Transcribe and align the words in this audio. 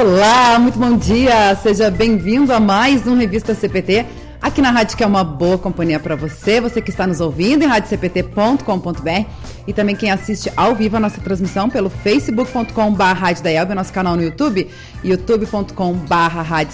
Olá, 0.00 0.58
muito 0.58 0.78
bom 0.78 0.96
dia. 0.96 1.54
Seja 1.56 1.90
bem-vindo 1.90 2.54
a 2.54 2.58
mais 2.58 3.06
um 3.06 3.18
Revista 3.18 3.54
CPT. 3.54 4.06
Aqui 4.40 4.62
na 4.62 4.70
rádio 4.70 4.96
que 4.96 5.04
é 5.04 5.06
uma 5.06 5.22
boa 5.22 5.58
companhia 5.58 6.00
para 6.00 6.16
você, 6.16 6.58
você 6.58 6.80
que 6.80 6.88
está 6.88 7.06
nos 7.06 7.20
ouvindo 7.20 7.64
em 7.64 7.66
radiocpt.com.br 7.66 9.28
e 9.66 9.72
também 9.74 9.94
quem 9.94 10.10
assiste 10.10 10.50
ao 10.56 10.74
vivo 10.74 10.96
a 10.96 11.00
nossa 11.00 11.20
transmissão 11.20 11.68
pelo 11.68 11.90
facebook.com.br, 11.90 13.74
nosso 13.74 13.92
canal 13.92 14.16
no 14.16 14.22
YouTube, 14.22 14.70
youtube.com.br, 15.04 16.70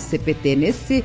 Nesse 0.57 1.05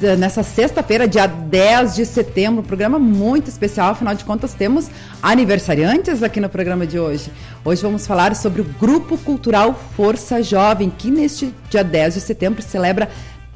nessa 0.00 0.42
sexta-feira, 0.42 1.06
dia 1.06 1.26
10 1.26 1.94
de 1.94 2.06
setembro, 2.06 2.60
um 2.60 2.64
programa 2.64 2.98
muito 2.98 3.48
especial, 3.48 3.90
afinal 3.90 4.14
de 4.14 4.24
contas 4.24 4.54
temos 4.54 4.88
aniversariantes 5.22 6.22
aqui 6.22 6.40
no 6.40 6.48
programa 6.48 6.86
de 6.86 6.98
hoje. 6.98 7.30
Hoje 7.62 7.82
vamos 7.82 8.06
falar 8.06 8.34
sobre 8.34 8.62
o 8.62 8.64
Grupo 8.64 9.18
Cultural 9.18 9.78
Força 9.94 10.42
Jovem, 10.42 10.90
que 10.90 11.10
neste 11.10 11.54
dia 11.68 11.84
10 11.84 12.14
de 12.14 12.20
setembro 12.20 12.62
celebra 12.62 13.10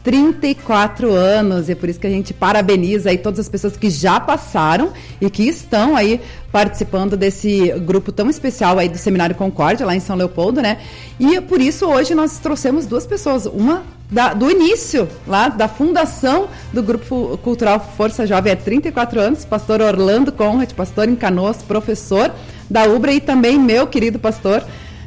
34 0.04 1.10
anos, 1.12 1.70
e 1.70 1.72
é 1.72 1.74
por 1.74 1.88
isso 1.88 1.98
que 1.98 2.06
a 2.06 2.10
gente 2.10 2.34
parabeniza 2.34 3.08
aí 3.08 3.16
todas 3.16 3.40
as 3.40 3.48
pessoas 3.48 3.74
que 3.74 3.88
já 3.88 4.20
passaram 4.20 4.92
e 5.18 5.30
que 5.30 5.44
estão 5.48 5.96
aí 5.96 6.20
participando 6.52 7.16
desse 7.16 7.72
grupo 7.80 8.12
tão 8.12 8.28
especial 8.28 8.78
aí 8.78 8.86
do 8.86 8.98
Seminário 8.98 9.34
Concórdia, 9.34 9.86
lá 9.86 9.96
em 9.96 10.00
São 10.00 10.14
Leopoldo, 10.14 10.60
né? 10.60 10.78
E 11.18 11.40
por 11.40 11.58
isso 11.58 11.86
hoje 11.86 12.14
nós 12.14 12.38
trouxemos 12.38 12.84
duas 12.84 13.06
pessoas, 13.06 13.46
uma 13.46 13.82
da, 14.10 14.34
do 14.34 14.50
início, 14.50 15.08
lá 15.26 15.48
da 15.48 15.68
fundação 15.68 16.48
do 16.70 16.82
Grupo 16.82 17.38
Cultural 17.42 17.80
Força 17.96 18.26
Jovem 18.26 18.52
há 18.52 18.56
34 18.56 19.18
anos, 19.18 19.46
pastor 19.46 19.80
Orlando 19.80 20.30
Conrad, 20.30 20.70
pastor 20.74 21.08
em 21.08 21.16
Canoas, 21.16 21.62
professor 21.62 22.30
da 22.68 22.84
UBRA 22.84 23.14
e 23.14 23.20
também 23.20 23.58
meu 23.58 23.86
querido 23.86 24.18
pastor 24.18 24.62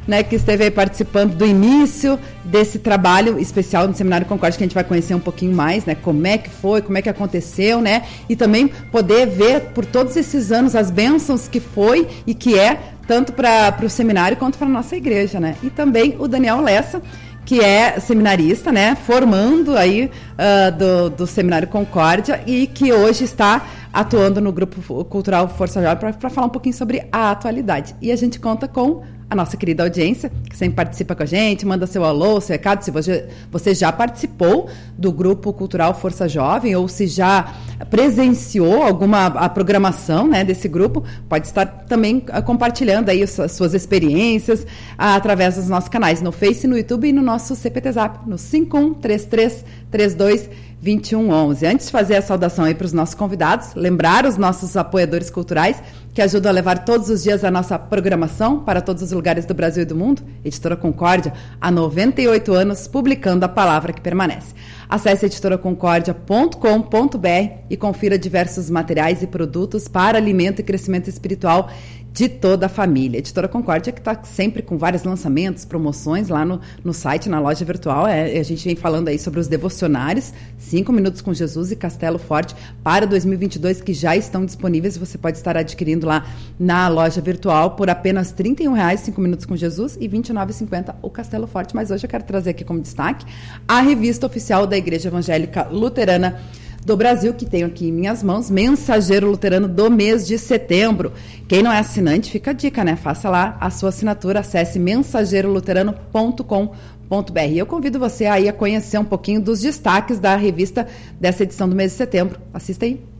né, 0.08 0.22
que 0.22 0.34
esteve 0.34 0.64
aí 0.64 0.70
participando 0.70 1.34
do 1.34 1.44
início 1.44 2.18
desse 2.42 2.78
trabalho 2.78 3.38
especial 3.38 3.86
no 3.86 3.94
Seminário 3.94 4.26
Concorde, 4.26 4.56
que 4.56 4.64
a 4.64 4.66
gente 4.66 4.74
vai 4.74 4.82
conhecer 4.82 5.14
um 5.14 5.20
pouquinho 5.20 5.54
mais, 5.54 5.84
né, 5.84 5.94
como 5.94 6.26
é 6.26 6.38
que 6.38 6.48
foi, 6.48 6.80
como 6.80 6.96
é 6.96 7.02
que 7.02 7.10
aconteceu, 7.10 7.82
né, 7.82 8.04
e 8.26 8.34
também 8.34 8.68
poder 8.90 9.26
ver 9.26 9.60
por 9.74 9.84
todos 9.84 10.16
esses 10.16 10.50
anos 10.50 10.74
as 10.74 10.90
bênçãos 10.90 11.46
que 11.46 11.60
foi 11.60 12.08
e 12.26 12.34
que 12.34 12.58
é, 12.58 12.80
tanto 13.06 13.34
para 13.34 13.76
o 13.84 13.90
seminário 13.90 14.36
quanto 14.38 14.56
para 14.56 14.66
a 14.66 14.70
nossa 14.70 14.96
igreja, 14.96 15.38
né, 15.38 15.56
e 15.62 15.68
também 15.68 16.16
o 16.18 16.26
Daniel 16.26 16.62
Lessa, 16.62 17.02
que 17.44 17.60
é 17.60 17.98
seminarista, 18.00 18.72
né, 18.72 18.94
formando 18.94 19.76
aí 19.76 20.10
uh, 20.34 20.76
do, 20.76 21.10
do 21.10 21.26
Seminário 21.26 21.66
Concórdia 21.66 22.42
e 22.46 22.66
que 22.66 22.92
hoje 22.92 23.24
está 23.24 23.66
atuando 23.90 24.38
no 24.38 24.52
Grupo 24.52 25.02
Cultural 25.06 25.48
Força 25.48 25.80
Jovem 25.82 26.12
para 26.12 26.28
falar 26.28 26.46
um 26.46 26.50
pouquinho 26.50 26.74
sobre 26.74 27.08
a 27.10 27.30
atualidade. 27.30 27.96
E 28.02 28.12
a 28.12 28.16
gente 28.16 28.38
conta 28.38 28.68
com 28.68 29.02
a 29.30 29.36
nossa 29.36 29.58
querida 29.58 29.82
audiência, 29.82 30.32
que 30.48 30.56
sempre 30.56 30.76
participa 30.76 31.14
com 31.14 31.22
a 31.22 31.26
gente, 31.26 31.66
manda 31.66 31.86
seu 31.86 32.02
alô, 32.04 32.40
seu 32.40 32.54
recado, 32.54 32.82
se 32.82 32.90
você, 32.90 33.28
você 33.50 33.74
já 33.74 33.92
participou 33.92 34.70
do 34.96 35.12
grupo 35.12 35.52
cultural 35.52 35.92
Força 35.92 36.26
Jovem 36.26 36.74
ou 36.74 36.88
se 36.88 37.06
já 37.06 37.52
presenciou 37.90 38.82
alguma 38.82 39.26
a 39.26 39.46
programação 39.48 40.26
né, 40.26 40.42
desse 40.44 40.66
grupo, 40.66 41.04
pode 41.28 41.46
estar 41.46 41.66
também 41.66 42.24
ah, 42.28 42.40
compartilhando 42.40 43.10
aí 43.10 43.22
as 43.22 43.36
suas 43.52 43.74
experiências 43.74 44.66
ah, 44.96 45.14
através 45.14 45.56
dos 45.56 45.68
nossos 45.68 45.90
canais 45.90 46.22
no 46.22 46.32
Face, 46.32 46.66
no 46.66 46.78
YouTube 46.78 47.08
e 47.08 47.12
no 47.12 47.20
nosso 47.20 47.54
CPT 47.54 47.92
Zap, 47.92 48.26
no 48.26 48.38
513332 48.38 50.48
2111. 50.80 51.66
Antes 51.66 51.86
de 51.86 51.92
fazer 51.92 52.16
a 52.16 52.22
saudação 52.22 52.64
aí 52.64 52.74
para 52.74 52.86
os 52.86 52.92
nossos 52.92 53.14
convidados, 53.14 53.74
lembrar 53.74 54.24
os 54.24 54.36
nossos 54.36 54.76
apoiadores 54.76 55.28
culturais 55.28 55.82
que 56.14 56.22
ajudam 56.22 56.50
a 56.50 56.54
levar 56.54 56.84
todos 56.84 57.10
os 57.10 57.22
dias 57.22 57.44
a 57.44 57.50
nossa 57.50 57.78
programação 57.78 58.60
para 58.60 58.80
todos 58.80 59.02
os 59.02 59.12
lugares 59.12 59.44
do 59.44 59.54
Brasil 59.54 59.82
e 59.82 59.86
do 59.86 59.94
mundo. 59.94 60.22
Editora 60.44 60.76
Concórdia, 60.76 61.32
há 61.60 61.70
98 61.70 62.52
anos, 62.52 62.88
publicando 62.88 63.44
a 63.44 63.48
palavra 63.48 63.92
que 63.92 64.00
permanece. 64.00 64.54
Acesse 64.88 65.26
editoraconcordia.com.br 65.26 67.28
e 67.68 67.76
confira 67.76 68.18
diversos 68.18 68.70
materiais 68.70 69.22
e 69.22 69.26
produtos 69.26 69.86
para 69.86 70.16
alimento 70.16 70.60
e 70.60 70.64
crescimento 70.64 71.08
espiritual 71.08 71.70
de 72.12 72.28
toda 72.28 72.66
a 72.66 72.68
família. 72.68 73.18
Editora 73.18 73.48
Concórdia 73.48 73.92
que 73.92 74.00
está 74.00 74.18
sempre 74.24 74.62
com 74.62 74.76
vários 74.76 75.04
lançamentos, 75.04 75.64
promoções 75.64 76.28
lá 76.28 76.44
no, 76.44 76.60
no 76.84 76.92
site, 76.92 77.28
na 77.28 77.40
loja 77.40 77.64
virtual. 77.64 78.06
É, 78.06 78.38
a 78.38 78.42
gente 78.42 78.64
vem 78.64 78.76
falando 78.76 79.08
aí 79.08 79.18
sobre 79.18 79.40
os 79.40 79.46
devocionários, 79.46 80.32
Cinco 80.58 80.92
Minutos 80.92 81.20
com 81.20 81.32
Jesus 81.32 81.70
e 81.70 81.76
Castelo 81.76 82.18
Forte 82.18 82.54
para 82.82 83.06
2022, 83.06 83.80
que 83.80 83.92
já 83.92 84.16
estão 84.16 84.44
disponíveis. 84.44 84.96
Você 84.96 85.16
pode 85.16 85.36
estar 85.36 85.56
adquirindo 85.56 86.06
lá 86.06 86.26
na 86.58 86.88
loja 86.88 87.20
virtual 87.20 87.72
por 87.72 87.88
apenas 87.90 88.34
R$ 88.36 88.54
reais, 88.74 89.00
Cinco 89.00 89.20
Minutos 89.20 89.46
com 89.46 89.56
Jesus 89.56 89.96
e 90.00 90.06
R$ 90.06 90.18
29,50 90.18 90.94
o 91.02 91.10
Castelo 91.10 91.46
Forte. 91.46 91.74
Mas 91.74 91.90
hoje 91.90 92.04
eu 92.04 92.10
quero 92.10 92.24
trazer 92.24 92.50
aqui 92.50 92.64
como 92.64 92.80
destaque 92.80 93.24
a 93.66 93.80
revista 93.80 94.26
oficial 94.26 94.66
da 94.66 94.76
Igreja 94.76 95.08
Evangélica 95.08 95.68
Luterana 95.70 96.40
do 96.88 96.96
Brasil, 96.96 97.32
que 97.34 97.44
tenho 97.44 97.66
aqui 97.66 97.88
em 97.88 97.92
minhas 97.92 98.22
mãos, 98.22 98.50
Mensageiro 98.50 99.30
Luterano 99.30 99.68
do 99.68 99.90
mês 99.90 100.26
de 100.26 100.38
setembro. 100.38 101.12
Quem 101.46 101.62
não 101.62 101.70
é 101.70 101.78
assinante, 101.78 102.30
fica 102.30 102.52
a 102.52 102.54
dica, 102.54 102.82
né? 102.82 102.96
Faça 102.96 103.28
lá 103.28 103.58
a 103.60 103.68
sua 103.68 103.90
assinatura, 103.90 104.40
acesse 104.40 104.78
mensageiroluterano.com.br. 104.78 107.38
Eu 107.54 107.66
convido 107.66 107.98
você 107.98 108.24
aí 108.24 108.48
a 108.48 108.54
conhecer 108.54 108.96
um 108.96 109.04
pouquinho 109.04 109.38
dos 109.38 109.60
destaques 109.60 110.18
da 110.18 110.34
revista 110.34 110.88
dessa 111.20 111.42
edição 111.42 111.68
do 111.68 111.76
mês 111.76 111.92
de 111.92 111.98
setembro. 111.98 112.40
Assista 112.54 112.86
aí. 112.86 113.17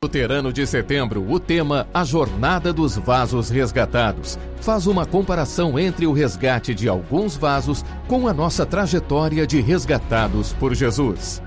Luterano 0.00 0.52
de 0.52 0.64
setembro, 0.64 1.28
o 1.28 1.40
tema 1.40 1.88
A 1.92 2.04
Jornada 2.04 2.72
dos 2.72 2.96
Vasos 2.96 3.50
Resgatados. 3.50 4.38
Faz 4.60 4.86
uma 4.86 5.04
comparação 5.04 5.76
entre 5.76 6.06
o 6.06 6.12
resgate 6.12 6.72
de 6.72 6.88
alguns 6.88 7.36
vasos 7.36 7.84
com 8.06 8.28
a 8.28 8.32
nossa 8.32 8.64
trajetória 8.64 9.44
de 9.44 9.60
resgatados 9.60 10.52
por 10.52 10.72
Jesus. 10.72 11.42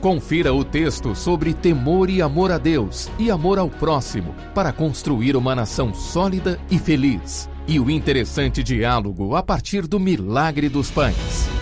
Confira 0.00 0.54
o 0.54 0.64
texto 0.64 1.14
sobre 1.14 1.52
temor 1.52 2.08
e 2.08 2.22
amor 2.22 2.50
a 2.50 2.56
Deus 2.56 3.10
e 3.18 3.30
amor 3.30 3.58
ao 3.58 3.68
próximo 3.68 4.34
para 4.54 4.72
construir 4.72 5.36
uma 5.36 5.54
nação 5.54 5.92
sólida 5.92 6.58
e 6.70 6.78
feliz. 6.78 7.46
E 7.68 7.78
o 7.78 7.90
interessante 7.90 8.62
diálogo 8.62 9.36
a 9.36 9.42
partir 9.42 9.86
do 9.86 10.00
milagre 10.00 10.70
dos 10.70 10.90
pães. 10.90 11.60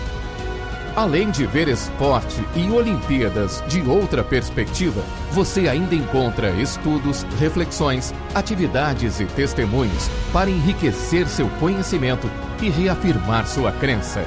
Além 0.99 1.31
de 1.31 1.45
ver 1.45 1.69
esporte 1.69 2.43
e 2.53 2.69
Olimpíadas 2.69 3.63
de 3.69 3.81
outra 3.83 4.21
perspectiva, 4.21 5.01
você 5.31 5.69
ainda 5.69 5.95
encontra 5.95 6.49
estudos, 6.61 7.23
reflexões, 7.39 8.13
atividades 8.35 9.21
e 9.21 9.25
testemunhos 9.25 10.09
para 10.33 10.49
enriquecer 10.49 11.25
seu 11.29 11.47
conhecimento 11.51 12.29
e 12.61 12.69
reafirmar 12.69 13.47
sua 13.47 13.71
crença. 13.71 14.25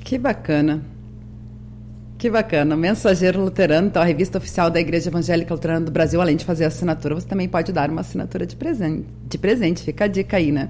Que 0.00 0.18
bacana. 0.18 0.82
Que 2.20 2.28
bacana. 2.28 2.76
Mensageiro 2.76 3.40
Luterano, 3.40 3.86
então 3.86 4.02
a 4.02 4.04
revista 4.04 4.36
oficial 4.36 4.68
da 4.70 4.78
Igreja 4.78 5.08
Evangélica 5.08 5.54
Luterana 5.54 5.86
do 5.86 5.90
Brasil, 5.90 6.20
além 6.20 6.36
de 6.36 6.44
fazer 6.44 6.66
assinatura, 6.66 7.14
você 7.14 7.26
também 7.26 7.48
pode 7.48 7.72
dar 7.72 7.88
uma 7.88 8.02
assinatura 8.02 8.44
de 8.44 8.54
presente. 8.56 9.06
De 9.30 9.38
presente, 9.38 9.84
fica 9.84 10.06
a 10.06 10.08
dica 10.08 10.36
aí, 10.36 10.50
né? 10.50 10.68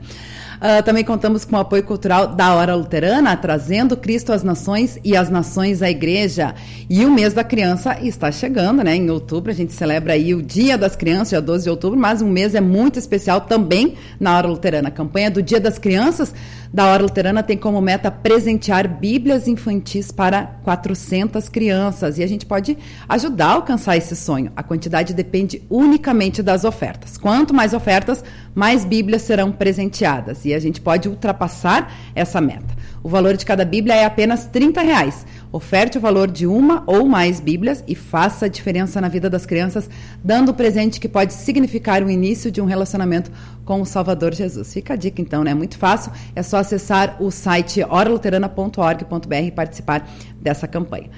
Uh, 0.61 0.83
também 0.83 1.03
contamos 1.03 1.47
com 1.47 1.57
o 1.57 1.59
apoio 1.59 1.83
cultural 1.83 2.27
da 2.27 2.55
Hora 2.55 2.75
Luterana, 2.75 3.35
trazendo 3.35 3.97
Cristo 3.97 4.31
às 4.31 4.43
nações 4.43 4.99
e 5.03 5.17
as 5.17 5.31
nações 5.31 5.81
à 5.81 5.91
igreja. 5.91 6.55
E 6.91 7.03
o 7.07 7.11
mês 7.11 7.33
da 7.33 7.43
criança 7.43 7.97
está 8.03 8.31
chegando, 8.31 8.85
né? 8.85 8.95
Em 8.95 9.09
outubro 9.09 9.51
a 9.51 9.55
gente 9.55 9.73
celebra 9.73 10.13
aí 10.13 10.35
o 10.35 10.43
Dia 10.43 10.77
das 10.77 10.95
Crianças, 10.95 11.31
dia 11.31 11.41
12 11.41 11.65
de 11.65 11.71
outubro, 11.71 11.99
mas 11.99 12.21
um 12.21 12.29
mês 12.29 12.55
é 12.55 12.61
muito 12.61 12.99
especial 12.99 13.41
também 13.41 13.95
na 14.21 14.37
Hora 14.37 14.49
Luterana. 14.49 14.89
A 14.89 14.91
campanha 14.93 15.31
do 15.31 15.43
Dia 15.43 15.59
das 15.59 15.79
Crianças 15.79 16.35
da 16.73 16.87
Hora 16.87 17.03
Luterana 17.03 17.43
tem 17.43 17.57
como 17.57 17.81
meta 17.81 18.11
presentear 18.11 18.87
Bíblias 18.87 19.49
infantis 19.49 20.13
para 20.13 20.43
400 20.63 21.49
crianças 21.49 22.19
e 22.19 22.23
a 22.23 22.27
gente 22.27 22.45
pode 22.45 22.77
ajudar 23.09 23.47
a 23.47 23.53
alcançar 23.53 23.97
esse 23.97 24.15
sonho. 24.15 24.53
A 24.55 24.63
quantidade 24.63 25.15
depende 25.15 25.63
unicamente 25.71 26.43
das 26.43 26.65
ofertas. 26.65 27.17
Quanto 27.17 27.55
mais 27.55 27.73
ofertas, 27.73 28.23
mais 28.55 28.85
Bíblias 28.85 29.23
serão 29.23 29.53
presenteadas 29.53 30.45
e 30.45 30.53
a 30.53 30.59
gente 30.59 30.81
pode 30.81 31.09
ultrapassar 31.09 31.93
essa 32.15 32.41
meta. 32.41 32.81
O 33.03 33.09
valor 33.09 33.37
de 33.37 33.47
cada 33.47 33.65
Bíblia 33.65 33.95
é 33.95 34.05
apenas 34.05 34.47
30 34.47 34.83
reais. 34.83 35.27
Oferte 35.53 35.99
o 35.99 36.01
valor 36.01 36.31
de 36.31 36.47
uma 36.47 36.83
ou 36.87 37.09
mais 37.09 37.41
Bíblias 37.41 37.83
e 37.89 37.95
faça 37.95 38.47
a 38.47 38.49
diferença 38.49 39.01
na 39.01 39.09
vida 39.09 39.31
das 39.31 39.47
crianças, 39.47 39.89
dando 40.23 40.53
um 40.53 40.55
presente 40.55 41.01
que 41.01 41.09
pode 41.09 41.33
significar 41.33 42.03
o 42.03 42.11
início 42.11 42.51
de 42.51 42.61
um 42.61 42.67
relacionamento 42.67 43.31
com 43.65 43.81
o 43.81 43.87
Salvador 43.87 44.35
Jesus. 44.35 44.73
Fica 44.73 44.95
a 44.95 44.97
dica 44.97 45.23
então, 45.23 45.43
né? 45.43 45.55
Muito 45.55 45.79
fácil, 45.79 46.13
é 46.37 46.43
só 46.43 46.59
acessar 46.59 47.17
o 47.21 47.31
site 47.31 47.83
oraluterana.org.br 47.83 49.35
e 49.35 49.51
participar 49.51 50.09
dessa 50.41 50.69
campanha. 50.69 51.09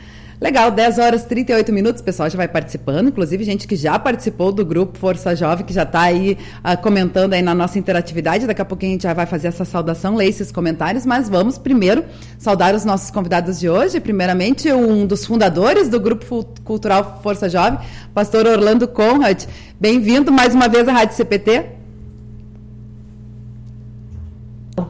Legal, 0.43 0.73
10 0.73 0.99
horas 0.99 1.23
e 1.23 1.29
38 1.29 1.73
minutos, 1.73 2.03
o 2.03 2.05
pessoal 2.05 2.29
já 2.29 2.37
vai 2.37 2.49
participando, 2.49 3.07
inclusive 3.07 3.45
gente 3.45 3.65
que 3.65 3.77
já 3.77 3.97
participou 3.97 4.51
do 4.51 4.67
grupo 4.67 4.99
Força 4.99 5.37
Jovem, 5.37 5.65
que 5.65 5.73
já 5.73 5.85
está 5.85 6.01
aí 6.01 6.37
uh, 6.65 6.77
comentando 6.83 7.35
aí 7.35 7.41
na 7.41 7.55
nossa 7.55 7.79
interatividade. 7.79 8.45
Daqui 8.45 8.61
a 8.61 8.65
pouquinho 8.65 8.91
a 8.91 8.95
gente 8.95 9.03
já 9.05 9.15
vai 9.15 9.25
fazer 9.25 9.47
essa 9.47 9.65
saudação, 9.65 10.17
ler 10.17 10.27
esses 10.27 10.51
comentários, 10.51 11.07
mas 11.07 11.29
vamos 11.29 11.59
primeiro 11.59 12.05
saudar 12.41 12.75
os 12.75 12.85
nossos 12.85 13.09
convidados 13.09 13.61
de 13.61 13.71
hoje. 13.71 14.01
Primeiramente, 14.01 14.69
um 14.73 15.07
dos 15.07 15.25
fundadores 15.25 15.89
do 15.89 16.01
Grupo 16.01 16.45
Cultural 16.65 17.21
Força 17.23 17.49
Jovem, 17.49 17.79
pastor 18.13 18.45
Orlando 18.45 18.89
Conrad. 18.89 19.45
Bem-vindo 19.79 20.33
mais 20.33 20.57
uma 20.57 20.67
vez 20.67 20.89
à 20.89 20.93
Rádio 20.93 21.15
CPT. 21.15 21.67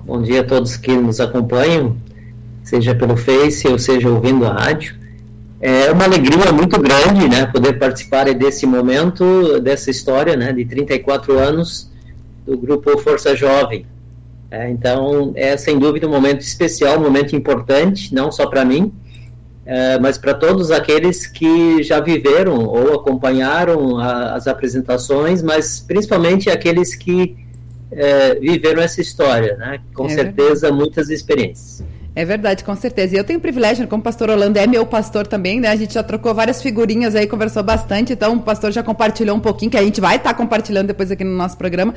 Bom 0.07 0.23
dia 0.23 0.41
a 0.41 0.45
todos 0.45 0.79
que 0.79 0.97
nos 0.97 1.21
acompanham, 1.21 1.95
seja 2.65 2.95
pelo 2.95 3.19
Face 3.19 3.69
ou 3.69 3.79
seja 3.79 4.09
ouvindo 4.09 4.47
a 4.47 4.55
rádio. 4.55 5.02
É 5.65 5.93
uma 5.93 6.03
alegria 6.03 6.53
muito 6.53 6.81
grande, 6.81 7.29
né, 7.29 7.47
poder 7.47 7.79
participar 7.79 8.25
desse 8.35 8.67
momento, 8.67 9.61
dessa 9.61 9.93
história, 9.93 10.37
né, 10.37 10.53
de 10.53 10.65
34 10.65 11.39
anos 11.39 11.89
do 12.45 12.59
grupo 12.59 12.99
Força 12.99 13.37
Jovem. 13.37 13.87
É, 14.51 14.69
então, 14.69 15.33
é 15.37 15.57
sem 15.57 15.79
dúvida 15.79 16.09
um 16.09 16.11
momento 16.11 16.41
especial, 16.41 16.99
um 16.99 17.03
momento 17.03 17.37
importante, 17.37 18.13
não 18.13 18.33
só 18.33 18.49
para 18.49 18.65
mim, 18.65 18.93
é, 19.65 20.01
mas 20.01 20.19
para 20.19 20.35
todos 20.35 20.73
aqueles 20.73 21.29
que 21.29 21.81
já 21.85 22.01
viveram 22.01 22.65
ou 22.67 22.97
acompanharam 22.97 23.99
a, 23.99 24.35
as 24.35 24.49
apresentações, 24.49 25.43
mas 25.43 25.79
principalmente 25.79 26.51
aqueles 26.51 26.97
que 26.97 27.37
é, 27.93 28.35
viveram 28.35 28.83
essa 28.83 29.01
história, 29.01 29.57
né? 29.57 29.79
Com 29.95 30.07
é 30.07 30.09
certeza, 30.09 30.73
muitas 30.73 31.09
experiências. 31.09 31.85
É 32.15 32.27
verdade, 32.27 32.63
com 32.63 32.77
certeza. 32.77 33.15
E 33.15 33.19
eu 33.19 33.25
tenho 33.25 33.39
o 33.39 33.43
privilégio, 33.43 33.89
como 33.89 34.03
pastor 34.03 34.29
Orlando 34.29 34.59
é 34.59 34.67
meu 34.67 34.85
pastor 34.85 35.27
também, 35.27 35.59
né? 35.61 35.69
A 35.69 35.77
gente 35.77 35.95
já 35.95 36.03
trocou 36.03 36.35
várias 36.35 36.61
figurinhas 36.61 37.15
aí, 37.15 37.27
conversou 37.27 37.63
bastante, 37.63 38.13
então 38.13 38.35
o 38.35 38.41
pastor 38.43 38.71
já 38.71 38.83
compartilhou 38.83 39.35
um 39.35 39.41
pouquinho, 39.41 39.71
que 39.71 39.79
a 39.79 39.83
gente 39.83 39.99
vai 39.99 40.17
estar 40.17 40.31
tá 40.31 40.35
compartilhando 40.35 40.89
depois 40.89 41.11
aqui 41.11 41.25
no 41.25 41.35
nosso 41.35 41.57
programa, 41.57 41.95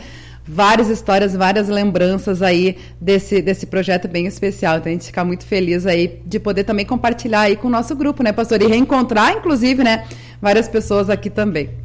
várias 0.48 0.90
histórias, 0.90 1.36
várias 1.36 1.68
lembranças 1.68 2.42
aí 2.42 2.78
desse, 3.00 3.42
desse 3.42 3.66
projeto 3.66 4.08
bem 4.08 4.26
especial. 4.26 4.78
Então 4.78 4.90
a 4.90 4.94
gente 4.94 5.08
fica 5.08 5.26
muito 5.26 5.46
feliz 5.46 5.86
aí 5.86 6.22
de 6.26 6.40
poder 6.40 6.64
também 6.64 6.86
compartilhar 6.86 7.42
aí 7.42 7.58
com 7.58 7.68
o 7.68 7.72
nosso 7.72 7.94
grupo, 7.94 8.24
né, 8.24 8.32
pastor? 8.32 8.62
E 8.62 8.68
reencontrar, 8.68 9.34
inclusive, 9.34 9.84
né, 9.84 10.06
várias 10.42 10.70
pessoas 10.70 11.10
aqui 11.10 11.30
também. 11.30 11.85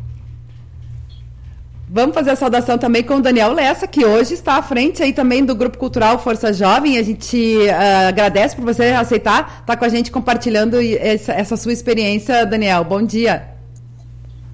Vamos 1.92 2.14
fazer 2.14 2.30
a 2.30 2.36
saudação 2.36 2.78
também 2.78 3.02
com 3.02 3.16
o 3.16 3.20
Daniel 3.20 3.52
Lessa, 3.52 3.84
que 3.84 4.04
hoje 4.04 4.32
está 4.34 4.58
à 4.58 4.62
frente 4.62 5.02
aí 5.02 5.12
também 5.12 5.44
do 5.44 5.56
Grupo 5.56 5.76
Cultural 5.76 6.22
Força 6.22 6.52
Jovem. 6.52 6.96
A 6.96 7.02
gente 7.02 7.36
uh, 7.36 8.08
agradece 8.08 8.54
por 8.54 8.64
você 8.64 8.90
aceitar 8.90 9.58
estar 9.62 9.76
com 9.76 9.84
a 9.84 9.88
gente 9.88 10.08
compartilhando 10.08 10.76
essa, 10.80 11.32
essa, 11.32 11.56
sua 11.56 11.72
experiência, 11.72 12.46
Daniel. 12.46 12.84
Bom 12.84 13.02
dia. 13.02 13.54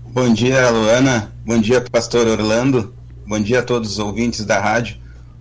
Bom 0.06 0.32
dia, 0.32 0.70
Luana. 0.70 1.30
Bom 1.44 1.58
dia, 1.58 1.78
pastor 1.82 2.26
Orlando. 2.26 2.94
Bom 3.26 3.38
dia 3.38 3.58
a 3.58 3.62
todos 3.62 3.90
os 3.90 3.98
ouvintes 3.98 4.46
da 4.46 4.58
rádio. 4.58 4.96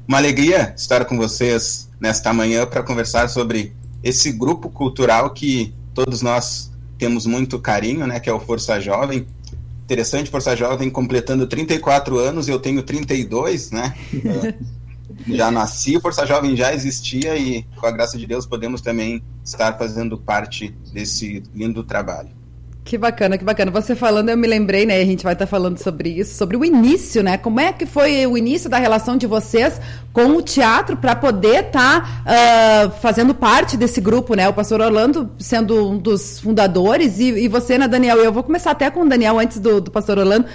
Uma 0.05 0.17
alegria 0.17 0.73
estar 0.75 1.05
com 1.05 1.15
vocês 1.15 1.89
nesta 1.97 2.33
manhã 2.33 2.65
para 2.67 2.83
conversar 2.83 3.29
sobre 3.29 3.73
esse 4.03 4.33
grupo 4.33 4.69
cultural 4.69 5.29
que 5.29 5.73
todos 5.93 6.21
nós 6.21 6.73
temos 6.97 7.25
muito 7.25 7.57
carinho, 7.57 8.05
né, 8.05 8.19
que 8.19 8.29
é 8.29 8.33
o 8.33 8.39
Força 8.39 8.81
Jovem 8.81 9.25
interessante, 9.85 10.31
Força 10.31 10.55
Jovem 10.55 10.89
completando 10.89 11.45
34 11.47 12.17
anos, 12.17 12.47
eu 12.47 12.59
tenho 12.59 12.81
32, 12.81 13.71
né? 13.71 13.95
já 15.27 15.51
nasci, 15.51 15.99
Força 16.01 16.25
Jovem 16.25 16.55
já 16.55 16.73
existia 16.73 17.37
e, 17.37 17.63
com 17.75 17.85
a 17.85 17.91
graça 17.91 18.17
de 18.17 18.25
Deus, 18.25 18.45
podemos 18.45 18.81
também 18.81 19.23
estar 19.43 19.77
fazendo 19.77 20.17
parte 20.17 20.75
desse 20.91 21.43
lindo 21.53 21.83
trabalho. 21.83 22.31
Que 22.85 22.99
bacana, 22.99 23.35
que 23.35 23.43
bacana. 23.43 23.71
Você 23.71 23.95
falando, 23.95 24.29
eu 24.29 24.37
me 24.37 24.45
lembrei, 24.45 24.85
né? 24.85 25.01
A 25.01 25.05
gente 25.05 25.23
vai 25.23 25.33
estar 25.33 25.47
falando 25.47 25.79
sobre 25.79 26.07
isso, 26.07 26.35
sobre 26.35 26.55
o 26.55 26.63
início, 26.63 27.23
né? 27.23 27.35
Como 27.35 27.59
é 27.59 27.73
que 27.73 27.83
foi 27.83 28.27
o 28.27 28.37
início 28.37 28.69
da 28.69 28.77
relação 28.77 29.17
de 29.17 29.25
vocês 29.25 29.81
com 30.13 30.37
o 30.37 30.41
teatro 30.43 30.95
para 30.95 31.15
poder 31.15 31.65
estar 31.65 32.23
tá, 32.23 32.85
uh, 32.85 32.91
fazendo 33.01 33.33
parte 33.33 33.75
desse 33.75 33.99
grupo, 33.99 34.35
né? 34.35 34.47
O 34.47 34.53
pastor 34.53 34.81
Orlando 34.81 35.31
sendo 35.39 35.89
um 35.89 35.97
dos 35.97 36.39
fundadores 36.39 37.19
e, 37.19 37.23
e 37.23 37.47
você, 37.47 37.75
né, 37.75 37.87
Daniel? 37.87 38.17
Eu 38.19 38.31
vou 38.31 38.43
começar 38.43 38.69
até 38.69 38.91
com 38.91 39.01
o 39.01 39.09
Daniel 39.09 39.39
antes 39.39 39.57
do, 39.57 39.81
do 39.81 39.89
pastor 39.89 40.19
Orlando. 40.19 40.45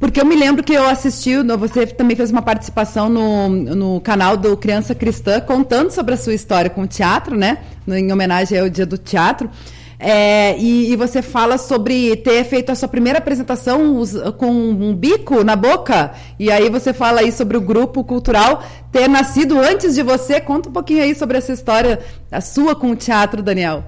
Porque 0.00 0.18
eu 0.18 0.24
me 0.24 0.34
lembro 0.34 0.64
que 0.64 0.72
eu 0.72 0.88
assisti, 0.88 1.34
você 1.58 1.86
também 1.86 2.16
fez 2.16 2.30
uma 2.30 2.42
participação 2.42 3.10
no, 3.10 3.50
no 3.50 4.00
canal 4.00 4.34
do 4.34 4.56
Criança 4.56 4.94
Cristã, 4.94 5.40
contando 5.40 5.90
sobre 5.90 6.14
a 6.14 6.16
sua 6.16 6.32
história 6.32 6.70
com 6.70 6.82
o 6.82 6.86
teatro, 6.86 7.36
né? 7.36 7.58
Em 7.86 8.10
homenagem 8.10 8.58
ao 8.58 8.70
Dia 8.70 8.86
do 8.86 8.96
Teatro. 8.96 9.50
É, 9.98 10.58
e, 10.58 10.92
e, 10.92 10.96
você 10.96 11.22
fala 11.22 11.56
sobre 11.56 12.16
ter 12.16 12.44
feito 12.44 12.70
a 12.70 12.74
sua 12.74 12.88
primeira 12.88 13.18
apresentação 13.18 14.02
com 14.36 14.50
um 14.50 14.94
bico 14.94 15.42
na 15.42 15.56
boca. 15.56 16.12
E 16.38 16.50
aí 16.50 16.68
você 16.68 16.92
fala 16.92 17.20
aí 17.20 17.32
sobre 17.32 17.56
o 17.56 17.60
grupo 17.60 18.04
cultural 18.04 18.62
ter 18.92 19.08
nascido 19.08 19.58
antes 19.58 19.94
de 19.94 20.02
você. 20.02 20.40
Conta 20.40 20.68
um 20.68 20.72
pouquinho 20.72 21.02
aí 21.02 21.14
sobre 21.14 21.38
essa 21.38 21.52
história, 21.52 22.00
a 22.30 22.40
sua 22.40 22.76
com 22.76 22.90
o 22.90 22.96
teatro, 22.96 23.42
Daniel. 23.42 23.84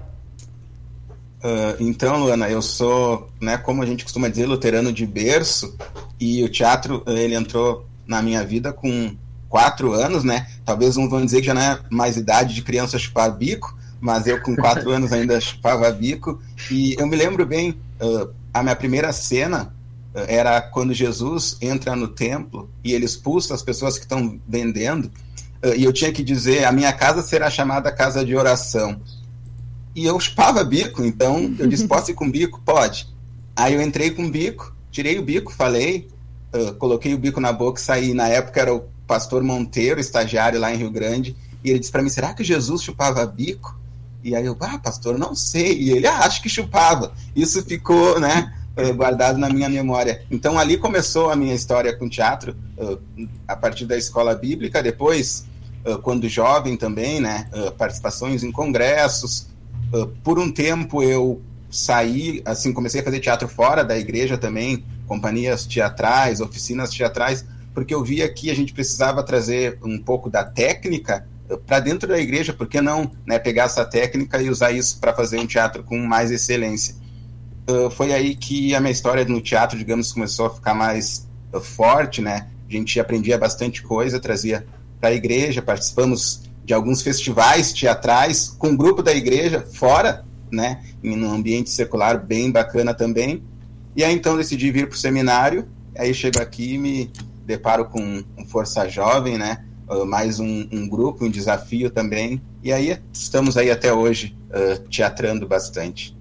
Uh, 1.45 1.77
então, 1.79 2.19
Luana, 2.19 2.49
eu 2.49 2.61
sou, 2.61 3.31
né, 3.41 3.57
como 3.59 3.83
a 3.83 3.87
gente 3.87 4.03
costuma 4.03 4.29
dizer, 4.29 4.47
luterano 4.47 4.93
de 4.93 5.07
berço. 5.07 5.77
E 6.19 6.43
o 6.43 6.49
teatro, 6.49 7.03
ele 7.07 7.35
entrou 7.35 7.87
na 8.07 8.23
minha 8.23 8.43
vida 8.45 8.73
com 8.73 9.15
quatro 9.49 9.93
anos, 9.93 10.25
né? 10.25 10.47
Talvez 10.65 10.97
uns 10.97 11.09
vão 11.09 11.25
dizer 11.25 11.41
que 11.41 11.47
já 11.47 11.55
não 11.55 11.63
é 11.63 11.79
mais 11.91 12.17
idade 12.17 12.55
de 12.55 12.63
criança 12.63 12.99
chupar 12.99 13.31
bico, 13.31 13.78
mas 14.01 14.27
eu 14.27 14.41
com 14.41 14.55
quatro 14.55 14.91
anos 14.93 15.13
ainda 15.13 15.41
chupava 15.41 15.91
bico. 15.91 16.41
E 16.71 16.95
eu 16.99 17.07
me 17.07 17.17
lembro 17.17 17.45
bem, 17.45 17.79
uh, 18.01 18.31
a 18.53 18.63
minha 18.63 18.77
primeira 18.77 19.13
cena 19.13 19.75
uh, 20.15 20.21
era 20.27 20.61
quando 20.61 20.95
Jesus 20.95 21.57
entra 21.61 21.95
no 21.97 22.09
templo 22.09 22.71
e 22.85 22.93
ele 22.93 23.05
expulsa 23.05 23.55
as 23.55 23.63
pessoas 23.63 23.97
que 23.97 24.05
estão 24.05 24.39
vendendo. 24.47 25.07
Uh, 25.63 25.75
e 25.77 25.85
eu 25.85 25.93
tinha 25.93 26.13
que 26.13 26.23
dizer: 26.23 26.65
a 26.65 26.73
minha 26.73 26.93
casa 26.93 27.23
será 27.23 27.51
chamada 27.51 27.93
casa 27.93 28.25
de 28.25 28.35
oração. 28.35 29.01
E 29.95 30.07
eu 30.07 30.19
chupava 30.21 30.63
bico, 30.63 31.05
então 31.05 31.55
eu 31.59 31.67
disse: 31.67 31.87
posso 31.89 32.11
ir 32.11 32.15
com 32.15 32.31
bico? 32.31 32.61
Pode. 32.65 33.09
Aí 33.57 33.75
eu 33.75 33.83
entrei 33.83 34.11
com 34.11 34.31
bico, 34.31 34.75
tirei 34.93 35.19
o 35.19 35.23
bico, 35.23 35.53
falei, 35.53 36.07
coloquei 36.79 37.13
o 37.13 37.19
bico 37.19 37.41
na 37.41 37.53
boca 37.53 37.81
e 37.81 37.83
saí. 37.83 38.15
Na 38.15 38.29
época 38.29 38.61
era 38.61 38.73
o 38.73 38.85
pastor 39.05 39.43
Monteiro, 39.43 39.99
estagiário 39.99 40.61
lá 40.61 40.73
em 40.73 40.77
Rio 40.77 40.93
Grande. 40.93 41.35
E 41.65 41.71
ele 41.71 41.81
disse 41.81 41.91
para 41.91 42.03
mim: 42.03 42.09
será 42.09 42.33
que 42.35 42.45
Jesus 42.45 42.83
chupava 42.83 43.27
bico? 43.27 43.77
E 44.23 44.35
aí 44.35 44.45
eu, 44.45 44.57
ah, 44.61 44.79
pastor, 44.79 45.19
não 45.19 45.35
sei. 45.35 45.79
E 45.79 45.91
ele, 45.91 46.07
ah, 46.07 46.21
acho 46.21 46.43
que 46.43 46.49
chupava. 46.49 47.13
Isso 47.35 47.63
ficou, 47.63 48.19
né, 48.19 48.53
eh, 48.79 48.93
guardado 48.93 49.39
na 49.39 49.49
minha 49.49 49.69
memória. 49.69 50.23
Então 50.31 50.57
ali 50.57 50.77
começou 50.77 51.31
a 51.31 51.37
minha 51.37 51.53
história 51.53 51.97
com 51.97 52.09
teatro, 52.09 52.57
eh, 52.79 52.99
a 53.49 53.57
partir 53.57 53.87
da 53.87 53.97
escola 53.97 54.37
bíblica, 54.37 54.81
depois, 54.81 55.47
eh, 55.85 55.97
quando 56.01 56.29
jovem 56.29 56.77
também, 56.77 57.21
né, 57.21 57.49
participações 57.77 58.45
em 58.45 58.53
congressos. 58.53 59.49
Por 60.23 60.39
um 60.39 60.53
tempo 60.53 61.03
eu 61.03 61.41
saí, 61.71 62.43
assim, 62.45 62.73
comecei 62.73 63.01
a 63.01 63.05
fazer 63.05 63.21
teatro 63.21 63.49
fora 63.49 63.83
da 63.83 63.99
igreja 63.99 64.39
também, 64.39 64.85
companhias 65.07 65.67
teatrais, 65.67 66.41
oficinas 66.41 66.91
teatrais, 66.91 67.45
porque 67.75 67.95
eu 67.95 68.05
via 68.05 68.29
que 68.29 68.51
a 68.51 68.55
gente 68.55 68.73
precisava 68.73 69.23
trazer 69.23 69.79
um 69.83 69.99
pouco 69.99 70.31
da 70.31 70.45
técnica 70.45 71.27
para 71.57 71.81
dentro 71.81 72.09
da 72.09 72.19
igreja, 72.19 72.53
por 72.53 72.67
que 72.67 72.81
não 72.81 73.11
né, 73.27 73.39
pegar 73.39 73.65
essa 73.65 73.85
técnica 73.85 74.41
e 74.43 74.51
usar 74.51 74.73
isso 74.73 74.99
para 75.01 75.15
fazer 75.15 75.39
um 75.39 75.47
teatro 75.47 75.83
com 75.83 75.99
mais 75.99 76.31
excelência? 76.31 76.95
Uh, 77.69 77.91
foi 77.91 78.13
aí 78.13 78.35
que 78.35 78.75
a 78.75 78.81
minha 78.81 78.93
história 78.93 79.25
no 79.25 79.41
teatro, 79.41 79.79
digamos, 79.79 80.13
começou 80.13 80.47
a 80.47 80.51
ficar 80.51 80.75
mais 80.75 81.29
uh, 81.53 81.61
forte, 81.61 82.21
né? 82.21 82.49
A 82.69 82.73
gente 82.73 82.99
aprendia 82.99 83.39
bastante 83.39 83.83
coisa, 83.83 84.21
trazia 84.21 84.67
para 85.01 85.11
a 85.11 85.15
igreja, 85.15 85.63
participamos 85.63 86.43
de 86.65 86.75
alguns 86.75 87.03
festivais 87.03 87.73
teatrais 87.73 88.49
com 88.59 88.71
o 88.71 88.77
grupo 88.77 89.03
da 89.03 89.13
igreja 89.13 89.67
fora, 89.75 90.25
né? 90.51 90.83
Em 91.03 91.23
um 91.23 91.31
ambiente 91.33 91.71
secular 91.71 92.25
bem 92.25 92.51
bacana 92.51 92.93
também. 92.93 93.43
E 93.97 94.05
aí 94.05 94.15
então 94.15 94.37
decidi 94.37 94.71
vir 94.71 94.89
para 94.89 94.97
o 94.97 94.99
seminário. 94.99 95.69
Aí 95.97 96.13
chego 96.13 96.41
aqui 96.41 96.75
e 96.75 96.79
me 96.79 97.11
deparo 97.45 97.87
com 97.87 98.23
um 98.37 98.47
Força 98.47 98.89
Jovem, 98.89 99.39
né? 99.39 99.65
Uh, 99.89 100.07
mais 100.07 100.41
um, 100.41 100.67
um, 100.73 100.89
grupo, 100.89 101.25
um 101.25 101.31
desafio 101.31 101.91
também. 101.91 102.41
E 102.63 102.73
aí 102.73 102.99
estamos 103.13 103.57
aí 103.57 103.71
até 103.71 103.93
hoje 103.93 104.37
uh, 104.51 104.89
teatrando 104.89 105.47
bastante. 105.47 106.19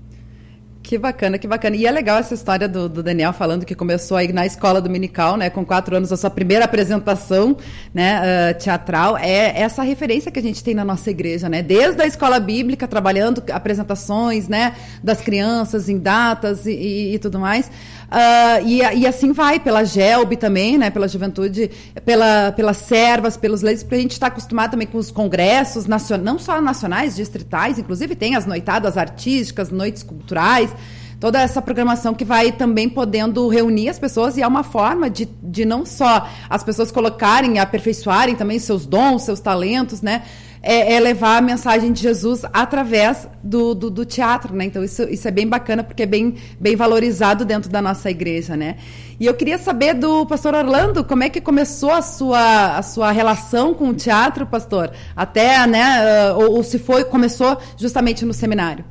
Que 0.87 0.97
bacana, 0.97 1.37
que 1.37 1.45
bacana. 1.45 1.75
E 1.75 1.85
é 1.85 1.91
legal 1.91 2.17
essa 2.17 2.33
história 2.33 2.65
do, 2.65 2.87
do, 2.87 3.03
Daniel 3.03 3.33
falando 3.33 3.65
que 3.65 3.75
começou 3.75 4.15
aí 4.15 4.31
na 4.31 4.45
escola 4.45 4.79
dominical, 4.79 5.35
né, 5.35 5.49
com 5.49 5.65
quatro 5.65 5.97
anos, 5.97 6.13
a 6.13 6.15
sua 6.15 6.29
primeira 6.29 6.63
apresentação, 6.63 7.57
né, 7.93 8.21
uh, 8.21 8.57
teatral. 8.57 9.17
É 9.17 9.59
essa 9.59 9.83
referência 9.83 10.31
que 10.31 10.39
a 10.39 10.41
gente 10.41 10.63
tem 10.63 10.73
na 10.73 10.85
nossa 10.85 11.11
igreja, 11.11 11.49
né, 11.49 11.61
desde 11.61 12.01
a 12.01 12.07
escola 12.07 12.39
bíblica, 12.39 12.87
trabalhando 12.87 13.43
apresentações, 13.51 14.47
né, 14.47 14.77
das 15.03 15.19
crianças 15.19 15.89
em 15.89 15.97
datas 15.97 16.65
e, 16.65 16.71
e, 16.71 17.15
e 17.15 17.19
tudo 17.19 17.37
mais. 17.37 17.69
Uh, 18.07 18.65
e, 18.65 18.79
e, 18.99 19.05
assim 19.05 19.33
vai, 19.33 19.59
pela 19.59 19.83
GELB 19.83 20.37
também, 20.37 20.77
né, 20.77 20.89
pela 20.89 21.09
juventude, 21.09 21.69
pela, 22.05 22.53
pelas 22.53 22.77
servas, 22.77 23.35
pelos 23.35 23.61
leis, 23.61 23.83
porque 23.83 23.95
a 23.95 23.99
gente 23.99 24.11
está 24.11 24.27
acostumado 24.27 24.71
também 24.71 24.87
com 24.87 24.97
os 24.97 25.11
congressos, 25.11 25.85
nacion, 25.85 26.17
não 26.17 26.39
só 26.39 26.61
nacionais, 26.61 27.17
distritais, 27.17 27.77
inclusive 27.77 28.15
tem 28.15 28.35
as 28.35 28.45
noitadas 28.45 28.97
artísticas, 28.97 29.71
noites 29.71 30.03
culturais, 30.03 30.73
toda 31.19 31.41
essa 31.41 31.61
programação 31.61 32.13
que 32.13 32.23
vai 32.23 32.51
também 32.51 32.87
podendo 32.87 33.45
reunir 33.49 33.89
as 33.89 33.99
pessoas 33.99 34.37
e 34.37 34.41
é 34.41 34.47
uma 34.47 34.63
forma 34.63 35.09
de, 35.09 35.27
de 35.43 35.65
não 35.65 35.85
só 35.85 36.29
as 36.49 36.63
pessoas 36.63 36.91
colocarem, 36.91 37.59
aperfeiçoarem 37.59 38.35
também 38.35 38.57
seus 38.57 38.85
dons, 38.85 39.23
seus 39.23 39.41
talentos, 39.41 40.01
né? 40.01 40.23
É, 40.67 40.95
é, 40.95 40.99
levar 40.99 41.37
a 41.37 41.41
mensagem 41.41 41.93
de 41.93 42.01
Jesus 42.01 42.41
através 42.51 43.25
do, 43.41 43.73
do, 43.73 43.89
do, 43.89 44.03
teatro, 44.03 44.53
né? 44.53 44.65
Então 44.65 44.83
isso, 44.83 45.03
isso 45.03 45.25
é 45.25 45.31
bem 45.31 45.47
bacana 45.47 45.81
porque 45.81 46.03
é 46.03 46.05
bem, 46.05 46.35
bem 46.59 46.75
valorizado 46.75 47.45
dentro 47.45 47.71
da 47.71 47.81
nossa 47.81 48.11
igreja, 48.11 48.57
né? 48.57 48.75
E 49.17 49.25
eu 49.25 49.33
queria 49.33 49.57
saber 49.57 49.93
do 49.93 50.25
pastor 50.25 50.53
Orlando 50.53 51.05
como 51.05 51.23
é 51.23 51.29
que 51.29 51.39
começou 51.39 51.91
a 51.91 52.01
sua, 52.01 52.77
a 52.77 52.83
sua 52.83 53.11
relação 53.11 53.73
com 53.73 53.87
o 53.87 53.93
teatro, 53.93 54.45
pastor? 54.45 54.91
Até, 55.15 55.65
né? 55.65 56.33
Uh, 56.33 56.39
ou, 56.39 56.57
ou, 56.57 56.63
se 56.63 56.77
foi, 56.77 57.05
começou 57.05 57.57
justamente 57.77 58.25
no 58.25 58.33
seminário? 58.33 58.83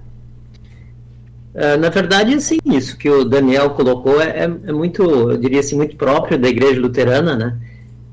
Uh, 1.55 1.79
na 1.79 1.91
verdade, 1.91 2.41
sim, 2.41 2.57
isso 2.65 2.97
que 2.97 3.11
o 3.11 3.23
Daniel 3.23 3.71
colocou 3.71 4.19
é, 4.19 4.31
é, 4.31 4.45
é 4.45 4.73
muito, 4.73 5.03
eu 5.03 5.37
diria 5.37 5.61
assim, 5.61 5.77
muito 5.77 5.95
próprio 5.95 6.39
da 6.39 6.49
igreja 6.49 6.81
luterana, 6.81 7.37
né? 7.37 7.59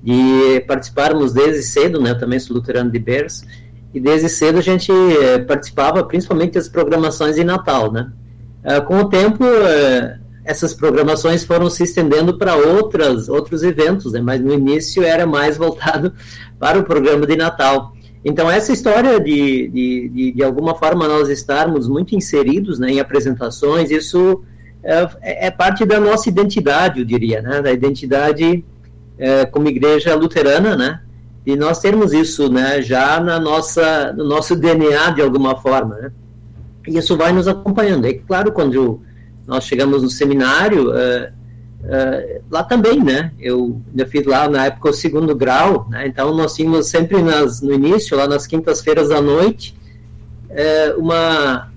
De 0.03 0.59
participarmos 0.67 1.31
desde 1.31 1.63
cedo, 1.63 2.01
né? 2.01 2.11
Eu 2.11 2.19
também 2.19 2.37
sou 2.37 2.57
luterano 2.57 2.91
de 2.91 2.99
berço, 2.99 3.45
e 3.93 3.99
desde 3.99 4.27
cedo 4.27 4.59
a 4.59 4.61
gente 4.61 4.91
eh, 4.91 5.39
participava 5.39 6.03
principalmente 6.03 6.53
das 6.53 6.67
programações 6.67 7.37
de 7.37 7.43
Natal, 7.43 7.89
né? 7.89 8.11
Eh, 8.63 8.81
com 8.81 8.97
o 8.97 9.09
tempo, 9.09 9.45
eh, 9.45 10.17
essas 10.43 10.73
programações 10.73 11.45
foram 11.45 11.69
se 11.69 11.83
estendendo 11.83 12.37
para 12.37 12.55
outras 12.55 13.29
outros 13.29 13.63
eventos, 13.63 14.11
né? 14.11 14.19
Mas 14.19 14.41
no 14.41 14.53
início 14.53 15.03
era 15.03 15.25
mais 15.25 15.55
voltado 15.57 16.11
para 16.59 16.77
o 16.77 16.83
programa 16.83 17.25
de 17.25 17.37
Natal. 17.37 17.93
Então 18.25 18.51
essa 18.51 18.73
história 18.73 19.19
de, 19.21 19.69
de, 19.69 20.09
de, 20.09 20.31
de 20.33 20.43
alguma 20.43 20.75
forma 20.75 21.07
nós 21.07 21.29
estarmos 21.29 21.87
muito 21.87 22.15
inseridos 22.15 22.79
né, 22.79 22.91
em 22.91 22.99
apresentações, 22.99 23.91
isso 23.91 24.43
é, 24.81 25.47
é 25.47 25.51
parte 25.51 25.85
da 25.85 25.99
nossa 25.99 26.29
identidade, 26.29 26.99
eu 26.99 27.05
diria, 27.05 27.41
né? 27.41 27.61
Da 27.61 27.71
identidade 27.71 28.65
é, 29.17 29.45
como 29.45 29.67
igreja 29.67 30.15
luterana, 30.15 30.75
né? 30.75 31.01
E 31.45 31.55
nós 31.55 31.79
termos 31.79 32.13
isso, 32.13 32.49
né? 32.49 32.81
Já 32.81 33.19
na 33.19 33.39
nossa, 33.39 34.13
no 34.13 34.23
nosso 34.23 34.55
DNA 34.55 35.11
de 35.11 35.21
alguma 35.21 35.55
forma, 35.55 35.95
né? 35.95 36.11
E 36.87 36.97
isso 36.97 37.17
vai 37.17 37.31
nos 37.31 37.47
acompanhando. 37.47 38.05
É 38.05 38.13
claro, 38.13 38.51
quando 38.51 39.01
nós 39.45 39.65
chegamos 39.65 40.01
no 40.01 40.09
seminário, 40.09 40.93
é, 40.93 41.33
é, 41.85 42.41
lá 42.49 42.63
também, 42.63 43.03
né? 43.03 43.31
Eu, 43.39 43.81
eu 43.95 44.07
fiz 44.07 44.25
lá 44.25 44.47
na 44.47 44.65
época 44.65 44.89
o 44.89 44.93
segundo 44.93 45.35
grau, 45.35 45.87
né? 45.89 46.07
Então 46.07 46.33
nós 46.33 46.55
tínhamos 46.55 46.87
sempre 46.87 47.21
nas, 47.21 47.61
no 47.61 47.73
início, 47.73 48.15
lá 48.15 48.27
nas 48.27 48.47
quintas-feiras 48.47 49.11
à 49.11 49.21
noite, 49.21 49.75
é, 50.49 50.93
uma 50.97 51.71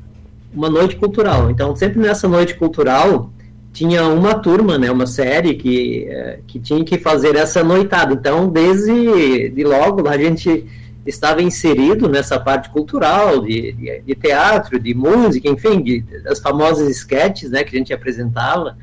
uma 0.55 0.71
noite 0.71 0.97
cultural. 0.97 1.51
Então 1.51 1.75
sempre 1.77 2.01
nessa 2.01 2.27
noite 2.27 2.55
cultural 2.55 3.31
tinha 3.77 4.09
uma 4.09 4.35
turma, 4.35 4.79
né, 4.79 4.91
uma 4.91 5.07
série 5.07 5.53
que, 5.53 6.07
eh, 6.09 6.39
que 6.47 6.59
tinha 6.59 6.83
que 6.83 6.97
fazer 6.97 7.37
essa 7.37 7.63
noitada. 7.63 8.15
Então, 8.15 8.49
desde 8.49 9.51
de 9.51 9.65
logo 9.65 10.09
a 10.09 10.17
gente 10.17 10.65
estava 11.05 11.43
inserido 11.43 12.09
nessa 12.09 12.41
parte 12.41 12.71
cultural, 12.71 13.43
de, 13.43 13.73
de, 13.73 14.01
de 14.01 14.15
teatro, 14.15 14.81
de 14.81 14.95
música, 14.95 15.47
enfim, 15.51 15.83
de, 15.83 16.01
das 16.25 16.41
famosas 16.41 16.89
sketches, 16.89 17.51
né, 17.51 17.65
que 17.65 17.77
a 17.77 17.79
gente 17.79 17.93
apresentava. 17.93 18.79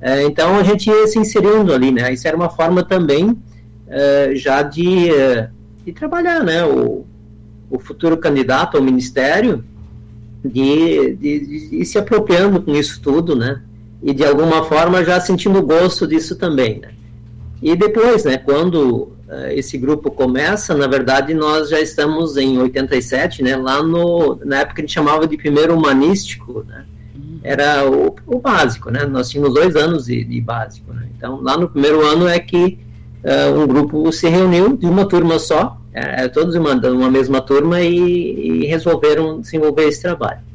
É, 0.00 0.22
então, 0.22 0.58
a 0.58 0.62
gente 0.62 0.88
ia 0.88 1.06
se 1.06 1.18
inserindo 1.18 1.74
ali, 1.74 1.92
né, 1.92 2.10
isso 2.10 2.26
era 2.26 2.34
uma 2.34 2.48
forma 2.48 2.82
também 2.82 3.36
é, 3.86 4.32
já 4.34 4.62
de, 4.62 5.10
de 5.84 5.92
trabalhar, 5.92 6.42
né, 6.42 6.64
o, 6.64 7.04
o 7.70 7.78
futuro 7.78 8.16
candidato 8.16 8.78
ao 8.78 8.82
ministério, 8.82 9.62
de, 10.42 11.14
de, 11.16 11.68
de 11.68 11.84
se 11.84 11.98
apropriando 11.98 12.62
com 12.62 12.74
isso 12.74 12.98
tudo, 13.02 13.36
né, 13.36 13.60
e 14.02 14.12
de 14.12 14.24
alguma 14.24 14.64
forma 14.64 15.04
já 15.04 15.20
sentindo 15.20 15.60
gosto 15.62 16.06
disso 16.06 16.36
também, 16.36 16.80
né? 16.80 16.90
E 17.60 17.74
depois, 17.74 18.24
né, 18.24 18.38
quando 18.38 18.84
uh, 19.28 19.50
esse 19.50 19.76
grupo 19.76 20.10
começa, 20.10 20.76
na 20.76 20.86
verdade 20.86 21.34
nós 21.34 21.70
já 21.70 21.80
estamos 21.80 22.36
em 22.36 22.56
87, 22.58 23.42
né, 23.42 23.56
lá 23.56 23.82
no, 23.82 24.38
na 24.44 24.60
época 24.60 24.80
a 24.80 24.82
gente 24.82 24.94
chamava 24.94 25.26
de 25.26 25.36
primeiro 25.36 25.74
humanístico, 25.74 26.64
né, 26.68 26.84
era 27.42 27.84
o, 27.88 28.14
o 28.26 28.38
básico, 28.38 28.90
né, 28.90 29.04
nós 29.06 29.28
tínhamos 29.28 29.54
dois 29.54 29.74
anos 29.74 30.06
de, 30.06 30.22
de 30.24 30.40
básico, 30.40 30.92
né, 30.92 31.08
então 31.16 31.40
lá 31.42 31.58
no 31.58 31.68
primeiro 31.68 32.06
ano 32.06 32.28
é 32.28 32.38
que 32.38 32.78
uh, 33.24 33.60
um 33.60 33.66
grupo 33.66 34.12
se 34.12 34.28
reuniu 34.28 34.76
de 34.76 34.86
uma 34.86 35.04
turma 35.04 35.40
só, 35.40 35.78
é, 35.92 36.28
todos 36.28 36.54
uma, 36.54 36.74
uma 36.74 37.10
mesma 37.10 37.40
turma 37.40 37.80
e, 37.80 38.62
e 38.62 38.66
resolveram 38.66 39.40
desenvolver 39.40 39.88
esse 39.88 40.02
trabalho. 40.02 40.47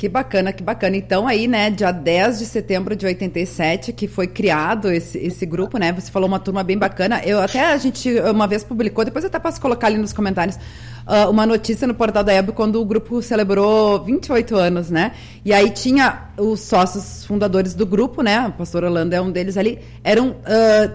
Que 0.00 0.08
bacana, 0.08 0.50
que 0.50 0.62
bacana. 0.62 0.96
Então, 0.96 1.28
aí, 1.28 1.46
né, 1.46 1.68
dia 1.68 1.92
10 1.92 2.38
de 2.38 2.46
setembro 2.46 2.96
de 2.96 3.04
87, 3.04 3.92
que 3.92 4.08
foi 4.08 4.26
criado 4.26 4.90
esse, 4.90 5.18
esse 5.18 5.44
grupo, 5.44 5.76
né? 5.76 5.92
Você 5.92 6.10
falou 6.10 6.26
uma 6.26 6.38
turma 6.38 6.64
bem 6.64 6.78
bacana. 6.78 7.20
Eu 7.22 7.38
até 7.38 7.70
a 7.70 7.76
gente 7.76 8.08
uma 8.20 8.46
vez 8.46 8.64
publicou, 8.64 9.04
depois 9.04 9.24
eu 9.24 9.28
até 9.28 9.38
posso 9.38 9.60
colocar 9.60 9.88
ali 9.88 9.98
nos 9.98 10.14
comentários, 10.14 10.56
uh, 10.56 11.28
uma 11.28 11.44
notícia 11.44 11.86
no 11.86 11.92
portal 11.92 12.24
da 12.24 12.32
EB 12.32 12.52
quando 12.52 12.80
o 12.80 12.84
grupo 12.86 13.20
celebrou 13.20 14.02
28 14.02 14.56
anos, 14.56 14.88
né? 14.90 15.12
E 15.44 15.52
aí 15.52 15.68
tinha 15.68 16.30
os 16.38 16.60
sócios 16.60 17.26
fundadores 17.26 17.74
do 17.74 17.84
grupo, 17.84 18.22
né? 18.22 18.46
O 18.48 18.52
pastor 18.52 18.84
Holanda 18.84 19.16
é 19.16 19.20
um 19.20 19.30
deles 19.30 19.58
ali. 19.58 19.80
Eram 20.02 20.30
uh, 20.30 20.88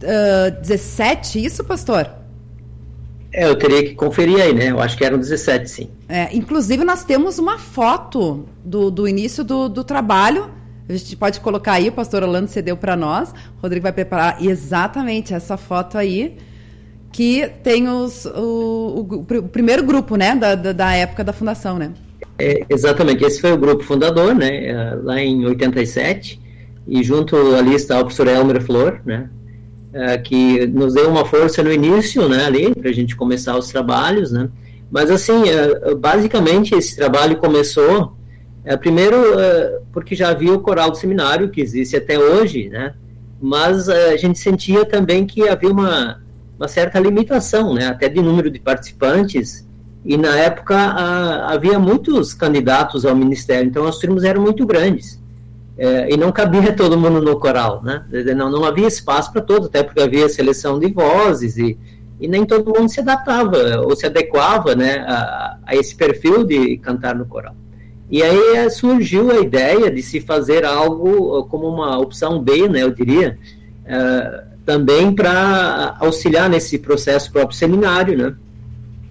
uh, 0.00 0.60
17, 0.62 1.44
isso, 1.44 1.64
pastor? 1.64 2.23
É, 3.36 3.48
eu 3.48 3.56
teria 3.56 3.82
que 3.82 3.94
conferir 3.94 4.40
aí, 4.40 4.54
né? 4.54 4.70
Eu 4.70 4.80
acho 4.80 4.96
que 4.96 5.04
eram 5.04 5.18
17, 5.18 5.68
sim. 5.68 5.90
É, 6.08 6.28
inclusive, 6.32 6.84
nós 6.84 7.04
temos 7.04 7.36
uma 7.36 7.58
foto 7.58 8.46
do, 8.64 8.92
do 8.92 9.08
início 9.08 9.42
do, 9.42 9.68
do 9.68 9.82
trabalho. 9.82 10.48
A 10.88 10.92
gente 10.92 11.16
pode 11.16 11.40
colocar 11.40 11.72
aí, 11.72 11.88
o 11.88 11.92
pastor 11.92 12.22
Orlando 12.22 12.46
cedeu 12.46 12.76
para 12.76 12.94
nós. 12.94 13.30
O 13.58 13.62
Rodrigo 13.62 13.82
vai 13.82 13.92
preparar 13.92 14.40
exatamente 14.40 15.34
essa 15.34 15.56
foto 15.56 15.98
aí, 15.98 16.36
que 17.10 17.50
tem 17.64 17.88
os, 17.88 18.24
o, 18.24 19.08
o, 19.10 19.38
o 19.38 19.48
primeiro 19.48 19.82
grupo, 19.82 20.14
né? 20.14 20.36
Da, 20.36 20.54
da, 20.54 20.72
da, 20.72 20.94
época 20.94 21.24
da 21.24 21.32
fundação, 21.32 21.76
né? 21.76 21.92
É, 22.38 22.64
exatamente, 22.70 23.24
esse 23.24 23.40
foi 23.40 23.52
o 23.52 23.58
grupo 23.58 23.82
fundador, 23.82 24.32
né? 24.32 24.94
Lá 25.02 25.20
em 25.20 25.44
87. 25.44 26.40
E 26.86 27.02
junto 27.02 27.36
ali 27.56 27.74
está 27.74 27.96
o 27.96 28.02
professor 28.02 28.28
Elmer 28.28 28.62
Flor, 28.62 29.00
né? 29.04 29.28
É, 29.94 30.18
que 30.18 30.66
nos 30.66 30.94
deu 30.94 31.08
uma 31.08 31.24
força 31.24 31.62
no 31.62 31.72
início, 31.72 32.28
né, 32.28 32.44
ali, 32.44 32.74
para 32.74 32.90
a 32.90 32.92
gente 32.92 33.14
começar 33.14 33.56
os 33.56 33.68
trabalhos, 33.68 34.32
né, 34.32 34.50
mas 34.90 35.10
assim, 35.10 35.48
é, 35.48 35.94
basicamente 35.94 36.74
esse 36.74 36.96
trabalho 36.96 37.36
começou, 37.36 38.16
é, 38.64 38.76
primeiro 38.76 39.16
porque 39.92 40.16
já 40.16 40.30
havia 40.30 40.52
o 40.52 40.60
coral 40.60 40.90
do 40.90 40.96
seminário, 40.96 41.48
que 41.48 41.60
existe 41.60 41.96
até 41.96 42.18
hoje, 42.18 42.68
né, 42.68 42.94
mas 43.40 43.88
a 43.88 44.16
gente 44.16 44.38
sentia 44.38 44.84
também 44.84 45.26
que 45.26 45.48
havia 45.48 45.70
uma, 45.70 46.20
uma 46.58 46.66
certa 46.66 46.98
limitação, 46.98 47.72
né, 47.72 47.86
até 47.86 48.08
de 48.08 48.20
número 48.20 48.50
de 48.50 48.58
participantes, 48.58 49.64
e 50.04 50.16
na 50.16 50.36
época 50.36 50.76
a, 50.76 51.52
havia 51.54 51.78
muitos 51.78 52.34
candidatos 52.34 53.06
ao 53.06 53.14
ministério, 53.14 53.68
então 53.68 53.86
as 53.86 53.98
turmas 53.98 54.24
eram 54.24 54.42
muito 54.42 54.66
grandes 54.66 55.22
é, 55.76 56.12
e 56.12 56.16
não 56.16 56.30
cabia 56.30 56.72
todo 56.72 56.98
mundo 56.98 57.20
no 57.20 57.38
coral, 57.38 57.82
né? 57.82 58.04
Não, 58.36 58.50
não 58.50 58.64
havia 58.64 58.86
espaço 58.86 59.32
para 59.32 59.42
todos, 59.42 59.68
até 59.68 59.82
porque 59.82 60.00
havia 60.00 60.28
seleção 60.28 60.78
de 60.78 60.86
vozes 60.92 61.56
e, 61.56 61.76
e 62.20 62.28
nem 62.28 62.44
todo 62.44 62.72
mundo 62.72 62.88
se 62.88 63.00
adaptava 63.00 63.80
ou 63.80 63.96
se 63.96 64.06
adequava, 64.06 64.74
né, 64.74 64.98
a, 65.00 65.58
a 65.66 65.76
esse 65.76 65.94
perfil 65.96 66.44
de 66.44 66.76
cantar 66.78 67.14
no 67.14 67.26
coral. 67.26 67.56
E 68.08 68.22
aí 68.22 68.56
é, 68.56 68.70
surgiu 68.70 69.30
a 69.32 69.40
ideia 69.40 69.90
de 69.90 70.02
se 70.02 70.20
fazer 70.20 70.64
algo 70.64 71.44
como 71.44 71.66
uma 71.66 71.98
opção 71.98 72.40
B, 72.40 72.68
né, 72.68 72.82
eu 72.82 72.90
diria, 72.90 73.36
é, 73.84 74.44
também 74.64 75.12
para 75.12 75.96
auxiliar 75.98 76.48
nesse 76.48 76.78
processo 76.78 77.32
próprio 77.32 77.56
seminário, 77.56 78.16
né? 78.16 78.34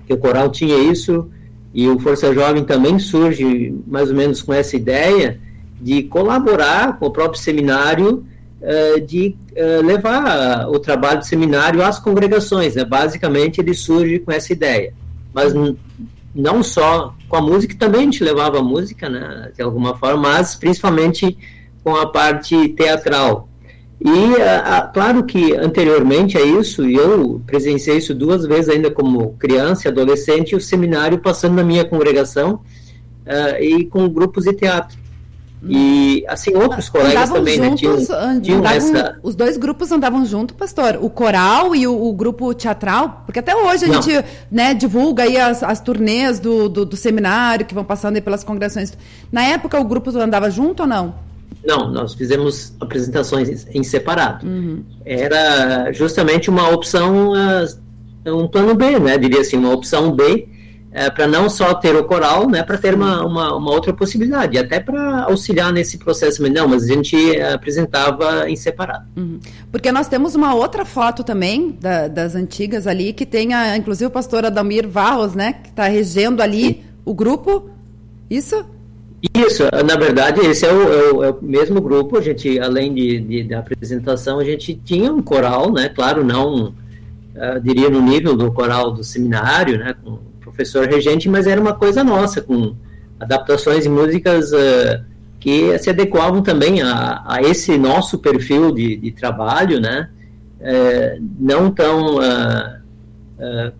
Que 0.08 0.13
o 0.13 0.17
coral 0.17 0.50
tinha 0.50 0.77
isso 0.77 1.29
e 1.74 1.88
o 1.88 2.00
Força 2.00 2.34
Jovem 2.34 2.63
também 2.63 2.98
surge 3.00 3.75
mais 3.88 4.10
ou 4.10 4.15
menos 4.15 4.41
com 4.41 4.53
essa 4.53 4.75
ideia 4.75 5.39
de 5.84 6.04
colaborar 6.04 6.98
com 6.98 7.08
o 7.08 7.12
próprio 7.12 7.42
seminário, 7.42 8.25
uh, 8.62 9.02
de 9.02 9.36
uh, 9.52 9.86
levar 9.86 10.70
o 10.70 10.80
trabalho 10.80 11.20
do 11.20 11.25
seminário 11.25 11.84
às 11.84 12.00
congregações. 12.00 12.75
Né? 12.75 12.86
Basicamente, 12.86 13.60
ele 13.60 13.74
surge 13.74 14.20
com 14.20 14.32
essa 14.32 14.54
ideia. 14.54 14.94
Mas 15.34 15.54
não 16.34 16.63
só 16.63 17.13
com 17.28 17.36
a 17.36 17.42
música, 17.42 17.75
também 17.78 18.02
a 18.02 18.04
gente 18.06 18.24
levava 18.24 18.60
a 18.60 18.63
música, 18.63 19.10
né, 19.10 19.52
de 19.56 19.62
alguma 19.62 19.98
forma, 19.98 20.30
mas 20.30 20.56
principalmente 20.56 21.38
com 21.84 21.96
a 21.96 22.08
parte 22.08 22.70
teatral. 22.70 23.50
E, 24.00 24.42
a, 24.42 24.82
claro 24.94 25.24
que 25.24 25.56
anteriormente 25.56 26.38
a 26.38 26.42
isso, 26.42 26.88
e 26.88 26.96
eu 26.96 27.42
presenciei 27.46 27.98
isso 27.98 28.13
duas 28.13 28.46
vezes 28.46 28.70
ainda 28.70 28.90
como 28.90 29.34
criança 29.34 29.88
e 29.88 29.92
adolescente, 29.92 30.56
o 30.56 30.62
seminário 30.62 31.20
passando 31.20 31.56
na 31.56 31.63
minha 31.63 31.86
congregação 31.86 32.62
uh, 33.25 33.62
e 33.62 33.86
com 33.86 34.08
grupos 34.10 34.46
de 34.46 34.54
teatro. 34.54 35.02
E, 35.70 36.25
assim, 36.27 36.53
outros 36.55 36.89
colegas 36.89 37.13
andavam 37.13 37.36
também, 37.38 37.58
né, 37.60 37.67
juntos, 37.67 38.08
tinham, 38.08 38.41
tinham 38.41 38.60
andavam- 38.60 38.77
essa... 38.77 39.17
Os 39.24 39.36
dois 39.36 39.55
grupos 39.55 39.91
andavam 39.91 40.25
junto, 40.25 40.53
pastor? 40.53 40.98
O 41.01 41.10
coral 41.10 41.74
e 41.75 41.88
o, 41.88 42.05
o 42.05 42.12
grupo 42.12 42.53
teatral? 42.53 43.24
Porque 43.25 43.39
até 43.39 43.55
hoje 43.55 43.86
a 43.86 43.88
Não. 43.88 44.01
gente 44.01 44.25
né, 44.51 44.74
divulga 44.74 45.24
aí 45.24 45.38
as, 45.38 45.63
as 45.63 45.79
turnês 45.79 46.39
do, 46.39 46.67
do, 46.67 46.86
do 46.86 46.98
seminário 46.98 47.65
que 47.65 47.74
vão 47.74 47.84
passando 47.84 48.15
aí 48.15 48.22
pelas 48.22 48.43
congregações. 48.43 48.91
Na 49.32 49.43
época 49.43 49.79
o 49.79 49.84
grupo 49.86 50.10
andava 50.17 50.50
junto 50.51 50.82
ou 50.84 50.88
não? 50.88 51.15
Não, 51.65 51.89
nós 51.89 52.13
fizemos 52.13 52.74
apresentações 52.82 53.65
em 53.74 53.84
separado. 53.84 54.46
Uhum. 54.46 54.84
Era 55.05 55.93
justamente 55.93 56.50
uma 56.50 56.70
opção, 56.72 57.34
ah, 57.34 57.65
um 58.29 58.50
plano 58.50 58.75
B, 58.75 59.00
né? 59.00 59.17
Diria 59.17 59.39
assim, 59.39 59.55
uma 59.55 59.72
opção 59.72 60.12
B, 60.12 60.46
para 61.09 61.25
não 61.27 61.50
só 61.50 61.73
ter 61.73 61.95
o 61.95 62.03
coral, 62.03 62.47
né? 62.47 62.62
Para 62.63 62.77
ter 62.77 62.93
uma, 62.93 63.25
uma, 63.25 63.55
uma 63.55 63.71
outra 63.71 63.91
possibilidade, 63.93 64.57
até 64.57 64.79
para 64.79 65.23
auxiliar 65.23 65.71
nesse 65.73 65.97
processo. 65.97 66.41
Mas 66.41 66.51
não, 66.53 66.67
mas 66.67 66.83
a 66.83 66.88
gente 66.88 67.15
apresentava 67.41 68.50
em 68.50 68.55
separado. 68.55 69.05
Uhum. 69.17 69.39
Porque 69.71 69.91
nós 69.91 70.07
temos 70.07 70.35
uma 70.35 70.53
outra 70.53 70.85
foto 70.85 71.23
também 71.23 71.75
da- 71.81 72.07
das 72.07 72.35
antigas 72.35 72.85
ali, 72.85 73.12
que 73.13 73.25
tem 73.25 73.53
a, 73.53 73.75
inclusive 73.75 74.05
o 74.07 74.12
pastor 74.12 74.45
Adalmir 74.45 74.88
Varros, 74.88 75.33
né? 75.33 75.53
Que 75.53 75.69
está 75.69 75.88
regendo 75.88 76.41
ali 76.43 76.83
o 77.03 77.13
grupo. 77.13 77.69
Isso? 78.29 78.63
Isso, 79.33 79.63
na 79.85 79.95
verdade, 79.95 80.41
esse 80.41 80.65
é 80.65 80.71
o, 80.73 80.81
é 80.81 81.12
o- 81.13 81.23
é 81.23 81.29
o 81.31 81.38
mesmo 81.41 81.79
grupo. 81.81 82.17
A 82.17 82.21
gente, 82.21 82.59
além 82.59 82.93
de, 82.93 83.19
de- 83.19 83.43
da 83.45 83.59
apresentação, 83.59 84.38
a 84.39 84.43
gente 84.43 84.75
tinha 84.83 85.12
um 85.13 85.21
coral, 85.21 85.71
né? 85.71 85.89
Claro, 85.89 86.23
não 86.25 86.73
ah, 87.35 87.57
diria 87.57 87.89
no 87.89 88.01
nível 88.01 88.35
do 88.35 88.51
coral 88.51 88.91
do 88.91 89.03
seminário, 89.03 89.79
né? 89.79 89.95
Com 90.03 90.19
professor 90.53 90.88
regente, 90.88 91.27
mas 91.27 91.48
era 91.48 91.60
uma 91.60 91.74
coisa 91.74 92.03
nossa, 92.03 92.41
com 92.41 92.75
adaptações 93.19 93.86
e 93.86 93.89
músicas 93.89 94.53
ah, 94.53 95.01
que 95.39 95.77
se 95.79 95.89
adequavam 95.89 96.41
também 96.41 96.81
a, 96.81 97.24
a 97.25 97.41
esse 97.41 97.77
nosso 97.77 98.19
perfil 98.19 98.72
de, 98.72 98.95
de 98.95 99.12
trabalho, 99.12 99.81
né? 99.81 100.10
Eh, 100.62 101.17
não 101.38 101.69
tão 101.69 102.19
ah, 102.22 102.79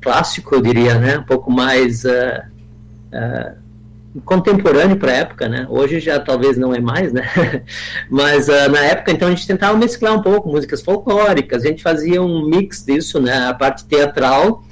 clássico, 0.02 0.56
eu 0.56 0.62
diria, 0.62 0.96
né? 0.96 1.20
Um 1.20 1.24
pouco 1.24 1.50
mais 1.50 2.04
contemporâneo 4.26 4.98
para 4.98 5.12
a 5.12 5.16
época, 5.16 5.50
né? 5.50 5.66
Hoje 5.70 6.00
já 6.00 6.20
talvez 6.20 6.58
não 6.58 6.74
é 6.74 6.80
mais, 6.80 7.12
né? 7.12 7.24
Mas 8.10 8.50
ah, 8.50 8.68
na 8.70 8.80
época, 8.80 9.12
então, 9.12 9.28
a 9.28 9.32
gente 9.32 9.48
tentava 9.48 9.78
mesclar 9.78 10.14
um 10.14 10.22
pouco 10.22 10.50
músicas 10.50 10.82
folclóricas, 10.82 11.64
a 11.64 11.68
gente 11.68 11.82
fazia 11.82 12.22
um 12.22 12.46
mix 12.46 12.84
disso, 12.86 13.20
né? 13.20 13.48
A 13.48 13.54
parte 13.54 13.86
teatral 13.86 14.64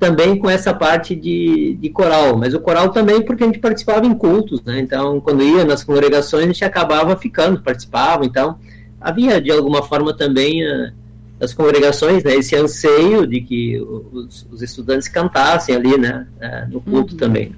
também 0.00 0.36
com 0.38 0.48
essa 0.48 0.72
parte 0.72 1.14
de, 1.14 1.76
de 1.78 1.90
coral, 1.90 2.36
mas 2.36 2.54
o 2.54 2.58
coral 2.60 2.88
também 2.88 3.20
porque 3.20 3.44
a 3.44 3.46
gente 3.46 3.58
participava 3.58 4.06
em 4.06 4.14
cultos, 4.14 4.62
né? 4.64 4.80
Então, 4.80 5.20
quando 5.20 5.42
ia 5.42 5.64
nas 5.64 5.84
congregações, 5.84 6.44
a 6.44 6.46
gente 6.46 6.64
acabava 6.64 7.14
ficando, 7.16 7.60
participava, 7.60 8.24
então 8.24 8.58
havia 8.98 9.40
de 9.40 9.50
alguma 9.52 9.82
forma 9.82 10.16
também 10.16 10.66
ah, 10.66 10.92
das 11.38 11.52
congregações, 11.52 12.24
né? 12.24 12.34
Esse 12.34 12.56
anseio 12.56 13.26
de 13.26 13.42
que 13.42 13.78
os, 14.12 14.46
os 14.50 14.62
estudantes 14.62 15.06
cantassem 15.06 15.76
ali, 15.76 15.96
né? 15.98 16.26
ah, 16.40 16.66
no 16.70 16.80
culto 16.80 17.14
também. 17.14 17.54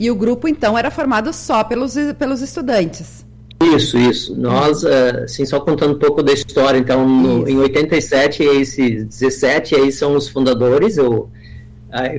E 0.00 0.10
o 0.10 0.14
grupo, 0.16 0.48
então, 0.48 0.76
era 0.76 0.90
formado 0.90 1.32
só 1.32 1.62
pelos, 1.62 1.94
pelos 2.18 2.40
estudantes. 2.40 3.24
Isso, 3.62 3.96
isso. 3.96 4.34
Nós, 4.36 4.82
eh, 4.82 5.22
assim, 5.24 5.46
só 5.46 5.60
contando 5.60 5.94
um 5.94 5.98
pouco 5.98 6.22
da 6.22 6.32
história, 6.32 6.76
então, 6.76 7.08
no- 7.08 7.48
em 7.48 7.56
87, 7.56 8.42
esses 8.42 9.04
17 9.04 9.76
aí 9.76 9.92
são 9.92 10.16
os 10.16 10.28
fundadores, 10.28 10.96
eu, 10.98 11.30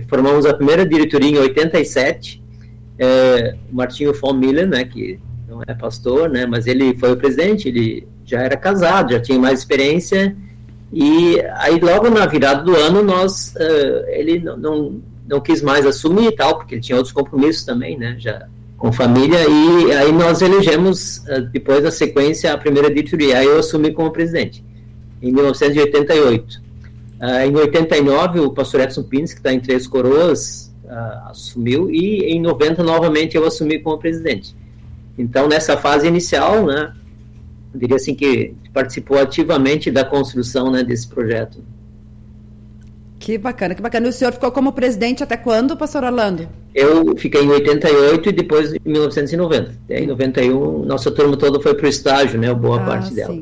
formamos 0.07 0.45
a 0.45 0.53
primeira 0.53 0.85
diretoria 0.85 1.31
em 1.31 1.37
87, 1.37 2.41
eh, 2.97 3.55
o 3.71 3.75
Martinho 3.75 4.13
von 4.13 4.33
Miller, 4.33 4.67
né, 4.67 4.85
que 4.85 5.19
não 5.47 5.61
é 5.67 5.73
pastor, 5.73 6.29
né, 6.29 6.45
mas 6.45 6.65
ele 6.65 6.95
foi 6.95 7.11
o 7.11 7.17
presidente, 7.17 7.67
ele 7.67 8.07
já 8.25 8.41
era 8.41 8.55
casado, 8.55 9.11
já 9.11 9.19
tinha 9.19 9.37
mais 9.37 9.59
experiência, 9.59 10.35
e 10.91 11.41
aí 11.55 11.79
logo 11.79 12.09
na 12.09 12.25
virada 12.25 12.63
do 12.63 12.75
ano, 12.75 13.03
nós, 13.03 13.53
eh, 13.57 14.19
ele 14.19 14.39
não, 14.39 14.57
não, 14.57 15.01
não 15.27 15.41
quis 15.41 15.61
mais 15.61 15.85
assumir 15.85 16.27
e 16.27 16.35
tal, 16.35 16.57
porque 16.57 16.75
ele 16.75 16.81
tinha 16.81 16.95
outros 16.95 17.13
compromissos 17.13 17.65
também, 17.65 17.97
né, 17.97 18.15
já 18.17 18.47
com 18.77 18.91
família, 18.91 19.39
e 19.47 19.91
aí 19.93 20.11
nós 20.11 20.41
elegemos, 20.41 21.25
eh, 21.27 21.41
depois 21.41 21.83
da 21.83 21.91
sequência, 21.91 22.53
a 22.53 22.57
primeira 22.57 22.89
diretoria, 22.89 23.39
aí 23.39 23.45
eu 23.45 23.59
assumi 23.59 23.91
como 23.91 24.11
presidente, 24.11 24.63
em 25.21 25.31
1988. 25.31 26.64
Ah, 27.19 27.45
em 27.45 27.55
89, 27.55 28.39
o 28.41 28.51
pastor 28.51 28.81
Edson 28.81 29.03
Pines, 29.03 29.33
que 29.33 29.39
está 29.39 29.53
em 29.53 29.59
Três 29.59 29.87
Coroas, 29.87 30.73
ah, 30.87 31.27
assumiu, 31.31 31.89
e 31.89 32.23
em 32.25 32.41
90, 32.41 32.83
novamente, 32.83 33.35
eu 33.35 33.45
assumi 33.45 33.79
como 33.79 33.97
presidente. 33.97 34.55
Então, 35.17 35.47
nessa 35.47 35.77
fase 35.77 36.07
inicial, 36.07 36.65
né, 36.65 36.93
eu 37.73 37.79
diria 37.79 37.95
assim 37.95 38.13
que 38.13 38.53
participou 38.73 39.17
ativamente 39.17 39.89
da 39.89 40.03
construção 40.03 40.69
né, 40.69 40.83
desse 40.83 41.07
projeto. 41.07 41.63
Que 43.17 43.37
bacana, 43.37 43.73
que 43.73 43.81
bacana. 43.81 44.07
E 44.07 44.09
o 44.09 44.13
senhor 44.13 44.33
ficou 44.33 44.51
como 44.51 44.73
presidente 44.73 45.23
até 45.23 45.37
quando, 45.37 45.75
pastor 45.77 46.03
Orlando? 46.03 46.47
Eu 46.75 47.15
fiquei 47.17 47.41
em 47.41 47.49
88 47.49 48.29
e 48.29 48.31
depois 48.33 48.73
em 48.73 48.79
1990. 48.85 49.73
Em 49.89 50.05
91, 50.05 50.85
nossa 50.85 51.09
turma 51.09 51.37
toda 51.37 51.59
foi 51.59 51.73
para 51.73 51.85
o 51.85 51.89
estágio, 51.89 52.39
né, 52.39 52.53
boa 52.53 52.81
Ah, 52.81 52.85
parte 52.85 53.13
dela. 53.13 53.39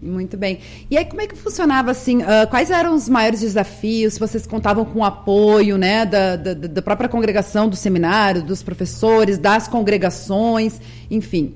Muito 0.00 0.36
bem. 0.36 0.60
E 0.88 0.96
aí, 0.96 1.04
como 1.04 1.20
é 1.20 1.26
que 1.26 1.34
funcionava 1.36 1.90
assim? 1.90 2.22
ah, 2.22 2.46
quais 2.46 2.70
eram 2.70 2.94
os 2.94 3.08
maiores 3.08 3.40
desafios? 3.40 4.16
Vocês 4.16 4.46
contavam 4.46 4.84
com 4.84 5.00
o 5.00 5.04
apoio, 5.04 5.76
né, 5.76 6.06
da, 6.06 6.36
da, 6.36 6.54
da 6.54 6.82
própria 6.82 7.08
congregação, 7.08 7.68
do 7.68 7.74
seminário, 7.74 8.42
dos 8.42 8.62
professores, 8.62 9.38
das 9.38 9.66
congregações, 9.66 10.80
enfim. 11.10 11.54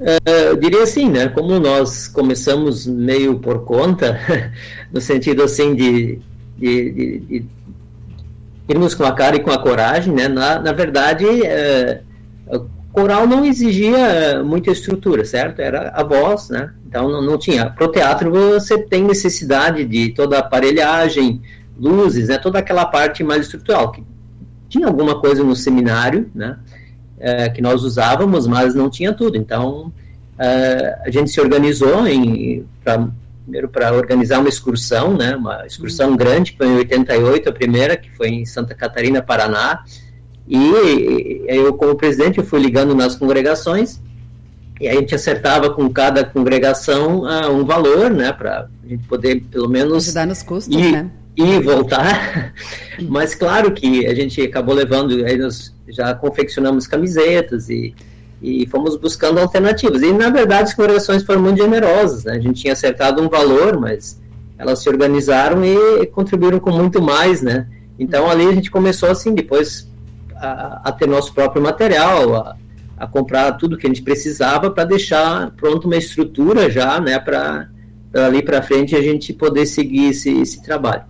Eh, 0.00 0.48
eu 0.48 0.56
diria 0.56 0.82
assim, 0.82 1.10
né? 1.10 1.28
Como 1.28 1.58
nós 1.60 2.08
começamos 2.08 2.86
meio 2.86 3.38
por 3.38 3.64
conta, 3.64 4.18
no 4.90 4.98
sentido 5.00 5.42
assim 5.42 5.74
de, 5.74 6.18
de, 6.56 6.90
de- 6.92 7.18
de 7.18 7.44
irmos 8.66 8.94
com 8.94 9.04
a 9.04 9.12
cara 9.12 9.36
e 9.36 9.40
com 9.40 9.50
a 9.50 9.58
coragem, 9.58 10.14
né? 10.14 10.26
Na, 10.26 10.58
na 10.58 10.72
verdade, 10.72 11.26
o 12.46 12.64
coral 12.92 13.26
não 13.26 13.44
exigia 13.44 14.42
muita 14.44 14.70
estrutura, 14.70 15.24
certo? 15.24 15.60
Era 15.60 15.90
a 15.90 16.02
voz, 16.02 16.48
né? 16.48 16.72
Então 16.86 17.08
não, 17.08 17.22
não 17.22 17.38
tinha. 17.38 17.70
Pro 17.70 17.90
teatro 17.90 18.30
você 18.30 18.78
tem 18.78 19.04
necessidade 19.04 19.84
de 19.84 20.10
toda 20.10 20.36
a 20.36 20.40
aparelhagem, 20.40 21.40
luzes, 21.78 22.28
né? 22.28 22.38
Toda 22.38 22.58
aquela 22.58 22.86
parte 22.86 23.22
mais 23.22 23.42
estrutural. 23.42 23.92
Que 23.92 24.04
tinha 24.68 24.86
alguma 24.86 25.20
coisa 25.20 25.42
no 25.42 25.56
seminário, 25.56 26.30
né? 26.34 26.56
eh, 27.20 27.50
que 27.50 27.60
nós 27.60 27.84
usávamos, 27.84 28.46
mas 28.46 28.74
não 28.74 28.88
tinha 28.88 29.12
tudo. 29.12 29.36
Então, 29.36 29.92
eh, 30.38 30.98
a 31.04 31.10
gente 31.10 31.30
se 31.30 31.40
organizou 31.40 32.06
em, 32.08 32.66
pra, 32.82 33.08
primeiro 33.42 33.68
para 33.68 33.92
organizar 33.92 34.40
uma 34.40 34.48
excursão, 34.48 35.16
né, 35.16 35.36
uma 35.36 35.66
excursão 35.66 36.16
grande, 36.16 36.52
que 36.52 36.58
foi 36.58 36.68
em 36.68 36.76
88, 36.76 37.48
a 37.48 37.52
primeira, 37.52 37.96
que 37.96 38.10
foi 38.10 38.28
em 38.28 38.46
Santa 38.46 38.74
Catarina, 38.74 39.20
Paraná, 39.20 39.84
e 40.50 41.44
eu, 41.46 41.72
como 41.74 41.94
presidente, 41.94 42.38
eu 42.38 42.44
fui 42.44 42.58
ligando 42.60 42.92
nas 42.92 43.14
congregações, 43.14 44.00
e 44.80 44.88
a 44.88 44.94
gente 44.94 45.14
acertava 45.14 45.70
com 45.70 45.88
cada 45.88 46.24
congregação 46.24 47.24
ah, 47.24 47.48
um 47.48 47.64
valor, 47.64 48.10
né, 48.10 48.32
para 48.32 48.66
a 48.84 48.88
gente 48.88 49.06
poder, 49.06 49.42
pelo 49.42 49.68
menos, 49.68 50.08
Ajudar 50.08 50.26
nos 50.26 50.42
custos, 50.42 50.74
e, 50.74 50.90
né? 50.90 51.08
e 51.36 51.60
voltar. 51.60 52.52
Mas 53.08 53.32
claro 53.32 53.70
que 53.72 54.06
a 54.06 54.14
gente 54.14 54.40
acabou 54.42 54.74
levando, 54.74 55.24
aí 55.24 55.36
nós 55.36 55.72
já 55.88 56.14
confeccionamos 56.14 56.88
camisetas 56.88 57.68
e, 57.68 57.94
e 58.42 58.66
fomos 58.66 58.96
buscando 58.96 59.38
alternativas. 59.38 60.02
E 60.02 60.12
na 60.12 60.30
verdade 60.30 60.64
as 60.64 60.74
congregações 60.74 61.22
foram 61.22 61.42
muito 61.42 61.58
generosas, 61.58 62.24
né? 62.24 62.32
A 62.32 62.40
gente 62.40 62.62
tinha 62.62 62.72
acertado 62.72 63.22
um 63.22 63.28
valor, 63.28 63.78
mas 63.78 64.20
elas 64.58 64.82
se 64.82 64.88
organizaram 64.88 65.64
e 65.64 66.06
contribuíram 66.06 66.58
com 66.58 66.70
muito 66.70 67.00
mais, 67.00 67.40
né? 67.40 67.68
Então 67.98 68.28
ali 68.30 68.46
a 68.46 68.52
gente 68.52 68.70
começou 68.70 69.10
assim, 69.10 69.34
depois 69.34 69.88
a, 70.40 70.80
a 70.84 70.92
ter 70.92 71.06
nosso 71.06 71.32
próprio 71.32 71.62
material, 71.62 72.34
a, 72.36 72.56
a 72.96 73.06
comprar 73.06 73.52
tudo 73.52 73.76
que 73.76 73.86
a 73.86 73.90
gente 73.90 74.02
precisava 74.02 74.70
para 74.70 74.84
deixar 74.84 75.50
pronto 75.52 75.86
uma 75.86 75.96
estrutura 75.96 76.70
já, 76.70 77.00
né, 77.00 77.18
para 77.18 77.68
ali 78.12 78.42
para 78.42 78.60
frente 78.60 78.96
a 78.96 79.00
gente 79.00 79.32
poder 79.32 79.66
seguir 79.66 80.10
esse, 80.10 80.30
esse 80.40 80.60
trabalho. 80.62 81.04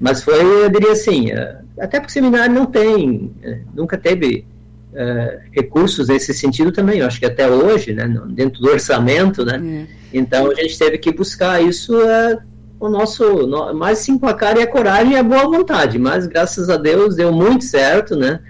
Mas 0.00 0.22
foi, 0.22 0.40
eu 0.64 0.68
diria 0.68 0.92
assim, 0.92 1.30
eh, 1.30 1.58
até 1.78 2.00
porque 2.00 2.10
o 2.10 2.12
seminário 2.12 2.52
não 2.52 2.66
tem, 2.66 3.32
eh, 3.42 3.60
nunca 3.74 3.96
teve 3.96 4.44
eh, 4.92 5.40
recursos 5.52 6.08
nesse 6.08 6.34
sentido 6.34 6.72
também, 6.72 6.98
eu 6.98 7.06
acho 7.06 7.20
que 7.20 7.26
até 7.26 7.48
hoje, 7.48 7.92
né, 7.94 8.12
dentro 8.30 8.60
do 8.60 8.68
orçamento, 8.68 9.44
né, 9.44 9.86
É. 10.12 10.18
então 10.18 10.50
a 10.50 10.54
gente 10.54 10.76
teve 10.76 10.98
que 10.98 11.12
buscar 11.12 11.62
isso 11.62 11.98
é, 12.02 12.38
o 12.78 12.88
nosso 12.88 13.46
no, 13.46 13.74
mais 13.74 14.06
a 14.22 14.34
cara 14.34 14.60
e 14.60 14.62
a 14.62 14.66
coragem 14.66 15.14
e 15.14 15.16
a 15.16 15.22
boa 15.22 15.44
vontade, 15.44 15.98
mas 15.98 16.26
graças 16.26 16.68
a 16.68 16.76
Deus 16.76 17.16
deu 17.16 17.32
muito 17.32 17.64
certo, 17.64 18.16
né? 18.16 18.40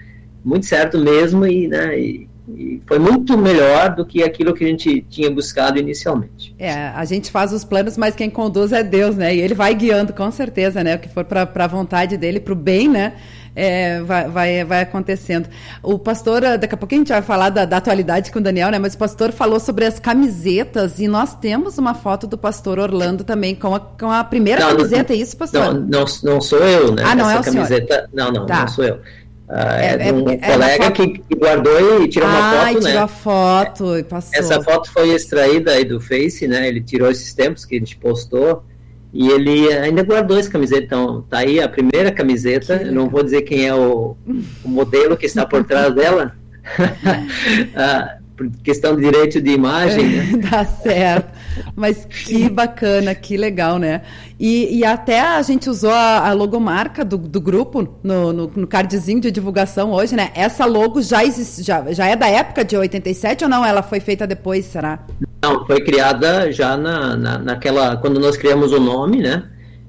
Muito 0.44 0.66
certo 0.66 0.98
mesmo 0.98 1.46
e, 1.46 1.66
né, 1.66 1.98
e, 1.98 2.28
e 2.48 2.80
foi 2.86 2.98
muito 2.98 3.36
melhor 3.36 3.94
do 3.94 4.06
que 4.06 4.22
aquilo 4.22 4.54
que 4.54 4.64
a 4.64 4.68
gente 4.68 5.04
tinha 5.08 5.30
buscado 5.30 5.78
inicialmente. 5.78 6.54
É, 6.58 6.72
a 6.72 7.04
gente 7.04 7.30
faz 7.30 7.52
os 7.52 7.64
planos, 7.64 7.96
mas 7.96 8.14
quem 8.14 8.30
conduz 8.30 8.72
é 8.72 8.82
Deus, 8.82 9.16
né? 9.16 9.34
E 9.34 9.40
ele 9.40 9.54
vai 9.54 9.74
guiando 9.74 10.12
com 10.12 10.30
certeza, 10.30 10.84
né? 10.84 10.94
O 10.94 10.98
que 10.98 11.08
for 11.08 11.24
para 11.24 11.48
a 11.54 11.66
vontade 11.66 12.16
dele, 12.16 12.38
para 12.38 12.52
o 12.52 12.56
bem, 12.56 12.88
né? 12.88 13.14
É, 13.57 14.03
vai, 14.03 14.29
vai, 14.29 14.64
vai 14.64 14.83
acontecendo. 14.83 15.49
O 15.83 15.99
pastor, 15.99 16.42
daqui 16.59 16.75
a 16.75 16.77
pouco 16.77 16.95
a 16.95 16.99
gente 16.99 17.09
vai 17.09 17.23
falar 17.23 17.49
da, 17.49 17.64
da, 17.64 17.79
atualidade 17.79 18.31
com 18.31 18.38
o 18.38 18.42
Daniel, 18.42 18.71
né? 18.71 18.79
Mas 18.79 18.92
o 18.92 18.99
pastor 18.99 19.33
falou 19.33 19.59
sobre 19.59 19.87
as 19.87 19.99
camisetas 19.99 20.99
e 20.99 21.09
nós 21.09 21.35
temos 21.35 21.79
uma 21.79 21.95
foto 21.95 22.27
do 22.27 22.37
pastor 22.37 22.79
Orlando 22.79 23.25
também 23.25 23.55
com 23.55 23.75
a, 23.75 23.81
com 23.81 24.11
a 24.11 24.23
primeira 24.23 24.61
não, 24.61 24.77
camiseta, 24.77 25.14
não, 25.14 25.19
é 25.19 25.23
isso, 25.23 25.37
pastor? 25.38 25.75
Não, 25.75 25.81
não, 25.81 26.05
não 26.23 26.40
sou 26.40 26.59
eu, 26.59 26.95
né? 26.95 27.03
Ah, 27.07 27.14
não 27.14 27.31
Essa 27.31 27.38
é 27.38 27.40
o 27.40 27.55
camiseta, 27.55 27.95
senhor. 27.95 28.09
Não, 28.12 28.31
não, 28.31 28.47
tá. 28.47 28.61
não 28.61 28.69
sou 28.69 28.85
eu. 28.85 29.01
Ah, 29.49 29.81
é, 29.81 30.09
é, 30.09 30.12
um 30.12 30.29
é, 30.29 30.37
colega 30.37 30.85
foto... 30.85 30.92
que, 30.92 31.35
guardou 31.37 32.03
e 32.03 32.09
tirou 32.09 32.29
ah, 32.29 32.33
uma 32.33 32.51
foto, 32.51 32.75
né? 32.83 32.90
tirou 32.90 33.03
a 33.03 33.09
foto 33.09 33.99
e 33.99 34.03
passou. 34.03 34.38
Essa 34.38 34.62
foto 34.62 34.92
foi 34.92 35.14
extraída 35.14 35.73
aí 35.73 35.85
do 35.85 36.01
Face, 36.01 36.47
né? 36.47 36.69
Ele 36.69 36.83
tirou 36.83 37.11
esses 37.11 37.33
tempos 37.33 37.64
que 37.64 37.77
a 37.77 37.79
gente 37.79 37.97
postou 37.97 38.64
e 39.16 39.31
ele 39.31 39.72
ainda 39.72 40.02
guardou 40.02 40.38
essa 40.38 40.50
camiseta. 40.50 40.85
Então, 40.85 41.22
tá 41.22 41.38
aí 41.38 41.59
a 41.59 41.68
primeira 41.68 42.12
camiseta. 42.12 42.83
Eu 42.83 42.92
não 42.92 43.09
vou 43.09 43.22
dizer 43.22 43.42
quem 43.42 43.66
é 43.66 43.74
o, 43.74 44.14
o 44.62 44.68
modelo 44.68 45.16
que 45.16 45.24
está 45.24 45.46
por 45.46 45.64
trás 45.64 45.94
dela. 45.94 46.37
ah, 47.74 48.18
por 48.37 48.51
questão 48.62 48.94
de 48.94 49.03
direito 49.03 49.40
de 49.40 49.51
imagem. 49.51 50.05
Né? 50.07 50.37
Dá 50.51 50.64
certo. 50.64 51.33
Mas 51.75 52.05
que 52.05 52.49
bacana, 52.49 53.14
que 53.14 53.37
legal, 53.37 53.79
né? 53.79 54.03
E, 54.38 54.79
e 54.79 54.85
até 54.85 55.20
a 55.20 55.40
gente 55.40 55.70
usou 55.70 55.90
a, 55.90 56.29
a 56.29 56.33
logomarca 56.35 57.05
do, 57.05 57.16
do 57.16 57.40
grupo 57.40 57.88
no, 58.03 58.33
no, 58.33 58.53
no, 58.55 58.66
cardzinho 58.66 59.20
de 59.20 59.31
divulgação 59.31 59.92
hoje, 59.92 60.14
né? 60.14 60.31
Essa 60.35 60.66
logo 60.66 61.01
já, 61.01 61.25
existe, 61.25 61.62
já, 61.62 61.90
já 61.92 62.07
é 62.07 62.14
da 62.14 62.29
época 62.29 62.62
de 62.62 62.77
87 62.77 63.44
ou 63.44 63.51
não? 63.51 63.64
Ela 63.64 63.83
foi 63.83 64.01
feita 64.01 64.27
depois, 64.27 64.66
será? 64.66 65.07
Não, 65.42 65.64
foi 65.66 65.81
criada 65.81 66.53
já 66.53 66.77
na, 66.77 67.16
na, 67.16 67.38
naquela. 67.38 67.96
Quando 67.96 68.20
nós 68.20 68.37
criamos 68.37 68.72
o 68.72 68.81
nome, 68.81 69.22
né? 69.22 69.44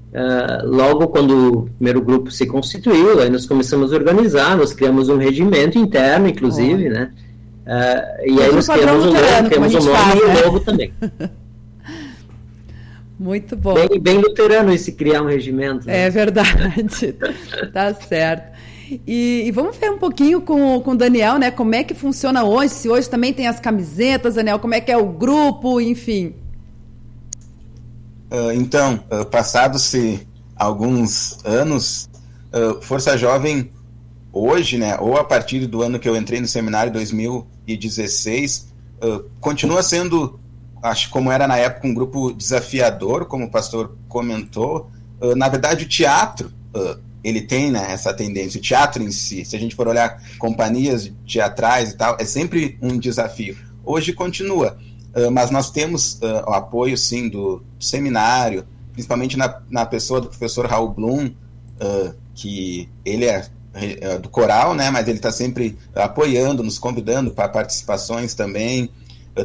Uh, 0.08 0.66
logo 0.66 1.10
quando 1.10 1.60
o 1.60 1.70
primeiro 1.76 2.02
grupo 2.02 2.32
se 2.32 2.48
constituiu, 2.48 3.20
aí 3.20 3.30
nós 3.30 3.46
começamos 3.46 3.92
a 3.92 3.98
organizar, 3.98 4.56
nós 4.56 4.72
criamos 4.72 5.10
um 5.10 5.18
regimento 5.18 5.78
interno, 5.78 6.30
inclusive, 6.30 6.88
oh. 6.88 6.94
né? 6.94 7.12
Uh, 7.68 8.26
e 8.26 8.42
aí 8.42 8.52
nós 8.54 8.66
criamos 8.66 9.06
o 9.06 9.10
logo, 9.10 9.50
criamos 9.50 9.74
o 9.74 9.80
nome 9.80 9.92
faz, 9.92 10.16
e 10.16 10.24
o 10.24 10.28
né? 10.28 10.42
logo 10.42 10.60
também. 10.62 10.94
Muito 13.20 13.58
bom. 13.58 13.74
Bem, 13.74 14.00
bem 14.00 14.18
luterano 14.20 14.72
esse 14.72 14.94
criar 14.94 15.22
um 15.22 15.26
regimento. 15.26 15.86
Né? 15.86 16.06
É 16.06 16.10
verdade, 16.10 17.14
tá 17.74 17.94
certo. 17.94 18.56
E, 19.06 19.44
e, 19.46 19.52
vamos 19.52 19.76
ver 19.76 19.92
um 19.92 19.98
pouquinho 19.98 20.40
com, 20.40 20.80
com 20.80 20.92
o 20.92 20.96
Daniel, 20.96 21.38
né? 21.38 21.52
Como 21.52 21.76
é 21.76 21.84
que 21.84 21.94
funciona 21.94 22.46
hoje? 22.46 22.74
Se 22.74 22.88
hoje 22.88 23.10
também 23.10 23.34
tem 23.34 23.48
as 23.48 23.60
camisetas, 23.60 24.36
Daniel, 24.36 24.60
como 24.60 24.74
é 24.74 24.80
que 24.80 24.90
é 24.90 24.98
o 24.98 25.08
grupo, 25.08 25.82
enfim. 25.82 26.36
Uh, 28.32 28.54
então, 28.54 29.04
uh, 29.12 29.26
passados-se 29.26 30.26
alguns 30.56 31.44
anos, 31.44 32.10
uh, 32.54 32.82
Força 32.82 33.18
Jovem 33.18 33.70
hoje, 34.32 34.78
né, 34.78 34.98
ou 35.00 35.18
a 35.18 35.24
partir 35.24 35.66
do 35.66 35.82
ano 35.82 36.00
que 36.00 36.08
eu 36.08 36.16
entrei 36.16 36.40
no 36.40 36.48
seminário 36.48 36.94
2016, 37.76 38.74
continua 39.40 39.84
sendo, 39.84 40.40
acho 40.82 41.10
como 41.10 41.32
era 41.32 41.48
na 41.48 41.58
época, 41.58 41.88
um 41.88 41.94
grupo 41.94 42.32
desafiador, 42.32 43.26
como 43.26 43.46
o 43.46 43.52
pastor 43.52 43.96
comentou. 44.08 44.90
na 45.36 45.50
verdade, 45.50 45.86
o 45.86 45.88
teatro 45.88 46.52
ele 47.28 47.42
tem 47.42 47.72
né, 47.72 47.92
essa 47.92 48.14
tendência. 48.14 48.58
O 48.58 48.62
teatro 48.62 49.04
em 49.04 49.12
si, 49.12 49.44
se 49.44 49.56
a 49.56 49.60
gente 49.60 49.76
for 49.76 49.88
olhar 49.88 50.22
companhias 50.38 51.12
teatrais 51.26 51.92
e 51.92 51.98
tal, 51.98 52.16
é 52.20 52.24
sempre 52.24 52.78
um 52.82 52.98
desafio. 52.98 53.58
Hoje 53.84 54.14
continua, 54.14 54.78
uh, 55.14 55.30
mas 55.30 55.52
nós 55.52 55.70
temos 55.70 56.14
uh, 56.22 56.50
o 56.50 56.54
apoio, 56.54 56.98
sim, 56.98 57.28
do, 57.28 57.64
seminário, 57.80 58.66
principalmente 58.94 59.38
na, 59.38 59.62
na 59.70 59.86
pessoa 59.86 60.22
do 60.22 60.30
professor 60.30 60.66
Raul 60.66 60.90
Blum, 60.90 61.26
uh, 61.28 62.16
que 62.34 62.90
ele 63.04 63.26
é 63.26 63.46
do 64.22 64.30
coral, 64.30 64.74
né, 64.74 64.90
mas 64.90 65.08
ele 65.08 65.18
está 65.18 65.32
sempre 65.32 65.78
apoiando, 65.94 66.64
nos 66.64 66.80
convidando 66.80 67.32
para 67.32 67.48
participações 67.48 68.34
também. 68.34 68.90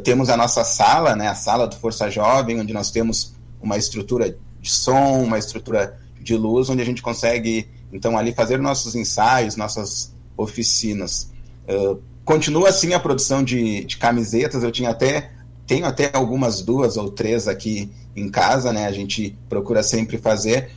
temos 0.05 0.31
a 0.31 0.37
nossa 0.37 0.65
sala, 0.65 1.15
né, 1.15 1.29
a 1.29 1.35
sala 1.35 1.67
do 1.67 1.77
Força 1.77 2.11
Jovem, 2.11 2.61
onde 2.61 2.73
nós 2.73 2.91
temos 2.91 3.35
uma 3.61 3.77
estrutura 3.77 4.37
de 4.61 4.71
som, 4.71 5.23
uma 5.23 5.39
estrutura 5.39 5.99
de 6.21 6.37
luz, 6.37 6.71
onde 6.71 6.83
a 6.83 6.85
gente 6.85 7.03
consegue, 7.03 7.69
então, 7.93 8.17
ali 8.17 8.33
fazer 8.33 8.59
nossos 8.59 8.95
ensaios, 8.95 9.57
nossas 9.57 10.15
oficinas. 10.37 11.31
Uh, 11.69 12.01
continua 12.25 12.69
assim 12.69 12.95
a 12.95 13.01
produção 13.01 13.43
de, 13.43 13.85
de 13.85 13.97
camisetas, 13.97 14.63
eu 14.63 14.71
tinha 14.71 14.91
até, 14.91 15.31
tenho 15.67 15.85
até 15.85 16.11
algumas 16.13 16.63
duas 16.63 16.97
ou 16.97 17.11
três 17.11 17.49
aqui 17.49 17.91
em 18.15 18.29
casa, 18.29 18.73
né, 18.73 18.87
a 18.87 18.93
gente 18.93 19.37
procura 19.49 19.83
sempre 19.83 20.19
fazer, 20.19 20.71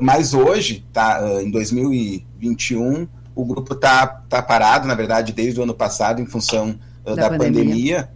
mas 0.00 0.34
hoje, 0.34 0.84
tá, 0.92 1.22
uh, 1.22 1.40
em 1.40 1.50
2021, 1.50 3.08
o 3.34 3.44
grupo 3.44 3.74
tá, 3.74 4.06
tá 4.06 4.42
parado, 4.42 4.86
na 4.86 4.94
verdade, 4.94 5.32
desde 5.32 5.58
o 5.60 5.62
ano 5.62 5.74
passado, 5.74 6.20
em 6.20 6.26
função 6.26 6.78
da, 7.04 7.14
da, 7.14 7.30
pandemia, 7.30 7.64
pandemia 7.64 8.10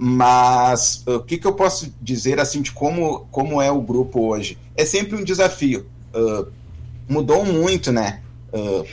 mas 0.00 1.02
o 1.06 1.18
que, 1.18 1.36
que 1.36 1.46
eu 1.46 1.52
posso 1.52 1.92
dizer 2.00 2.38
assim 2.38 2.62
de 2.62 2.70
como, 2.70 3.26
como 3.32 3.60
é 3.60 3.70
o 3.70 3.80
grupo 3.80 4.28
hoje? 4.28 4.56
É 4.76 4.84
sempre 4.84 5.16
um 5.16 5.24
desafio 5.24 5.86
uh, 6.14 6.46
mudou 7.08 7.44
muito, 7.44 7.90
né? 7.90 8.20
Uh, 8.52 8.86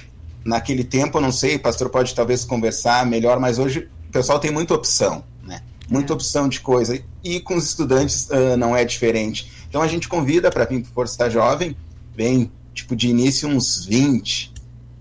naquele 0.43 0.83
tempo, 0.83 1.17
eu 1.17 1.21
não 1.21 1.31
sei, 1.31 1.55
o 1.55 1.59
pastor 1.59 1.89
pode 1.89 2.13
talvez 2.13 2.43
conversar 2.45 3.05
melhor, 3.05 3.39
mas 3.39 3.59
hoje 3.59 3.87
o 4.07 4.11
pessoal 4.11 4.39
tem 4.39 4.51
muita 4.51 4.73
opção, 4.73 5.23
né? 5.43 5.61
Muita 5.89 6.13
é. 6.13 6.15
opção 6.15 6.47
de 6.47 6.59
coisa. 6.59 6.99
E 7.23 7.39
com 7.39 7.55
os 7.55 7.65
estudantes 7.65 8.27
uh, 8.29 8.57
não 8.57 8.75
é 8.75 8.85
diferente. 8.85 9.51
Então 9.69 9.81
a 9.81 9.87
gente 9.87 10.07
convida 10.07 10.49
para 10.49 10.65
vir 10.65 10.81
para 10.81 10.91
Força 10.91 11.29
Jovem, 11.29 11.75
vem 12.15 12.51
tipo 12.73 12.95
de 12.95 13.07
início 13.07 13.47
uns 13.47 13.85
20. 13.85 14.53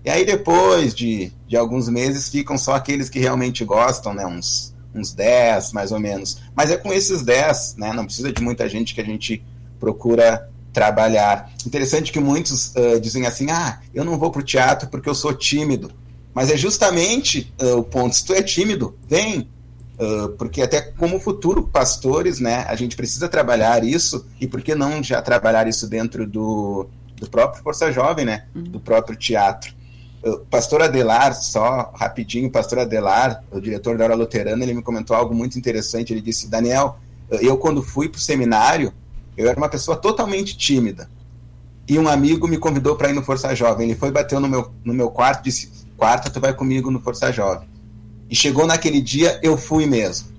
E 0.03 0.09
aí 0.09 0.25
depois 0.25 0.93
de, 0.95 1.31
de 1.47 1.57
alguns 1.57 1.89
meses 1.89 2.29
ficam 2.29 2.57
só 2.57 2.75
aqueles 2.75 3.09
que 3.09 3.19
realmente 3.19 3.65
gostam, 3.65 4.13
né? 4.13 4.25
Uns, 4.25 4.73
uns 4.93 5.13
10 5.13 5.73
mais 5.73 5.91
ou 5.91 5.99
menos. 5.99 6.41
Mas 6.55 6.71
é 6.71 6.77
com 6.77 6.93
esses 6.93 7.21
10, 7.21 7.75
né? 7.77 7.93
Não 7.93 8.05
precisa 8.05 8.31
de 8.31 8.41
muita 8.41 8.69
gente 8.69 8.95
que 8.95 9.01
a 9.01 9.05
gente 9.05 9.43
procura 9.79 10.49
trabalhar. 10.71 11.51
Interessante 11.65 12.11
que 12.11 12.19
muitos 12.19 12.73
uh, 12.75 12.99
dizem 12.99 13.25
assim: 13.25 13.49
ah, 13.49 13.79
eu 13.93 14.05
não 14.05 14.17
vou 14.17 14.31
para 14.31 14.41
o 14.41 14.45
teatro 14.45 14.89
porque 14.89 15.09
eu 15.09 15.15
sou 15.15 15.33
tímido. 15.33 15.91
Mas 16.33 16.51
é 16.51 16.57
justamente 16.57 17.53
uh, 17.61 17.77
o 17.77 17.83
ponto: 17.83 18.15
se 18.15 18.25
tu 18.25 18.33
é 18.33 18.41
tímido, 18.41 18.95
vem. 19.07 19.49
Uh, 19.97 20.27
porque 20.37 20.61
até 20.61 20.81
como 20.81 21.21
futuro 21.21 21.69
pastores, 21.69 22.41
né, 22.41 22.65
a 22.67 22.75
gente 22.75 22.97
precisa 22.97 23.29
trabalhar 23.29 23.81
isso, 23.81 24.25
e 24.41 24.45
por 24.45 24.61
que 24.61 24.75
não 24.75 25.01
já 25.01 25.21
trabalhar 25.21 25.69
isso 25.69 25.87
dentro 25.87 26.27
do, 26.27 26.89
do 27.15 27.29
próprio 27.29 27.63
Força 27.63 27.91
Jovem, 27.91 28.25
né, 28.25 28.45
uhum. 28.55 28.63
do 28.63 28.79
próprio 28.79 29.15
teatro. 29.17 29.73
Uh, 30.23 30.39
pastor 30.49 30.81
Adelar, 30.81 31.35
só 31.35 31.91
rapidinho, 31.95 32.49
pastor 32.49 32.79
Adelar, 32.79 33.43
o 33.51 33.59
diretor 33.59 33.97
da 33.97 34.05
Hora 34.05 34.15
Luterana, 34.15 34.63
ele 34.63 34.73
me 34.73 34.81
comentou 34.81 35.15
algo 35.15 35.33
muito 35.33 35.57
interessante, 35.57 36.11
ele 36.11 36.21
disse, 36.21 36.49
Daniel, 36.49 36.97
eu 37.29 37.57
quando 37.57 37.81
fui 37.81 38.09
para 38.09 38.17
o 38.17 38.21
seminário, 38.21 38.93
eu 39.37 39.47
era 39.47 39.57
uma 39.57 39.69
pessoa 39.69 39.97
totalmente 39.97 40.57
tímida. 40.57 41.09
E 41.87 41.99
um 41.99 42.07
amigo 42.07 42.47
me 42.47 42.57
convidou 42.57 42.95
para 42.95 43.09
ir 43.09 43.13
no 43.13 43.21
Força 43.21 43.53
Jovem. 43.53 43.87
Ele 43.87 43.97
foi 43.97 44.11
bateu 44.11 44.39
no 44.39 44.47
meu, 44.47 44.71
no 44.83 44.93
meu 44.93 45.09
quarto 45.09 45.41
e 45.41 45.43
disse: 45.43 45.69
Quarta, 45.95 46.29
tu 46.29 46.39
vai 46.39 46.53
comigo 46.53 46.89
no 46.89 46.99
Força 46.99 47.31
Jovem. 47.31 47.67
E 48.29 48.35
chegou 48.35 48.65
naquele 48.65 48.99
dia, 49.01 49.39
eu 49.43 49.55
fui 49.55 49.85
mesmo. 49.85 50.29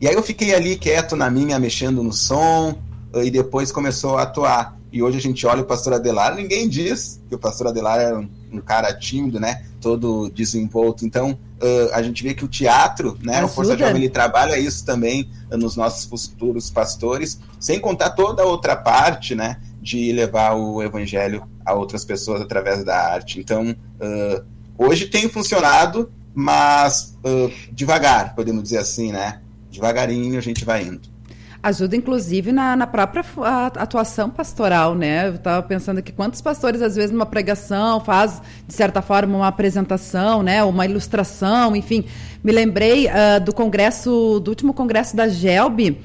E 0.00 0.08
aí 0.08 0.14
eu 0.14 0.22
fiquei 0.22 0.54
ali 0.54 0.76
quieto 0.76 1.14
na 1.14 1.30
minha, 1.30 1.58
mexendo 1.58 2.02
no 2.02 2.12
som, 2.12 2.78
e 3.14 3.30
depois 3.30 3.70
começou 3.70 4.16
a 4.16 4.22
atuar. 4.22 4.75
E 4.92 5.02
hoje 5.02 5.18
a 5.18 5.20
gente 5.20 5.46
olha 5.46 5.62
o 5.62 5.64
pastor 5.64 5.94
Adelar, 5.94 6.34
ninguém 6.34 6.68
diz 6.68 7.20
que 7.28 7.34
o 7.34 7.38
pastor 7.38 7.66
Adelar 7.66 7.98
era 8.00 8.18
um, 8.18 8.28
um 8.52 8.60
cara 8.60 8.92
tímido, 8.94 9.40
né? 9.40 9.64
Todo 9.80 10.30
desenvolto. 10.30 11.04
Então, 11.04 11.32
uh, 11.32 11.92
a 11.92 12.02
gente 12.02 12.22
vê 12.22 12.34
que 12.34 12.44
o 12.44 12.48
teatro, 12.48 13.18
né? 13.22 13.38
Ajuda. 13.38 13.46
O 13.46 13.54
Força 13.54 13.76
Jovem, 13.76 13.96
ele 13.96 14.08
trabalha 14.08 14.58
isso 14.58 14.84
também 14.84 15.30
uh, 15.50 15.56
nos 15.56 15.76
nossos 15.76 16.26
futuros 16.26 16.70
pastores, 16.70 17.40
sem 17.58 17.80
contar 17.80 18.10
toda 18.10 18.42
a 18.42 18.46
outra 18.46 18.76
parte, 18.76 19.34
né? 19.34 19.60
De 19.82 20.12
levar 20.12 20.54
o 20.54 20.82
evangelho 20.82 21.42
a 21.64 21.74
outras 21.74 22.04
pessoas 22.04 22.40
através 22.40 22.84
da 22.84 22.96
arte. 22.96 23.40
Então, 23.40 23.70
uh, 23.70 24.44
hoje 24.78 25.06
tem 25.06 25.28
funcionado, 25.28 26.10
mas 26.34 27.16
devagar, 27.72 28.34
podemos 28.34 28.62
dizer 28.62 28.78
assim, 28.78 29.10
né? 29.10 29.40
Devagarinho 29.70 30.38
a 30.38 30.42
gente 30.42 30.64
vai 30.64 30.84
indo 30.84 31.15
ajuda 31.66 31.96
inclusive 31.96 32.52
na, 32.52 32.76
na 32.76 32.86
própria 32.86 33.24
atuação 33.76 34.30
pastoral, 34.30 34.94
né? 34.94 35.28
Eu 35.28 35.34
estava 35.34 35.60
pensando 35.66 36.00
que 36.00 36.12
quantos 36.12 36.40
pastores 36.40 36.80
às 36.80 36.94
vezes 36.94 37.10
numa 37.10 37.26
pregação 37.26 38.00
faz 38.00 38.40
de 38.66 38.72
certa 38.72 39.02
forma 39.02 39.36
uma 39.36 39.48
apresentação, 39.48 40.44
né? 40.44 40.62
Uma 40.62 40.84
ilustração, 40.84 41.74
enfim. 41.74 42.04
Me 42.42 42.52
lembrei 42.52 43.06
uh, 43.06 43.40
do 43.44 43.52
congresso, 43.52 44.38
do 44.40 44.48
último 44.48 44.72
congresso 44.72 45.16
da 45.16 45.26
Gelb, 45.28 45.98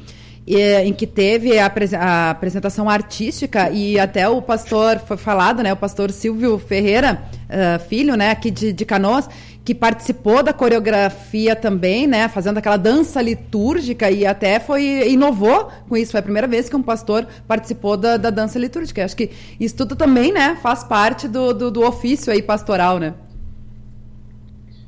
em 0.47 0.91
que 0.91 1.06
teve 1.06 1.60
a, 1.60 1.71
a, 2.00 2.30
apresentação 2.32 2.89
artística 2.89 3.69
e 3.69 4.00
até 4.00 4.28
o 4.28 4.41
pastor 4.41 5.00
foi 5.00 5.15
falado, 5.15 5.62
né? 5.62 5.71
O 5.71 5.78
pastor 5.78 6.12
Silvio 6.12 6.58
Ferreira, 6.58 7.21
uh, 7.45 7.80
filho, 7.88 8.15
né? 8.15 8.32
Aqui 8.32 8.50
de, 8.50 8.74
de 8.74 8.84
Canoas 8.84 9.30
que 9.63 9.76
participou 9.76 10.41
da 10.41 10.52
coreografia 10.52 11.56
também, 11.56 12.08
né? 12.08 12.28
Fazendo 12.28 12.58
aquela 12.58 12.78
dança 12.78 13.21
litúrgica 13.21 14.10
e 14.10 14.26
até 14.26 14.60
foi 14.60 15.10
inovou 15.10 15.69
com 15.88 15.95
isso. 15.95 16.12
Foi 16.12 16.19
a 16.19 16.24
primeira 16.24 16.47
vez 16.47 16.67
que 16.67 16.76
um 16.76 16.82
pastor 16.82 17.28
participou 17.47 17.95
da, 17.95 18.17
da 18.17 18.32
dança 18.32 18.58
litúrgica. 18.58 19.06
Acho 19.06 19.15
que 19.15 19.30
isso 19.60 19.76
tudo 19.76 19.95
também, 19.95 20.32
né? 20.32 20.58
Faz 20.62 20.84
parte 20.84 21.28
do, 21.28 21.54
do, 21.54 21.69
do 21.69 21.86
ofício 21.86 22.34
aí 22.34 22.41
pastoral, 22.41 22.97
né? 22.97 23.13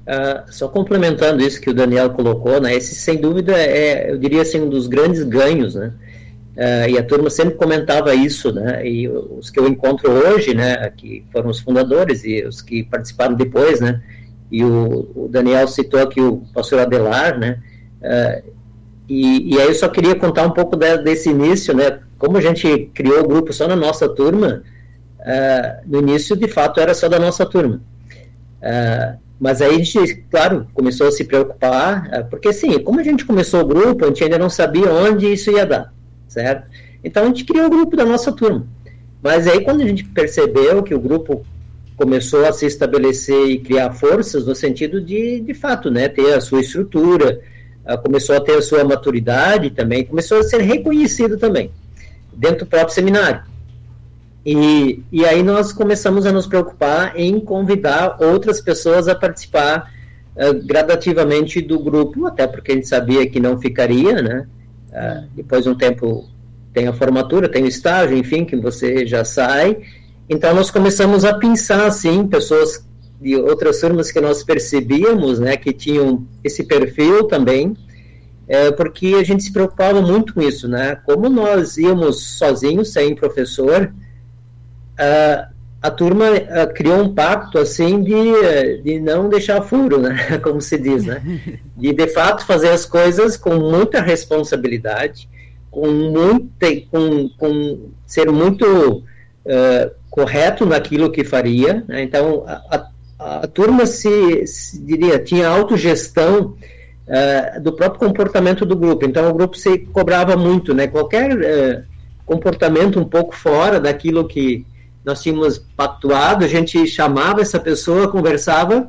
Uh, 0.05 0.51
só 0.51 0.67
complementando 0.67 1.41
isso 1.41 1.62
que 1.62 1.69
o 1.69 1.73
Daniel 1.73 2.09
colocou, 2.09 2.59
né? 2.59 2.75
Esse 2.75 2.95
sem 2.95 3.17
dúvida 3.17 3.53
é, 3.55 4.12
eu 4.12 4.17
diria 4.17 4.41
assim, 4.41 4.59
um 4.59 4.69
dos 4.69 4.88
grandes 4.88 5.23
ganhos, 5.23 5.75
né? 5.75 5.93
Uh, 6.57 6.89
e 6.89 6.97
a 6.97 7.03
turma 7.03 7.29
sempre 7.29 7.55
comentava 7.55 8.13
isso, 8.15 8.51
né? 8.51 8.86
E 8.86 9.07
os 9.07 9.51
que 9.51 9.59
eu 9.59 9.67
encontro 9.67 10.12
hoje, 10.12 10.55
né? 10.55 10.91
Que 10.97 11.23
foram 11.31 11.51
os 11.51 11.59
fundadores 11.59 12.23
e 12.25 12.43
os 12.43 12.59
que 12.59 12.83
participaram 12.83 13.36
depois, 13.36 13.79
né? 13.79 14.01
E 14.53 14.63
o, 14.63 15.09
o 15.15 15.27
Daniel 15.27 15.67
citou 15.67 15.99
aqui 15.99 16.21
o 16.21 16.43
pastor 16.53 16.79
Adelar, 16.79 17.39
né? 17.39 17.59
Uh, 18.01 18.53
e, 19.09 19.55
e, 19.55 19.59
aí 19.59 19.67
eu 19.67 19.73
só 19.73 19.89
queria 19.89 20.15
contar 20.15 20.45
um 20.45 20.51
pouco 20.51 20.77
de, 20.77 20.97
desse 20.99 21.29
início, 21.29 21.75
né? 21.75 21.99
Como 22.19 22.37
a 22.37 22.41
gente 22.41 22.91
criou 22.93 23.21
o 23.21 23.27
grupo 23.27 23.51
só 23.51 23.67
na 23.67 23.75
nossa 23.75 24.07
turma, 24.07 24.61
uh, 25.19 25.81
no 25.85 25.99
início, 25.99 26.35
de 26.35 26.47
fato, 26.47 26.79
era 26.79 26.93
só 26.93 27.09
da 27.09 27.17
nossa 27.17 27.45
turma. 27.45 27.81
mas 29.39 29.61
aí 29.61 29.73
a 29.75 29.83
gente, 29.83 30.23
claro, 30.29 30.67
começou 30.73 31.07
a 31.07 31.11
se 31.11 31.25
preocupar, 31.25 32.27
porque 32.29 32.49
assim, 32.49 32.79
como 32.79 32.99
a 32.99 33.03
gente 33.03 33.25
começou 33.25 33.61
o 33.61 33.65
grupo, 33.65 34.05
a 34.05 34.07
gente 34.07 34.23
ainda 34.23 34.37
não 34.37 34.49
sabia 34.49 34.89
onde 34.93 35.33
isso 35.33 35.51
ia 35.51 35.65
dar 35.65 35.91
certo? 36.33 36.67
Então 37.03 37.23
a 37.23 37.25
gente 37.27 37.45
criou 37.45 37.67
o 37.67 37.69
grupo 37.69 37.95
da 37.95 38.05
nossa 38.05 38.31
turma. 38.31 38.65
Mas 39.21 39.47
aí 39.47 39.63
quando 39.63 39.81
a 39.81 39.87
gente 39.87 40.03
percebeu 40.03 40.83
que 40.83 40.93
o 40.93 40.99
grupo 40.99 41.45
começou 41.95 42.45
a 42.45 42.51
se 42.51 42.65
estabelecer 42.65 43.47
e 43.47 43.60
criar 43.60 43.91
forças 43.91 44.45
no 44.45 44.56
sentido 44.56 45.01
de, 45.01 45.39
de 45.39 45.53
fato, 45.53 45.91
né, 45.91 46.08
ter 46.08 46.34
a 46.34 46.41
sua 46.41 46.62
estrutura, 46.62 47.39
uh, 47.86 47.97
começou 48.01 48.36
a 48.36 48.41
ter 48.41 48.58
a 48.58 48.62
sua 48.62 48.84
maturidade 48.84 49.69
também, 49.69 50.03
começou 50.03 50.39
a 50.39 50.43
ser 50.43 50.62
reconhecido 50.62 51.38
também 51.38 51.71
dentro 52.34 52.65
do 52.65 52.65
próprio 52.65 52.93
seminário. 52.93 53.43
E, 54.45 55.01
e 55.12 55.25
aí 55.25 55.41
nós 55.41 55.71
começamos 55.71 56.25
a 56.25 56.32
nos 56.32 56.45
preocupar 56.45 57.17
em 57.17 57.39
convidar 57.39 58.17
outras 58.19 58.60
pessoas 58.60 59.08
a 59.08 59.15
participar 59.15 59.91
uh, 60.36 60.53
gradativamente 60.65 61.62
do 61.62 61.79
grupo, 61.79 62.25
até 62.25 62.45
porque 62.45 62.73
a 62.73 62.75
gente 62.75 62.88
sabia 62.88 63.27
que 63.29 63.39
não 63.39 63.58
ficaria, 63.60 64.21
né? 64.21 64.47
Uh, 64.89 65.27
depois 65.36 65.63
de 65.63 65.69
um 65.69 65.75
tempo 65.75 66.29
tem 66.73 66.88
a 66.88 66.93
formatura, 66.93 67.47
tem 67.47 67.63
o 67.63 67.67
estágio, 67.67 68.17
enfim, 68.17 68.43
que 68.43 68.56
você 68.56 69.06
já 69.06 69.23
sai. 69.23 69.77
Então 70.29 70.53
nós 70.55 70.71
começamos 70.71 71.25
a 71.25 71.33
pensar 71.33 71.86
assim, 71.86 72.27
pessoas 72.27 72.86
de 73.19 73.36
outras 73.36 73.79
turmas 73.79 74.12
que 74.12 74.19
nós 74.19 74.43
percebíamos, 74.43 75.39
né, 75.39 75.55
que 75.55 75.71
tinham 75.71 76.25
esse 76.43 76.63
perfil 76.63 77.23
também, 77.25 77.75
é, 78.47 78.71
porque 78.71 79.15
a 79.19 79.23
gente 79.23 79.43
se 79.43 79.53
preocupava 79.53 80.01
muito 80.01 80.33
com 80.33 80.41
isso, 80.41 80.67
né? 80.67 80.97
Como 81.05 81.29
nós 81.29 81.77
íamos 81.77 82.21
sozinhos, 82.38 82.91
sem 82.91 83.15
professor, 83.15 83.93
uh, 84.93 85.53
a 85.81 85.89
turma 85.91 86.25
uh, 86.29 86.73
criou 86.73 87.01
um 87.01 87.13
pacto 87.13 87.57
assim 87.57 88.03
de, 88.03 88.81
de 88.83 88.99
não 88.99 89.29
deixar 89.29 89.62
furo, 89.62 89.97
né? 89.99 90.39
Como 90.43 90.59
se 90.59 90.77
diz, 90.77 91.05
né? 91.05 91.21
De 91.75 91.93
de 91.93 92.07
fato 92.07 92.45
fazer 92.45 92.69
as 92.69 92.86
coisas 92.86 93.38
com 93.38 93.55
muita 93.55 94.01
responsabilidade, 94.01 95.29
com 95.71 95.88
muita, 95.88 96.67
com, 96.91 97.29
com 97.38 97.89
ser 98.05 98.29
muito 98.29 98.65
uh, 99.45 99.91
correto 100.13 100.63
naquilo 100.63 101.12
que 101.12 101.23
faria. 101.23 101.84
Né? 101.88 102.04
Então 102.04 102.43
a, 102.45 102.88
a, 103.19 103.43
a 103.43 103.47
turma 103.47 103.88
se, 103.88 104.45
se, 104.45 104.80
diria 104.80 105.17
tinha 105.17 105.47
autogestão 105.49 106.54
uh, 107.08 107.60
do 107.60 107.73
próprio 107.73 108.08
comportamento 108.08 108.63
do 108.63 108.76
grupo. 108.76 109.08
Então 109.08 109.28
o 109.28 109.34
grupo 109.34 109.58
se 109.58 109.80
cobrava 109.80 110.38
muito, 110.38 110.71
né? 110.71 110.86
Qualquer 110.86 111.88
comportamento 112.28 112.99
um 112.99 113.06
pouco 113.06 113.36
fora 113.36 113.80
daquilo 113.80 114.28
que 114.28 114.63
nós 115.04 115.21
tínhamos 115.21 115.58
pactuado, 115.58 116.45
a 116.45 116.47
gente 116.47 116.86
chamava 116.86 117.41
essa 117.41 117.60
pessoa, 117.60 118.08
conversava, 118.08 118.88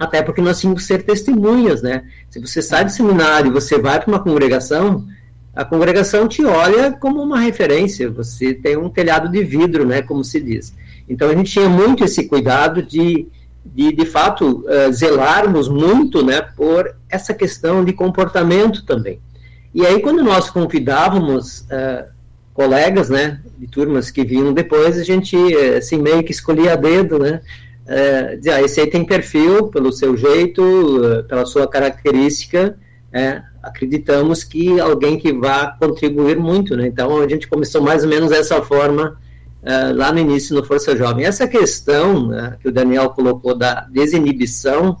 até 0.00 0.20
porque 0.20 0.42
nós 0.42 0.60
tínhamos 0.60 0.82
que 0.82 0.88
ser 0.88 1.04
testemunhas, 1.04 1.80
né? 1.80 2.02
Se 2.28 2.40
você 2.40 2.60
sai 2.60 2.84
do 2.84 2.90
seminário, 2.90 3.52
você 3.52 3.78
vai 3.78 4.00
para 4.00 4.08
uma 4.08 4.18
congregação, 4.18 5.06
a 5.54 5.64
congregação 5.64 6.28
te 6.28 6.44
olha 6.44 6.92
como 6.92 7.20
uma 7.20 7.40
referência, 7.40 8.08
você 8.08 8.54
tem 8.54 8.76
um 8.76 8.88
telhado 8.88 9.28
de 9.28 9.42
vidro, 9.42 9.84
né, 9.84 10.00
como 10.00 10.22
se 10.22 10.40
diz. 10.40 10.74
Então 11.08 11.28
a 11.28 11.34
gente 11.34 11.50
tinha 11.50 11.68
muito 11.68 12.04
esse 12.04 12.28
cuidado 12.28 12.82
de, 12.82 13.26
de, 13.64 13.92
de 13.92 14.06
fato, 14.06 14.64
uh, 14.66 14.92
zelarmos 14.92 15.68
muito, 15.68 16.24
né, 16.24 16.40
por 16.40 16.94
essa 17.08 17.34
questão 17.34 17.84
de 17.84 17.92
comportamento 17.92 18.84
também. 18.84 19.20
E 19.74 19.84
aí 19.84 20.00
quando 20.00 20.22
nós 20.22 20.50
convidávamos 20.50 21.62
uh, 21.62 22.08
colegas, 22.54 23.08
né, 23.08 23.40
de 23.58 23.66
turmas 23.66 24.10
que 24.10 24.24
vinham 24.24 24.52
depois, 24.52 24.98
a 24.98 25.02
gente, 25.04 25.36
assim, 25.76 25.98
meio 25.98 26.22
que 26.22 26.30
escolhia 26.30 26.74
a 26.74 26.76
dedo, 26.76 27.18
né, 27.18 27.40
é, 27.86 28.36
dizia, 28.36 28.54
ah, 28.54 28.62
esse 28.62 28.80
aí 28.80 28.86
tem 28.88 29.04
perfil, 29.04 29.66
pelo 29.66 29.92
seu 29.92 30.16
jeito, 30.16 30.62
pela 31.28 31.44
sua 31.44 31.66
característica, 31.66 32.78
é, 33.12 33.42
acreditamos 33.62 34.42
que 34.44 34.80
alguém 34.80 35.18
que 35.18 35.32
vá 35.32 35.76
contribuir 35.78 36.38
muito, 36.38 36.76
né, 36.76 36.86
então 36.86 37.18
a 37.18 37.28
gente 37.28 37.48
começou 37.48 37.82
mais 37.82 38.02
ou 38.02 38.08
menos 38.08 38.30
dessa 38.30 38.62
forma, 38.62 39.18
é, 39.62 39.92
lá 39.92 40.12
no 40.12 40.18
início 40.18 40.54
no 40.56 40.64
Força 40.64 40.96
Jovem. 40.96 41.24
Essa 41.24 41.46
questão 41.46 42.28
né, 42.28 42.56
que 42.60 42.68
o 42.68 42.72
Daniel 42.72 43.10
colocou 43.10 43.54
da 43.54 43.86
desinibição, 43.90 44.96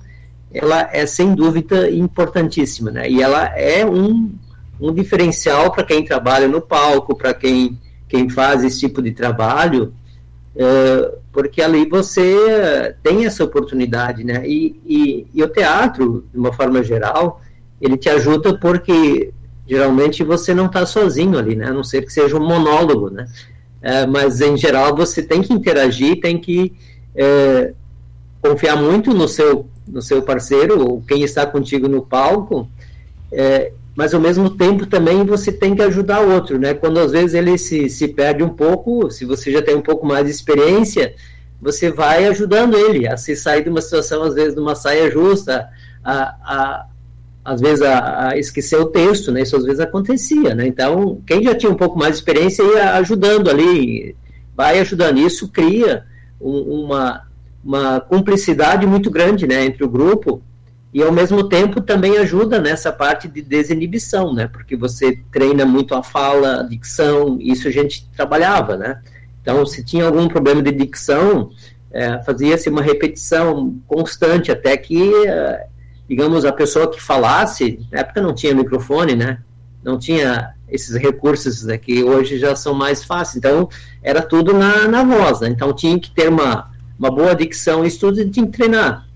ela 0.52 0.88
é 0.92 1.06
sem 1.06 1.34
dúvida 1.34 1.90
importantíssima, 1.90 2.90
né, 2.90 3.08
e 3.10 3.22
ela 3.22 3.46
é 3.56 3.86
um 3.86 4.30
um 4.80 4.92
diferencial 4.92 5.70
para 5.70 5.84
quem 5.84 6.04
trabalha 6.04 6.48
no 6.48 6.60
palco, 6.60 7.14
para 7.14 7.34
quem, 7.34 7.78
quem 8.08 8.30
faz 8.30 8.64
esse 8.64 8.80
tipo 8.80 9.02
de 9.02 9.12
trabalho, 9.12 9.92
é, 10.56 11.12
porque 11.32 11.60
ali 11.60 11.86
você 11.86 12.96
tem 13.02 13.26
essa 13.26 13.44
oportunidade, 13.44 14.24
né? 14.24 14.42
E, 14.48 14.80
e, 14.84 15.26
e, 15.32 15.42
o 15.42 15.48
teatro, 15.48 16.24
de 16.32 16.38
uma 16.38 16.52
forma 16.52 16.82
geral, 16.82 17.40
ele 17.80 17.96
te 17.96 18.08
ajuda 18.08 18.56
porque 18.56 19.32
geralmente 19.66 20.22
você 20.22 20.52
não 20.54 20.66
está 20.66 20.84
sozinho 20.84 21.38
ali, 21.38 21.56
né? 21.56 21.66
A 21.66 21.72
não 21.72 21.84
ser 21.84 22.02
que 22.02 22.12
seja 22.12 22.36
um 22.36 22.46
monólogo, 22.46 23.10
né? 23.10 23.28
É, 23.82 24.06
mas 24.06 24.40
em 24.40 24.56
geral 24.56 24.94
você 24.94 25.22
tem 25.22 25.40
que 25.40 25.52
interagir, 25.52 26.20
tem 26.20 26.38
que 26.38 26.72
é, 27.14 27.72
confiar 28.42 28.76
muito 28.76 29.14
no 29.14 29.26
seu 29.26 29.66
no 29.88 30.02
seu 30.02 30.22
parceiro 30.22 30.86
ou 30.86 31.02
quem 31.02 31.22
está 31.22 31.44
contigo 31.44 31.88
no 31.88 32.02
palco 32.02 32.68
é, 33.32 33.72
mas 33.94 34.14
ao 34.14 34.20
mesmo 34.20 34.50
tempo 34.50 34.86
também 34.86 35.24
você 35.24 35.52
tem 35.52 35.74
que 35.74 35.82
ajudar 35.82 36.22
o 36.22 36.32
outro, 36.32 36.58
né? 36.58 36.74
Quando 36.74 36.98
às 36.98 37.12
vezes 37.12 37.34
ele 37.34 37.58
se, 37.58 37.88
se 37.88 38.08
perde 38.08 38.42
um 38.42 38.48
pouco, 38.48 39.10
se 39.10 39.24
você 39.24 39.52
já 39.52 39.60
tem 39.60 39.74
um 39.74 39.82
pouco 39.82 40.06
mais 40.06 40.24
de 40.24 40.30
experiência, 40.30 41.14
você 41.60 41.90
vai 41.90 42.26
ajudando 42.26 42.76
ele 42.76 43.06
a 43.06 43.16
se 43.16 43.36
sair 43.36 43.62
de 43.62 43.68
uma 43.68 43.82
situação, 43.82 44.22
às 44.22 44.34
vezes, 44.34 44.54
de 44.54 44.60
uma 44.60 44.74
saia 44.74 45.10
justa, 45.10 45.68
a, 46.02 46.12
a, 46.22 46.86
às 47.44 47.60
vezes 47.60 47.82
a, 47.82 48.28
a, 48.28 48.38
esquecer 48.38 48.76
o 48.76 48.86
texto, 48.86 49.32
né? 49.32 49.42
Isso 49.42 49.56
às 49.56 49.64
vezes 49.64 49.80
acontecia, 49.80 50.54
né? 50.54 50.66
Então, 50.66 51.20
quem 51.26 51.42
já 51.42 51.54
tinha 51.54 51.70
um 51.70 51.76
pouco 51.76 51.98
mais 51.98 52.12
de 52.12 52.18
experiência 52.18 52.62
ia 52.62 52.94
ajudando 52.94 53.48
ali, 53.48 54.14
vai 54.54 54.78
ajudando. 54.78 55.18
Isso 55.18 55.48
cria 55.48 56.04
um, 56.40 56.84
uma, 56.84 57.22
uma 57.64 58.00
cumplicidade 58.00 58.86
muito 58.86 59.10
grande, 59.10 59.46
né? 59.46 59.64
Entre 59.64 59.84
o 59.84 59.88
grupo 59.88 60.42
e 60.92 61.02
ao 61.02 61.12
mesmo 61.12 61.48
tempo 61.48 61.80
também 61.80 62.18
ajuda 62.18 62.60
nessa 62.60 62.92
parte 62.92 63.28
de 63.28 63.40
desinibição, 63.40 64.34
né? 64.34 64.48
Porque 64.48 64.76
você 64.76 65.20
treina 65.30 65.64
muito 65.64 65.94
a 65.94 66.02
fala, 66.02 66.60
a 66.60 66.62
dicção, 66.64 67.38
isso 67.40 67.68
a 67.68 67.70
gente 67.70 68.08
trabalhava, 68.16 68.76
né? 68.76 69.00
Então, 69.40 69.64
se 69.64 69.84
tinha 69.84 70.04
algum 70.04 70.28
problema 70.28 70.60
de 70.60 70.72
dicção, 70.72 71.50
é, 71.92 72.20
fazia-se 72.22 72.68
uma 72.68 72.82
repetição 72.82 73.80
constante 73.86 74.50
até 74.50 74.76
que, 74.76 75.12
é, 75.26 75.66
digamos, 76.10 76.44
a 76.44 76.52
pessoa 76.52 76.90
que 76.90 77.00
falasse, 77.00 77.78
na 77.88 78.00
época 78.00 78.20
não 78.20 78.34
tinha 78.34 78.52
microfone, 78.52 79.14
né? 79.14 79.38
Não 79.80 79.96
tinha 79.96 80.54
esses 80.68 80.96
recursos 80.96 81.62
né, 81.62 81.78
que 81.78 82.02
hoje 82.02 82.36
já 82.36 82.56
são 82.56 82.74
mais 82.74 83.04
fáceis. 83.04 83.36
Então, 83.36 83.68
era 84.02 84.20
tudo 84.20 84.52
na, 84.52 84.88
na 84.88 85.04
voz, 85.04 85.38
né? 85.38 85.48
Então, 85.50 85.72
tinha 85.72 85.96
que 86.00 86.10
ter 86.10 86.28
uma, 86.28 86.68
uma 86.98 87.12
boa 87.12 87.32
dicção, 87.32 87.86
isso 87.86 88.00
tudo 88.00 88.28
tinha 88.28 88.44
que 88.44 88.50
treinar. 88.50 89.06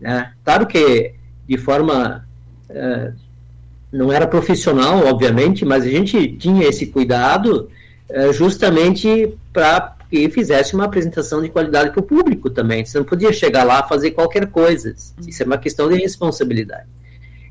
Né? 0.00 0.30
Claro 0.44 0.68
que 0.68 1.14
de 1.48 1.58
forma 1.58 2.24
é, 2.68 3.10
não 3.90 4.12
era 4.12 4.24
profissional, 4.24 5.04
obviamente, 5.08 5.64
mas 5.64 5.82
a 5.82 5.90
gente 5.90 6.36
tinha 6.36 6.64
esse 6.64 6.86
cuidado 6.86 7.68
é, 8.08 8.32
justamente 8.32 9.34
para 9.52 9.96
que 10.10 10.28
fizesse 10.28 10.74
uma 10.74 10.84
apresentação 10.84 11.40
de 11.40 11.48
qualidade 11.48 11.90
para 11.90 12.00
o 12.00 12.02
público 12.02 12.50
também. 12.50 12.84
Você 12.84 12.98
não 12.98 13.04
podia 13.04 13.32
chegar 13.32 13.64
lá 13.64 13.82
fazer 13.86 14.10
qualquer 14.10 14.46
coisa. 14.48 14.94
Isso 15.26 15.42
é 15.42 15.46
uma 15.46 15.58
questão 15.58 15.88
de 15.88 15.98
responsabilidade. 15.98 16.88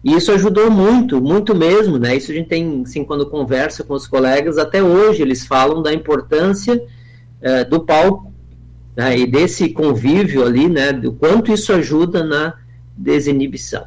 E 0.03 0.13
isso 0.13 0.31
ajudou 0.31 0.69
muito, 0.69 1.21
muito 1.21 1.55
mesmo, 1.55 1.97
né? 1.97 2.15
Isso 2.15 2.31
a 2.31 2.35
gente 2.35 2.47
tem, 2.47 2.83
assim, 2.85 3.03
quando 3.03 3.29
conversa 3.29 3.83
com 3.83 3.93
os 3.93 4.07
colegas, 4.07 4.57
até 4.57 4.83
hoje 4.83 5.21
eles 5.21 5.45
falam 5.45 5.81
da 5.81 5.93
importância 5.93 6.81
é, 7.41 7.63
do 7.63 7.79
palco 7.79 8.31
né, 8.95 9.17
e 9.17 9.25
desse 9.25 9.69
convívio 9.69 10.45
ali, 10.45 10.69
né, 10.69 10.93
do 10.93 11.13
quanto 11.13 11.51
isso 11.51 11.73
ajuda 11.73 12.23
na, 12.23 12.53
desinibição. 12.99 13.85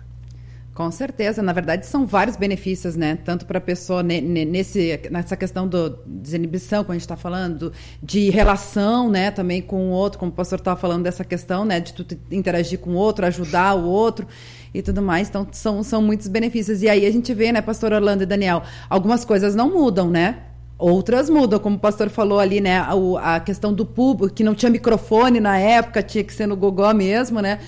Com 0.83 0.91
certeza, 0.91 1.41
na 1.41 1.53
verdade 1.53 1.87
são 1.87 2.05
vários 2.05 2.37
benefícios, 2.37 2.97
né? 2.97 3.17
Tanto 3.25 3.47
para 3.47 3.59
a 3.59 3.61
pessoa 3.61 4.03
nesse, 4.03 5.01
nessa 5.13 5.37
questão 5.37 5.69
do 5.69 5.97
desinibição, 6.05 6.83
como 6.83 6.91
a 6.91 6.95
gente 6.97 7.03
está 7.03 7.17
falando, 7.17 7.73
de 8.03 8.31
relação, 8.31 9.09
né? 9.09 9.31
Também 9.31 9.63
com 9.63 9.91
o 9.91 9.91
outro, 9.91 10.19
como 10.19 10.33
o 10.33 10.35
pastor 10.35 10.59
estava 10.59 10.79
falando 10.79 11.05
dessa 11.05 11.25
questão, 11.25 11.65
né? 11.65 11.79
De 11.79 11.93
tu 11.93 12.19
interagir 12.33 12.81
com 12.81 12.91
o 12.91 12.95
outro, 12.95 13.25
ajudar 13.25 13.77
o 13.77 13.85
outro 13.85 14.27
e 14.75 14.83
tudo 14.83 15.01
mais. 15.01 15.29
Então 15.29 15.47
são, 15.53 15.85
são 15.85 16.03
muitos 16.03 16.27
benefícios. 16.27 16.83
E 16.83 16.89
aí 16.89 17.07
a 17.07 17.11
gente 17.13 17.33
vê, 17.33 17.53
né, 17.53 17.63
pastor 17.63 17.93
Orlando 17.93 18.25
e 18.25 18.27
Daniel, 18.27 18.65
algumas 18.91 19.25
coisas 19.25 19.55
não 19.55 19.73
mudam, 19.73 20.11
né? 20.11 20.52
Outras 20.83 21.31
mudam, 21.31 21.61
como 21.61 21.77
o 21.77 21.79
pastor 21.79 22.11
falou 22.11 22.41
ali, 22.41 22.61
né? 22.61 22.79
A, 22.79 23.37
a, 23.37 23.41
questão 23.41 23.73
do 23.73 23.87
público, 23.87 24.35
que 24.35 24.43
não 24.43 24.53
tinha 24.53 24.69
microfone 24.69 25.39
na 25.39 25.57
época, 25.57 26.03
tinha 26.03 26.25
que 26.25 26.35
ser 26.35 26.45
no 26.49 26.57
Gogó 26.57 26.93
mesmo, 26.93 27.39
né? 27.39 27.61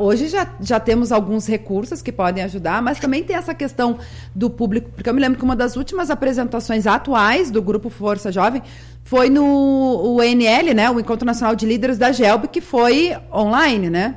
Hoje 0.00 0.28
já, 0.28 0.50
já 0.62 0.80
temos 0.80 1.12
alguns 1.12 1.46
recursos 1.46 2.00
que 2.00 2.10
podem 2.10 2.42
ajudar, 2.42 2.80
mas 2.80 2.98
também 2.98 3.22
tem 3.22 3.36
essa 3.36 3.52
questão 3.52 3.98
do 4.34 4.48
público, 4.48 4.88
porque 4.96 5.10
eu 5.10 5.12
me 5.12 5.20
lembro 5.20 5.38
que 5.38 5.44
uma 5.44 5.54
das 5.54 5.76
últimas 5.76 6.08
apresentações 6.08 6.86
atuais 6.86 7.50
do 7.50 7.60
Grupo 7.60 7.90
Força 7.90 8.32
Jovem 8.32 8.62
foi 9.04 9.28
no 9.28 9.44
o 9.44 10.22
ENL, 10.22 10.74
né? 10.74 10.90
O 10.90 10.98
Encontro 10.98 11.26
Nacional 11.26 11.54
de 11.54 11.66
Líderes 11.66 11.98
da 11.98 12.12
GELB, 12.12 12.48
que 12.48 12.62
foi 12.62 13.14
online, 13.30 13.90
né? 13.90 14.16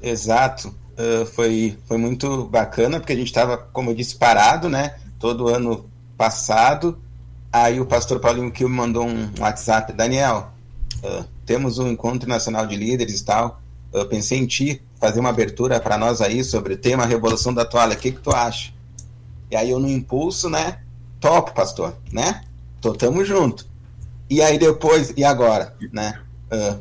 Exato. 0.00 0.72
Uh, 0.96 1.26
foi, 1.26 1.76
foi 1.88 1.98
muito 1.98 2.44
bacana, 2.44 3.00
porque 3.00 3.14
a 3.14 3.16
gente 3.16 3.26
estava, 3.26 3.56
como 3.56 3.90
eu 3.90 3.96
disse, 3.96 4.14
parado, 4.14 4.68
né? 4.68 4.94
Todo 5.18 5.48
ano 5.48 5.88
passado. 6.18 6.98
Aí 7.50 7.80
o 7.80 7.86
pastor 7.86 8.20
Paulinho 8.20 8.50
Kiel 8.50 8.68
mandou 8.68 9.06
um 9.06 9.30
WhatsApp, 9.38 9.92
Daniel, 9.92 10.52
uh, 11.02 11.24
temos 11.46 11.78
um 11.78 11.88
encontro 11.88 12.28
nacional 12.28 12.66
de 12.66 12.76
líderes 12.76 13.20
e 13.20 13.24
tal. 13.24 13.62
Eu 13.90 14.06
pensei 14.06 14.38
em 14.38 14.46
ti 14.46 14.82
fazer 15.00 15.20
uma 15.20 15.30
abertura 15.30 15.80
para 15.80 15.96
nós 15.96 16.20
aí 16.20 16.44
sobre 16.44 16.74
o 16.74 16.76
tema 16.76 17.06
Revolução 17.06 17.54
da 17.54 17.64
Toalha. 17.64 17.94
O 17.94 17.96
que, 17.96 18.12
que 18.12 18.20
tu 18.20 18.30
acha? 18.30 18.72
E 19.50 19.56
aí 19.56 19.70
eu 19.70 19.80
no 19.80 19.88
impulso, 19.88 20.50
né? 20.50 20.80
Top, 21.20 21.54
pastor, 21.54 21.96
né? 22.12 22.42
Tô, 22.82 22.92
tamo 22.92 23.24
junto. 23.24 23.66
E 24.28 24.42
aí 24.42 24.58
depois, 24.58 25.14
e 25.16 25.24
agora, 25.24 25.74
né? 25.90 26.20
Uh, 26.52 26.78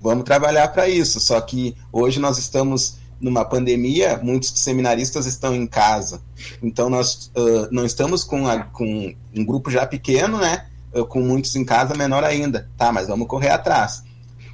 vamos 0.00 0.24
trabalhar 0.24 0.68
para 0.68 0.88
isso. 0.88 1.20
Só 1.20 1.38
que 1.42 1.76
hoje 1.92 2.18
nós 2.18 2.38
estamos 2.38 2.96
numa 3.24 3.42
pandemia, 3.42 4.20
muitos 4.22 4.50
seminaristas 4.50 5.24
estão 5.24 5.54
em 5.54 5.66
casa. 5.66 6.20
Então, 6.62 6.90
nós 6.90 7.32
uh, 7.34 7.68
não 7.70 7.86
estamos 7.86 8.22
com, 8.22 8.46
a, 8.46 8.64
com, 8.64 9.14
um 9.34 9.44
grupo 9.44 9.70
já 9.70 9.86
pequeno, 9.86 10.36
né? 10.36 10.66
Com 11.08 11.22
muitos 11.22 11.56
em 11.56 11.64
casa, 11.64 11.94
menor 11.94 12.22
ainda. 12.22 12.68
Tá, 12.76 12.92
mas 12.92 13.08
vamos 13.08 13.26
correr 13.26 13.48
atrás. 13.48 14.02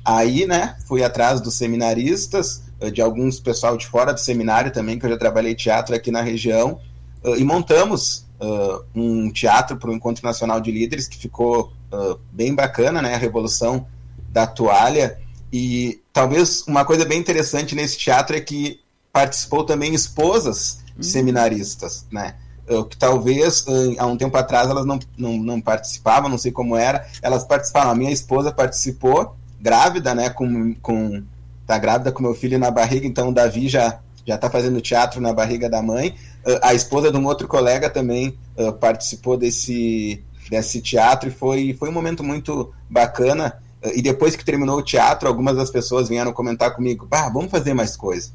Aí, 0.04 0.46
né, 0.46 0.76
fui 0.86 1.02
atrás 1.02 1.40
dos 1.40 1.54
seminaristas, 1.54 2.62
uh, 2.80 2.92
de 2.92 3.02
alguns 3.02 3.40
pessoal 3.40 3.76
de 3.76 3.88
fora 3.88 4.14
do 4.14 4.20
seminário 4.20 4.72
também, 4.72 5.00
que 5.00 5.04
eu 5.04 5.10
já 5.10 5.18
trabalhei 5.18 5.54
teatro 5.56 5.92
aqui 5.92 6.12
na 6.12 6.22
região, 6.22 6.78
e 7.36 7.44
montamos 7.44 8.24
um 8.94 9.30
teatro 9.30 9.76
para 9.76 9.90
o 9.90 9.92
Encontro 9.92 10.24
Nacional 10.24 10.58
de 10.58 10.72
Líderes, 10.72 11.06
que 11.06 11.18
ficou 11.18 11.70
bem 12.32 12.54
bacana, 12.54 13.02
né? 13.02 13.14
A 13.14 13.18
Revolução 13.18 13.86
da 14.30 14.46
Toalha. 14.46 15.18
E 15.52 16.00
talvez 16.20 16.62
uma 16.66 16.84
coisa 16.84 17.06
bem 17.06 17.18
interessante 17.18 17.74
nesse 17.74 17.96
teatro 17.96 18.36
é 18.36 18.40
que 18.42 18.78
participou 19.10 19.64
também 19.64 19.94
esposas 19.94 20.80
de 20.94 21.00
hum. 21.00 21.02
seminaristas, 21.02 22.06
né? 22.12 22.34
que 22.88 22.96
talvez 22.96 23.64
há 23.98 24.06
um 24.06 24.16
tempo 24.16 24.36
atrás 24.36 24.70
elas 24.70 24.86
não, 24.86 25.00
não, 25.18 25.36
não 25.38 25.60
participavam, 25.60 26.28
não 26.28 26.38
sei 26.38 26.52
como 26.52 26.76
era, 26.76 27.04
elas 27.20 27.42
participaram. 27.42 27.90
A 27.90 27.94
minha 27.96 28.12
esposa 28.12 28.52
participou, 28.52 29.34
grávida, 29.60 30.14
né? 30.14 30.30
Com, 30.30 30.72
com, 30.74 31.20
tá 31.66 31.76
grávida 31.78 32.12
com 32.12 32.22
meu 32.22 32.32
filho 32.32 32.60
na 32.60 32.70
barriga, 32.70 33.08
então 33.08 33.30
o 33.30 33.34
Davi 33.34 33.68
já 33.68 33.98
já 34.24 34.36
está 34.36 34.48
fazendo 34.48 34.80
teatro 34.80 35.20
na 35.20 35.32
barriga 35.32 35.68
da 35.68 35.82
mãe. 35.82 36.14
a 36.62 36.74
esposa 36.74 37.10
de 37.10 37.16
um 37.16 37.26
outro 37.26 37.48
colega 37.48 37.90
também 37.90 38.38
participou 38.78 39.36
desse, 39.36 40.22
desse 40.48 40.80
teatro 40.80 41.30
e 41.30 41.32
foi, 41.32 41.74
foi 41.76 41.88
um 41.88 41.92
momento 41.92 42.22
muito 42.22 42.72
bacana 42.88 43.58
e 43.94 44.02
depois 44.02 44.36
que 44.36 44.44
terminou 44.44 44.78
o 44.78 44.82
teatro, 44.82 45.28
algumas 45.28 45.56
das 45.56 45.70
pessoas 45.70 46.08
vieram 46.08 46.32
comentar 46.32 46.74
comigo: 46.74 47.06
ah, 47.10 47.28
vamos 47.28 47.50
fazer 47.50 47.74
mais 47.74 47.96
coisa. 47.96 48.30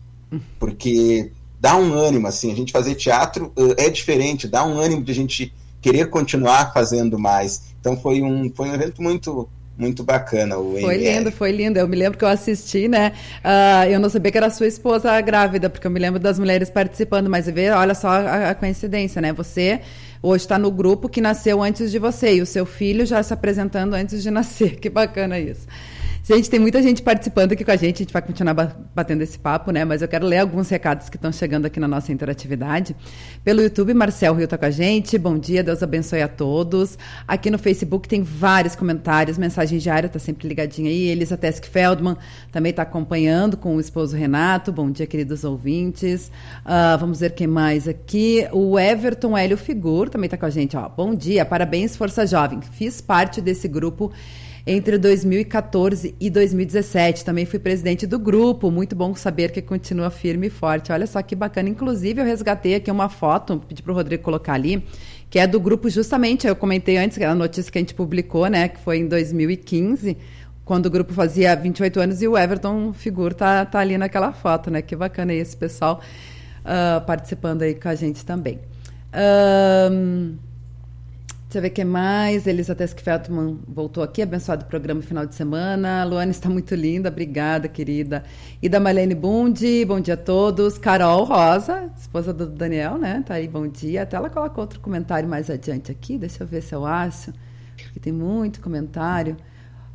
Porque 0.59 1.31
dá 1.59 1.75
um 1.75 1.93
ânimo, 1.93 2.27
assim, 2.27 2.51
a 2.51 2.55
gente 2.55 2.71
fazer 2.71 2.95
teatro 2.95 3.51
uh, 3.57 3.73
é 3.77 3.89
diferente, 3.89 4.47
dá 4.47 4.65
um 4.65 4.77
ânimo 4.77 5.03
de 5.03 5.11
a 5.11 5.15
gente 5.15 5.53
querer 5.81 6.09
continuar 6.09 6.73
fazendo 6.73 7.19
mais. 7.19 7.75
Então 7.79 7.95
foi 7.95 8.21
um, 8.21 8.51
foi 8.53 8.69
um 8.69 8.73
evento 8.73 9.01
muito 9.01 9.47
muito 9.77 10.03
bacana 10.03 10.57
o 10.57 10.79
Foi 10.79 10.97
lindo, 10.97 11.31
foi 11.31 11.51
lindo. 11.51 11.77
Eu 11.77 11.87
me 11.87 11.95
lembro 11.95 12.17
que 12.17 12.23
eu 12.23 12.29
assisti, 12.29 12.87
né? 12.87 13.11
Uh, 13.43 13.89
eu 13.89 13.99
não 13.99 14.09
sabia 14.09 14.31
que 14.31 14.37
era 14.37 14.49
sua 14.49 14.67
esposa 14.67 15.19
grávida, 15.21 15.69
porque 15.69 15.85
eu 15.85 15.91
me 15.91 15.99
lembro 15.99 16.19
das 16.19 16.39
mulheres 16.39 16.69
participando, 16.69 17.29
mas 17.29 17.45
vê, 17.47 17.69
olha 17.71 17.93
só 17.93 18.07
a, 18.07 18.51
a 18.51 18.55
coincidência, 18.55 19.21
né? 19.21 19.33
Você 19.33 19.81
hoje 20.21 20.43
está 20.45 20.57
no 20.57 20.71
grupo 20.71 21.09
que 21.09 21.19
nasceu 21.19 21.61
antes 21.61 21.91
de 21.91 21.99
você 21.99 22.35
e 22.35 22.41
o 22.41 22.45
seu 22.45 22.65
filho 22.65 23.05
já 23.05 23.21
se 23.21 23.33
apresentando 23.33 23.93
antes 23.93 24.23
de 24.23 24.31
nascer. 24.31 24.77
Que 24.79 24.89
bacana 24.89 25.39
isso. 25.39 25.67
Gente, 26.27 26.49
tem 26.49 26.59
muita 26.59 26.81
gente 26.81 27.03
participando 27.03 27.51
aqui 27.51 27.63
com 27.63 27.69
a 27.69 27.75
gente, 27.75 27.97
a 27.97 27.99
gente 27.99 28.11
vai 28.11 28.19
continuar 28.19 28.55
batendo 28.95 29.21
esse 29.21 29.37
papo, 29.37 29.69
né? 29.69 29.85
Mas 29.85 30.01
eu 30.01 30.07
quero 30.07 30.25
ler 30.25 30.39
alguns 30.39 30.67
recados 30.67 31.07
que 31.07 31.17
estão 31.17 31.31
chegando 31.31 31.67
aqui 31.67 31.79
na 31.79 31.87
nossa 31.87 32.11
interatividade. 32.11 32.95
Pelo 33.43 33.61
YouTube, 33.61 33.93
Marcel 33.93 34.33
Rio 34.33 34.45
está 34.45 34.57
com 34.57 34.65
a 34.65 34.71
gente. 34.71 35.19
Bom 35.19 35.37
dia, 35.37 35.61
Deus 35.61 35.83
abençoe 35.83 36.23
a 36.23 36.27
todos. 36.27 36.97
Aqui 37.27 37.51
no 37.51 37.59
Facebook 37.59 38.07
tem 38.07 38.23
vários 38.23 38.75
comentários, 38.75 39.37
mensagem 39.37 39.77
diária, 39.77 40.07
está 40.07 40.17
sempre 40.17 40.47
ligadinha 40.47 40.89
aí. 40.89 41.09
Elisa 41.09 41.37
Tesk 41.37 41.65
Feldman 41.65 42.17
também 42.51 42.71
está 42.71 42.81
acompanhando 42.81 43.55
com 43.55 43.75
o 43.75 43.79
esposo 43.79 44.17
Renato. 44.17 44.71
Bom 44.71 44.89
dia, 44.89 45.05
queridos 45.05 45.43
ouvintes. 45.43 46.31
Uh, 46.65 46.97
vamos 46.99 47.19
ver 47.19 47.35
quem 47.35 47.45
mais 47.45 47.87
aqui. 47.87 48.47
O 48.51 48.79
Everton 48.79 49.37
Hélio 49.37 49.57
Figur 49.57 50.09
também 50.09 50.25
está 50.25 50.37
com 50.37 50.47
a 50.47 50.49
gente. 50.49 50.75
Ó. 50.75 50.89
Bom 50.89 51.13
dia, 51.13 51.45
parabéns, 51.45 51.95
Força 51.95 52.25
Jovem. 52.25 52.61
Fiz 52.63 52.99
parte 52.99 53.39
desse 53.41 53.67
grupo 53.67 54.11
entre 54.65 54.97
2014 54.97 56.15
e 56.19 56.29
2017. 56.29 57.23
Também 57.23 57.45
fui 57.45 57.59
presidente 57.59 58.07
do 58.07 58.17
grupo. 58.17 58.71
Muito 58.71 58.95
bom 58.95 59.13
saber 59.13 59.51
que 59.51 59.61
continua 59.61 60.09
firme 60.09 60.47
e 60.47 60.49
forte. 60.49 60.91
Olha 60.91 61.05
só 61.05 61.21
que 61.21 61.35
bacana. 61.35 61.69
Inclusive, 61.69 62.21
eu 62.21 62.25
resgatei 62.25 62.75
aqui 62.75 62.89
uma 62.89 63.09
foto, 63.09 63.61
pedi 63.67 63.83
para 63.83 63.91
o 63.91 63.95
Rodrigo 63.95 64.23
colocar 64.23 64.53
ali, 64.53 64.83
que 65.29 65.37
é 65.37 65.45
do 65.45 65.59
grupo 65.59 65.89
justamente, 65.89 66.47
eu 66.47 66.55
comentei 66.55 66.97
antes, 66.97 67.21
a 67.21 67.35
notícia 67.35 67.71
que 67.71 67.77
a 67.77 67.81
gente 67.81 67.93
publicou, 67.93 68.47
né, 68.47 68.69
que 68.69 68.79
foi 68.79 68.99
em 68.99 69.07
2015, 69.07 70.17
quando 70.63 70.85
o 70.87 70.89
grupo 70.89 71.13
fazia 71.13 71.55
28 71.55 71.99
anos 71.99 72.21
e 72.21 72.27
o 72.27 72.37
Everton 72.37 72.91
Figur 72.93 73.33
tá, 73.33 73.65
tá 73.65 73.79
ali 73.79 73.97
naquela 73.97 74.33
foto, 74.33 74.71
né? 74.71 74.81
Que 74.81 74.95
bacana 74.95 75.31
esse 75.33 75.55
pessoal 75.55 76.01
uh, 76.61 77.05
participando 77.05 77.61
aí 77.61 77.75
com 77.75 77.87
a 77.87 77.95
gente 77.95 78.25
também. 78.25 78.59
Deixa 81.55 81.59
eu 81.59 81.69
ver 81.69 81.71
o 81.71 81.73
que 81.73 81.85
mais. 81.85 82.47
Elisa 82.47 82.75
Tesk 82.75 82.99
Feldman 82.99 83.57
voltou 83.65 84.03
aqui, 84.03 84.21
abençoado 84.21 84.65
programa 84.65 85.01
final 85.01 85.25
de 85.25 85.33
semana. 85.35 86.03
Luana 86.03 86.29
está 86.29 86.49
muito 86.49 86.75
linda, 86.75 87.07
obrigada, 87.07 87.69
querida. 87.69 88.25
E 88.61 88.67
da 88.67 88.77
Marlene 88.77 89.15
Bundi, 89.15 89.85
bom 89.85 90.01
dia 90.01 90.15
a 90.15 90.17
todos. 90.17 90.77
Carol 90.77 91.23
Rosa, 91.23 91.89
esposa 91.97 92.33
do 92.33 92.45
Daniel, 92.47 92.97
né? 92.97 93.23
Tá 93.25 93.35
aí, 93.35 93.47
bom 93.47 93.69
dia. 93.69 94.01
Até 94.01 94.17
ela 94.17 94.29
coloca 94.29 94.59
outro 94.59 94.81
comentário 94.81 95.29
mais 95.29 95.49
adiante 95.49 95.93
aqui, 95.93 96.17
deixa 96.17 96.43
eu 96.43 96.47
ver 96.47 96.61
se 96.61 96.75
eu 96.75 96.85
acho. 96.85 97.31
Aqui 97.89 98.01
tem 98.01 98.11
muito 98.11 98.59
comentário. 98.59 99.37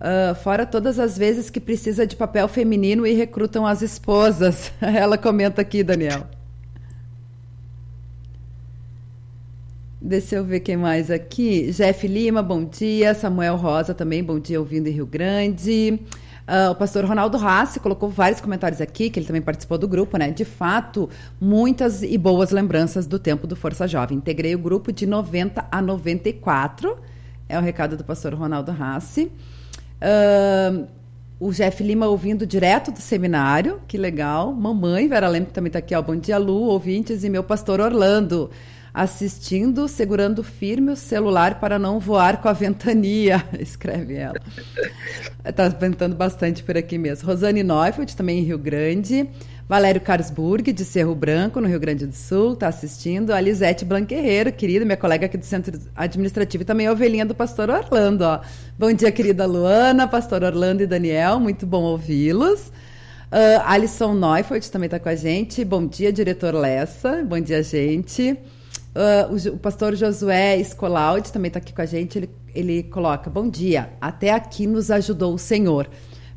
Uh, 0.01 0.35
fora 0.37 0.65
todas 0.65 0.99
as 0.99 1.19
vezes 1.19 1.51
que 1.51 1.61
precisa 1.61 2.07
de 2.07 2.17
papel 2.17 2.49
feminino 2.49 3.07
e 3.07 3.13
recrutam 3.13 3.67
as 3.67 3.83
esposas. 3.83 4.73
Ela 4.81 5.19
comenta 5.19 5.61
aqui, 5.61 5.85
Daniel. 5.85 6.40
Deixa 10.03 10.37
eu 10.37 10.45
ver 10.45 10.61
quem 10.61 10.79
mais 10.79 11.11
aqui. 11.11 11.71
Jeff 11.73 12.09
Lima, 12.09 12.43
bom 12.43 12.65
dia. 12.65 13.13
Samuel 13.13 13.57
Rosa 13.57 13.93
também, 13.93 14.25
bom 14.25 14.41
dia, 14.41 14.59
ouvindo 14.59 14.87
em 14.87 14.93
Rio 14.93 15.05
Grande. 15.05 16.01
Uh, 16.49 16.71
o 16.71 16.75
pastor 16.75 17.05
Ronaldo 17.05 17.37
Rassi 17.37 17.79
colocou 17.79 18.09
vários 18.09 18.41
comentários 18.41 18.81
aqui, 18.81 19.11
que 19.11 19.19
ele 19.19 19.27
também 19.27 19.43
participou 19.43 19.77
do 19.77 19.87
grupo, 19.87 20.17
né? 20.17 20.31
De 20.31 20.47
fato, 20.47 21.11
muitas 21.39 22.03
e 22.03 22.17
boas 22.17 22.51
lembranças 22.51 23.07
do 23.07 23.19
tempo 23.19 23.47
do 23.47 23.55
Força 23.55 23.87
Jovem. 23.87 24.17
Integrei 24.17 24.55
o 24.55 24.59
grupo 24.59 24.91
de 24.91 25.05
90 25.05 25.67
a 25.71 25.83
94. 25.83 26.97
É 27.47 27.59
o 27.59 27.61
recado 27.61 27.95
do 27.95 28.03
pastor 28.03 28.33
Ronaldo 28.33 28.73
Rassi. 28.73 29.31
Uh, 30.01 30.89
o 31.39 31.53
Jeff 31.53 31.83
Lima 31.85 32.07
ouvindo 32.07 32.47
direto 32.47 32.91
do 32.91 33.01
seminário, 33.01 33.83
que 33.87 33.99
legal. 33.99 34.51
Mamãe, 34.51 35.07
Vera 35.09 35.31
que 35.43 35.53
também 35.53 35.69
está 35.69 35.79
aqui, 35.79 35.95
ó. 35.95 36.01
Bom 36.01 36.17
dia, 36.17 36.39
Lu, 36.39 36.63
ouvintes, 36.63 37.23
e 37.23 37.29
meu 37.29 37.45
pastor 37.45 37.81
Orlando 37.81 38.51
assistindo, 38.93 39.87
segurando 39.89 40.43
firme 40.43 40.93
o 40.93 40.97
celular 40.97 41.61
para 41.61 41.79
não 41.79 41.99
voar 41.99 42.41
com 42.41 42.49
a 42.49 42.53
ventania, 42.53 43.45
escreve 43.59 44.15
ela. 44.15 44.41
Está 45.45 45.69
ventando 45.69 46.17
bastante 46.17 46.63
por 46.63 46.77
aqui 46.77 46.99
mesmo. 46.99 47.27
Rosane 47.27 47.63
Neufeld, 47.63 48.17
também 48.17 48.41
em 48.41 48.43
Rio 48.43 48.59
Grande. 48.59 49.29
Valério 49.71 50.01
Carsburg, 50.01 50.73
de 50.73 50.85
Cerro 50.85 51.15
Branco, 51.15 51.61
no 51.61 51.69
Rio 51.69 51.79
Grande 51.79 52.05
do 52.05 52.13
Sul, 52.13 52.55
está 52.55 52.67
assistindo. 52.67 53.31
A 53.31 53.41
Lisete 53.41 53.85
Blanquerreiro, 53.85 54.53
querida, 54.53 54.85
minha 54.85 54.97
colega 54.97 55.27
aqui 55.27 55.39
do 55.39 55.45
Centro 55.45 55.81
Administrativo, 55.95 56.63
e 56.63 56.65
também 56.65 56.89
a 56.89 56.93
ovelhinha 56.93 57.25
do 57.25 57.37
Pastor 57.37 57.71
Orlando. 57.71 58.23
Ó. 58.23 58.41
Bom 58.77 58.93
dia, 58.93 59.13
querida 59.13 59.47
Luana, 59.47 60.09
Pastor 60.09 60.43
Orlando 60.43 60.83
e 60.83 60.89
Daniel, 60.89 61.39
muito 61.39 61.67
bom 61.67 61.85
ouvi-los. 61.85 62.73
Uh, 63.31 63.63
Alisson 63.65 64.13
Neufeld 64.13 64.69
também 64.73 64.89
está 64.89 64.99
com 64.99 65.09
a 65.09 65.15
gente. 65.15 65.65
Bom 65.65 65.87
dia, 65.87 66.13
diretor 66.13 66.53
Lessa. 66.53 67.23
Bom 67.23 67.39
dia, 67.39 67.63
gente. 67.63 68.37
Uh, 68.91 69.33
o, 69.33 69.55
o, 69.55 69.59
pastor 69.59 69.95
Josué 69.95 70.59
Escolaud 70.59 71.33
também 71.33 71.49
está 71.49 71.59
aqui 71.59 71.73
com 71.73 71.83
a 71.83 71.87
gente. 71.87 72.19
Ele, 72.19 72.31
ele 72.55 72.83
coloca: 72.83 73.31
Bom 73.31 73.49
dia, 73.49 73.91
até 74.01 74.31
aqui 74.31 74.67
nos 74.67 74.91
ajudou 74.91 75.35
o 75.35 75.39
Senhor. 75.39 75.89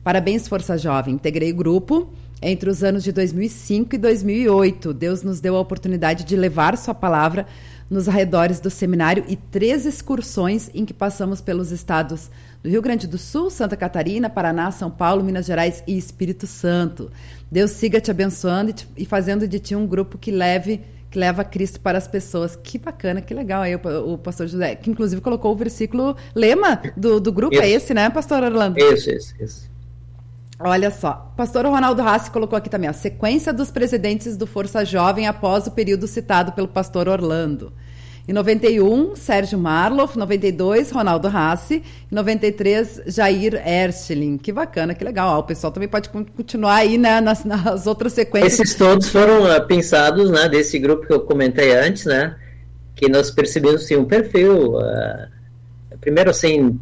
Parabéns, 0.04 0.48
Força 0.48 0.78
Jovem. 0.78 1.16
Integrei 1.16 1.52
o 1.52 1.56
grupo 1.56 2.14
entre 2.42 2.70
os 2.70 2.84
anos 2.84 3.04
de 3.04 3.12
2005 3.12 3.96
e 3.96 3.98
2008. 3.98 4.94
Deus 4.94 5.24
nos 5.24 5.40
deu 5.40 5.56
a 5.56 5.60
oportunidade 5.60 6.26
de 6.26 6.36
levar 6.36 6.78
Sua 6.78 6.94
palavra 6.94 7.48
nos 7.90 8.10
arredores 8.10 8.60
do 8.60 8.70
seminário 8.70 9.24
e 9.28 9.36
três 9.36 9.86
excursões 9.86 10.70
em 10.74 10.86
que 10.86 10.94
passamos 10.94 11.42
pelos 11.42 11.72
estados 11.72 12.30
do 12.62 12.70
Rio 12.70 12.82
Grande 12.82 13.08
do 13.08 13.18
Sul, 13.18 13.50
Santa 13.50 13.76
Catarina, 13.76 14.30
Paraná, 14.30 14.72
São 14.72 14.90
Paulo, 14.90 15.24
Minas 15.24 15.46
Gerais 15.46 15.84
e 15.88 15.98
Espírito 15.98 16.48
Santo. 16.48 17.12
Deus 17.52 17.72
siga 17.72 18.02
te 18.02 18.10
abençoando 18.10 18.72
e, 18.72 18.74
te, 18.74 18.88
e 18.98 19.06
fazendo 19.06 19.48
de 19.48 19.60
ti 19.60 19.76
um 19.76 19.86
grupo 19.86 20.18
que 20.18 20.32
leve 20.32 20.82
que 21.14 21.20
leva 21.20 21.44
Cristo 21.44 21.80
para 21.80 21.96
as 21.96 22.08
pessoas. 22.08 22.56
Que 22.56 22.80
bacana, 22.80 23.22
que 23.22 23.36
legal 23.36 23.62
aí 23.62 23.76
o, 23.76 24.14
o 24.14 24.18
pastor 24.18 24.48
José, 24.48 24.74
que 24.76 24.90
inclusive 24.90 25.22
colocou 25.22 25.54
o 25.54 25.56
versículo 25.56 26.18
lema 26.34 26.82
do, 26.98 27.20
do 27.20 27.32
grupo, 27.32 27.56
é 27.56 27.60
isso. 27.60 27.66
é 27.66 27.70
esse, 27.70 27.94
né, 27.94 28.10
pastor 28.10 28.42
Orlando? 28.42 28.80
Isso, 28.80 29.12
isso, 29.12 29.36
isso. 29.40 29.72
Olha 30.60 30.90
só, 30.90 31.32
pastor 31.38 31.66
Ronaldo 31.66 32.02
Rassi 32.02 32.32
colocou 32.32 32.58
aqui 32.58 32.70
também 32.70 32.90
a 32.90 32.94
sequência 32.94 33.54
dos 33.54 33.70
presidentes 33.70 34.36
do 34.36 34.48
Força 34.48 34.84
Jovem 34.84 35.28
após 35.28 35.68
o 35.68 35.72
período 35.72 36.08
citado 36.08 36.52
pelo 36.54 36.68
pastor 36.68 37.08
Orlando. 37.08 37.72
Em 38.26 38.32
91, 38.32 39.16
Sérgio 39.18 39.58
Marloff. 39.60 40.18
92, 40.18 40.92
Ronaldo 40.92 41.28
Rassi. 41.28 41.84
Em 42.10 42.16
93, 42.16 43.02
Jair 43.08 43.62
Erstling. 43.68 44.38
Que 44.38 44.52
bacana, 44.52 44.96
que 44.96 45.04
legal. 45.04 45.40
o 45.40 45.44
pessoal 45.44 45.74
também 45.74 45.90
pode 45.90 46.10
continuar 46.10 46.76
aí 46.76 46.98
né, 46.98 47.20
nas, 47.20 47.44
nas 47.46 47.86
outras 47.86 48.14
sequências. 48.14 48.54
Esses 48.54 48.76
todos 48.76 49.10
foram 49.10 49.44
uh, 49.44 49.68
pensados 49.68 50.32
né, 50.32 50.48
desse 50.48 50.80
grupo 50.80 51.06
que 51.06 51.14
eu 51.14 51.20
comentei 51.22 51.76
antes, 51.76 52.06
né? 52.06 52.36
Que 52.96 53.10
nós 53.10 53.30
percebemos 53.30 53.84
assim, 53.84 53.98
um 53.98 54.06
perfil, 54.06 54.78
uh, 54.78 55.28
primeiro 56.00 56.30
assim, 56.30 56.80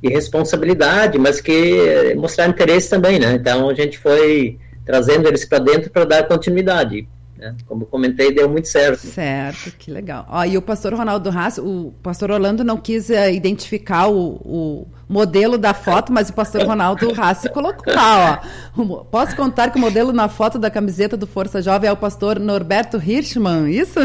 de 0.00 0.08
responsabilidade, 0.08 1.18
mas 1.18 1.40
que 1.40 2.14
mostrar 2.14 2.46
interesse 2.46 2.88
também, 2.88 3.18
né? 3.18 3.34
Então 3.34 3.68
a 3.68 3.74
gente 3.74 3.98
foi 3.98 4.58
trazendo 4.84 5.26
eles 5.26 5.44
para 5.44 5.58
dentro 5.58 5.90
para 5.90 6.04
dar 6.04 6.28
continuidade. 6.28 7.08
Né? 7.36 7.54
Como 7.66 7.84
comentei, 7.86 8.32
deu 8.32 8.48
muito 8.48 8.68
certo. 8.68 9.00
Certo, 9.00 9.72
que 9.76 9.90
legal. 9.90 10.26
Ó, 10.28 10.44
e 10.44 10.56
o 10.56 10.62
pastor 10.62 10.94
Ronaldo 10.94 11.30
Haas, 11.30 11.58
o 11.58 11.92
pastor 12.02 12.30
Orlando 12.30 12.62
não 12.62 12.76
quis 12.76 13.08
uh, 13.08 13.30
identificar 13.32 14.08
o, 14.08 14.40
o, 14.44 14.88
modelo 15.08 15.58
da 15.58 15.74
foto, 15.74 16.12
mas 16.12 16.30
o 16.30 16.32
pastor 16.32 16.62
Ronaldo 16.62 17.12
Haas 17.20 17.42
colocou 17.52 17.92
lá, 17.92 18.40
ó. 18.76 19.04
Posso 19.04 19.34
contar 19.36 19.70
que 19.70 19.78
o 19.78 19.80
modelo 19.80 20.12
na 20.12 20.28
foto 20.28 20.58
da 20.58 20.70
camiseta 20.70 21.16
do 21.16 21.26
Força 21.26 21.60
Jovem 21.60 21.88
é 21.90 21.92
o 21.92 21.96
pastor 21.96 22.38
Norberto 22.38 22.96
Hirschman, 22.96 23.68
isso? 23.68 23.98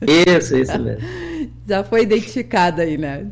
Isso, 0.00 0.56
isso 0.56 0.78
mesmo. 0.78 1.06
Já 1.68 1.84
foi 1.84 2.02
identificado 2.02 2.80
aí, 2.80 2.96
né? 2.96 3.26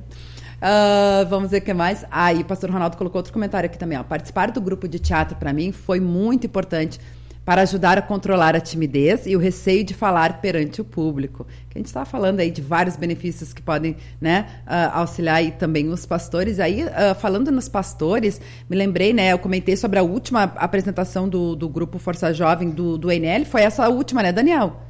Uh, 0.59 1.27
vamos 1.29 1.51
ver 1.51 1.59
o 1.59 1.63
que 1.63 1.73
mais. 1.73 2.05
Ah, 2.11 2.33
e 2.33 2.41
o 2.41 2.45
pastor 2.45 2.71
Ronaldo 2.71 2.97
colocou 2.97 3.21
outro 3.21 3.33
comentário 3.33 3.67
aqui 3.67 3.79
também. 3.79 3.97
Ó. 3.99 4.03
Participar 4.03 4.51
do 4.51 4.61
grupo 4.61 4.89
de 4.89 4.99
teatro, 4.99 5.37
para 5.37 5.53
mim, 5.53 5.73
foi 5.73 6.01
muito 6.01 6.47
importante 6.47 7.01
para 7.49 7.63
ajudar 7.63 7.97
a 7.97 8.03
controlar 8.03 8.55
a 8.55 8.61
timidez 8.61 9.25
e 9.25 9.35
o 9.35 9.39
receio 9.39 9.83
de 9.83 9.95
falar 9.95 10.39
perante 10.39 10.83
o 10.83 10.85
público. 10.85 11.47
Que 11.71 11.79
a 11.79 11.81
gente 11.81 11.87
estava 11.87 12.05
falando 12.05 12.41
aí 12.41 12.51
de 12.51 12.61
vários 12.61 12.95
benefícios 12.95 13.55
que 13.55 13.63
podem 13.63 13.97
né, 14.21 14.45
uh, 14.67 14.99
auxiliar 14.99 15.37
aí 15.37 15.53
também 15.53 15.89
os 15.89 16.05
pastores. 16.05 16.61
Aí, 16.61 16.85
uh, 16.85 17.15
falando 17.19 17.51
nos 17.51 17.67
pastores, 17.67 18.39
me 18.69 18.77
lembrei, 18.77 19.15
né? 19.15 19.33
Eu 19.33 19.39
comentei 19.39 19.79
sobre 19.79 19.99
a 19.99 20.03
última 20.03 20.43
apresentação 20.43 21.27
do, 21.27 21.57
do 21.57 21.71
grupo 21.71 21.99
Força 21.99 22.35
Jovem 22.35 22.69
do, 22.69 22.99
do 22.99 23.11
NL. 23.11 23.47
Foi 23.47 23.63
essa 23.63 23.89
última, 23.89 24.23
né, 24.23 24.31
Daniel? 24.31 24.88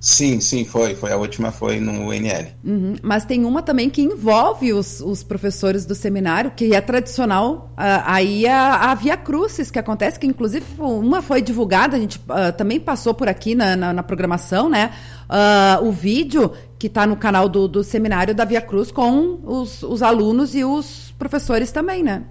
Sim, 0.00 0.40
sim, 0.40 0.64
foi. 0.64 0.94
Foi 0.94 1.12
a 1.12 1.16
última, 1.16 1.52
foi 1.52 1.78
no 1.78 2.10
NL. 2.10 2.48
Uhum. 2.64 2.96
Mas 3.02 3.26
tem 3.26 3.44
uma 3.44 3.60
também 3.60 3.90
que 3.90 4.00
envolve 4.00 4.72
os, 4.72 5.02
os 5.02 5.22
professores 5.22 5.84
do 5.84 5.94
seminário, 5.94 6.52
que 6.56 6.74
é 6.74 6.80
tradicional, 6.80 7.70
uh, 7.72 8.02
aí 8.06 8.48
a, 8.48 8.90
a 8.90 8.94
Via 8.94 9.18
Crucis, 9.18 9.70
que 9.70 9.78
acontece, 9.78 10.18
que 10.18 10.26
inclusive 10.26 10.64
uma 10.78 11.20
foi 11.20 11.42
divulgada, 11.42 11.98
a 11.98 12.00
gente 12.00 12.16
uh, 12.18 12.50
também 12.56 12.80
passou 12.80 13.12
por 13.12 13.28
aqui 13.28 13.54
na, 13.54 13.76
na, 13.76 13.92
na 13.92 14.02
programação, 14.02 14.70
né? 14.70 14.90
Uh, 15.28 15.86
o 15.86 15.92
vídeo 15.92 16.50
que 16.78 16.86
está 16.86 17.06
no 17.06 17.14
canal 17.14 17.46
do, 17.46 17.68
do 17.68 17.84
seminário 17.84 18.34
da 18.34 18.46
Via 18.46 18.62
Cruz 18.62 18.90
com 18.90 19.38
os, 19.44 19.82
os 19.82 20.02
alunos 20.02 20.54
e 20.54 20.64
os 20.64 21.14
professores 21.18 21.70
também, 21.70 22.02
né? 22.02 22.22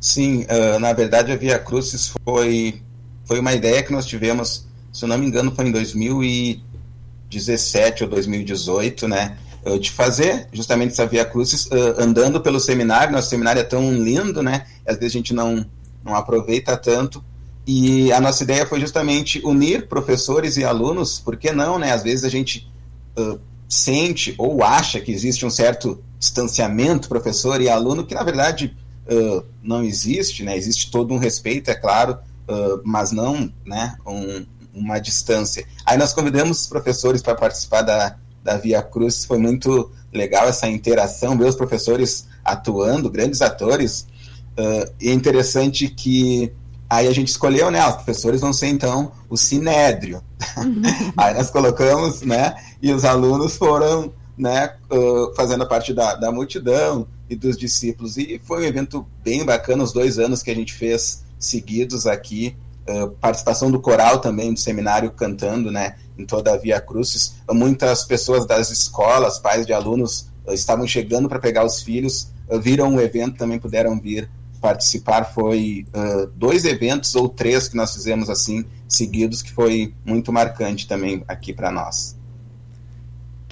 Sim, 0.00 0.46
na 0.80 0.92
verdade 0.92 1.32
a 1.32 1.36
Via 1.36 1.58
Crucis 1.58 2.14
foi, 2.24 2.80
foi 3.24 3.40
uma 3.40 3.52
ideia 3.52 3.82
que 3.82 3.92
nós 3.92 4.06
tivemos 4.06 4.67
se 4.98 5.04
eu 5.04 5.08
não 5.08 5.16
me 5.16 5.26
engano, 5.26 5.54
foi 5.54 5.68
em 5.68 5.70
2017 5.70 8.02
ou 8.02 8.10
2018, 8.10 9.06
né? 9.06 9.38
De 9.80 9.92
fazer 9.92 10.48
justamente 10.52 10.90
essa 10.92 11.06
Via 11.06 11.24
Crucis 11.24 11.66
uh, 11.66 11.94
andando 11.98 12.40
pelo 12.40 12.58
seminário. 12.58 13.12
Nosso 13.12 13.28
seminário 13.28 13.60
é 13.60 13.64
tão 13.64 13.92
lindo, 13.92 14.42
né? 14.42 14.66
Às 14.84 14.96
vezes 14.96 15.14
a 15.14 15.18
gente 15.18 15.32
não, 15.32 15.64
não 16.02 16.16
aproveita 16.16 16.76
tanto. 16.76 17.22
E 17.64 18.10
a 18.12 18.20
nossa 18.20 18.42
ideia 18.42 18.66
foi 18.66 18.80
justamente 18.80 19.40
unir 19.44 19.86
professores 19.86 20.56
e 20.56 20.64
alunos, 20.64 21.20
por 21.20 21.36
que 21.36 21.52
não, 21.52 21.78
né? 21.78 21.92
Às 21.92 22.02
vezes 22.02 22.24
a 22.24 22.28
gente 22.28 22.68
uh, 23.16 23.38
sente 23.68 24.34
ou 24.36 24.64
acha 24.64 25.00
que 25.00 25.12
existe 25.12 25.46
um 25.46 25.50
certo 25.50 26.02
distanciamento 26.18 27.08
professor 27.08 27.60
e 27.60 27.68
aluno, 27.68 28.04
que 28.04 28.14
na 28.14 28.24
verdade 28.24 28.76
uh, 29.06 29.44
não 29.62 29.84
existe, 29.84 30.42
né? 30.42 30.56
Existe 30.56 30.90
todo 30.90 31.14
um 31.14 31.18
respeito, 31.18 31.70
é 31.70 31.74
claro, 31.74 32.18
mas 32.82 33.12
não 33.12 33.52
né, 33.66 33.94
um, 34.06 34.46
uma 34.78 34.98
distância. 34.98 35.66
Aí 35.84 35.98
nós 35.98 36.12
convidamos 36.12 36.62
os 36.62 36.66
professores 36.66 37.20
para 37.20 37.34
participar 37.34 37.82
da, 37.82 38.16
da 38.42 38.56
Via 38.56 38.82
Cruz, 38.82 39.24
foi 39.24 39.38
muito 39.38 39.90
legal 40.12 40.48
essa 40.48 40.68
interação, 40.68 41.36
ver 41.36 41.46
os 41.46 41.56
professores 41.56 42.26
atuando, 42.44 43.10
grandes 43.10 43.42
atores. 43.42 44.06
Uh, 44.58 44.90
e 45.00 45.08
é 45.08 45.12
interessante 45.12 45.88
que 45.88 46.52
aí 46.88 47.06
a 47.06 47.12
gente 47.12 47.28
escolheu, 47.28 47.70
né? 47.70 47.86
Os 47.86 47.96
professores 47.96 48.40
vão 48.40 48.52
ser 48.52 48.68
então 48.68 49.12
o 49.28 49.36
sinédrio. 49.36 50.22
Uhum. 50.56 50.82
aí 51.16 51.34
nós 51.34 51.50
colocamos, 51.50 52.22
né? 52.22 52.54
E 52.80 52.92
os 52.92 53.04
alunos 53.04 53.56
foram, 53.56 54.12
né? 54.36 54.74
Uh, 54.90 55.34
fazendo 55.36 55.64
a 55.64 55.66
parte 55.66 55.92
da, 55.92 56.14
da 56.14 56.32
multidão 56.32 57.06
e 57.28 57.36
dos 57.36 57.56
discípulos. 57.56 58.16
E 58.16 58.40
foi 58.42 58.62
um 58.62 58.66
evento 58.66 59.06
bem 59.22 59.44
bacana, 59.44 59.84
os 59.84 59.92
dois 59.92 60.18
anos 60.18 60.42
que 60.42 60.50
a 60.50 60.54
gente 60.54 60.72
fez 60.72 61.24
seguidos 61.38 62.06
aqui 62.06 62.56
eh, 62.88 63.06
participação 63.20 63.70
do 63.70 63.78
coral 63.78 64.18
também 64.18 64.54
do 64.54 64.58
seminário 64.58 65.10
cantando, 65.10 65.70
né, 65.70 65.96
em 66.18 66.24
toda 66.24 66.54
a 66.54 66.56
Via 66.56 66.80
Crucis. 66.80 67.34
Muitas 67.50 68.02
pessoas 68.04 68.46
das 68.46 68.70
escolas, 68.70 69.38
pais 69.38 69.66
de 69.66 69.74
alunos, 69.74 70.30
uh, 70.46 70.54
estavam 70.54 70.86
chegando 70.86 71.28
para 71.28 71.38
pegar 71.38 71.66
os 71.66 71.82
filhos, 71.82 72.32
uh, 72.48 72.58
viram 72.58 72.94
o 72.94 73.00
evento, 73.00 73.36
também 73.36 73.58
puderam 73.58 74.00
vir 74.00 74.30
participar. 74.58 75.24
Foi 75.24 75.86
dois 76.34 76.64
eventos 76.64 77.14
ou 77.14 77.28
três 77.28 77.68
que 77.68 77.76
nós 77.76 77.92
fizemos 77.94 78.28
assim 78.28 78.64
seguidos, 78.88 79.42
que 79.42 79.52
foi 79.52 79.94
muito 80.04 80.32
marcante 80.32 80.88
também 80.88 81.22
aqui 81.28 81.52
para 81.52 81.70
nós. 81.70 82.17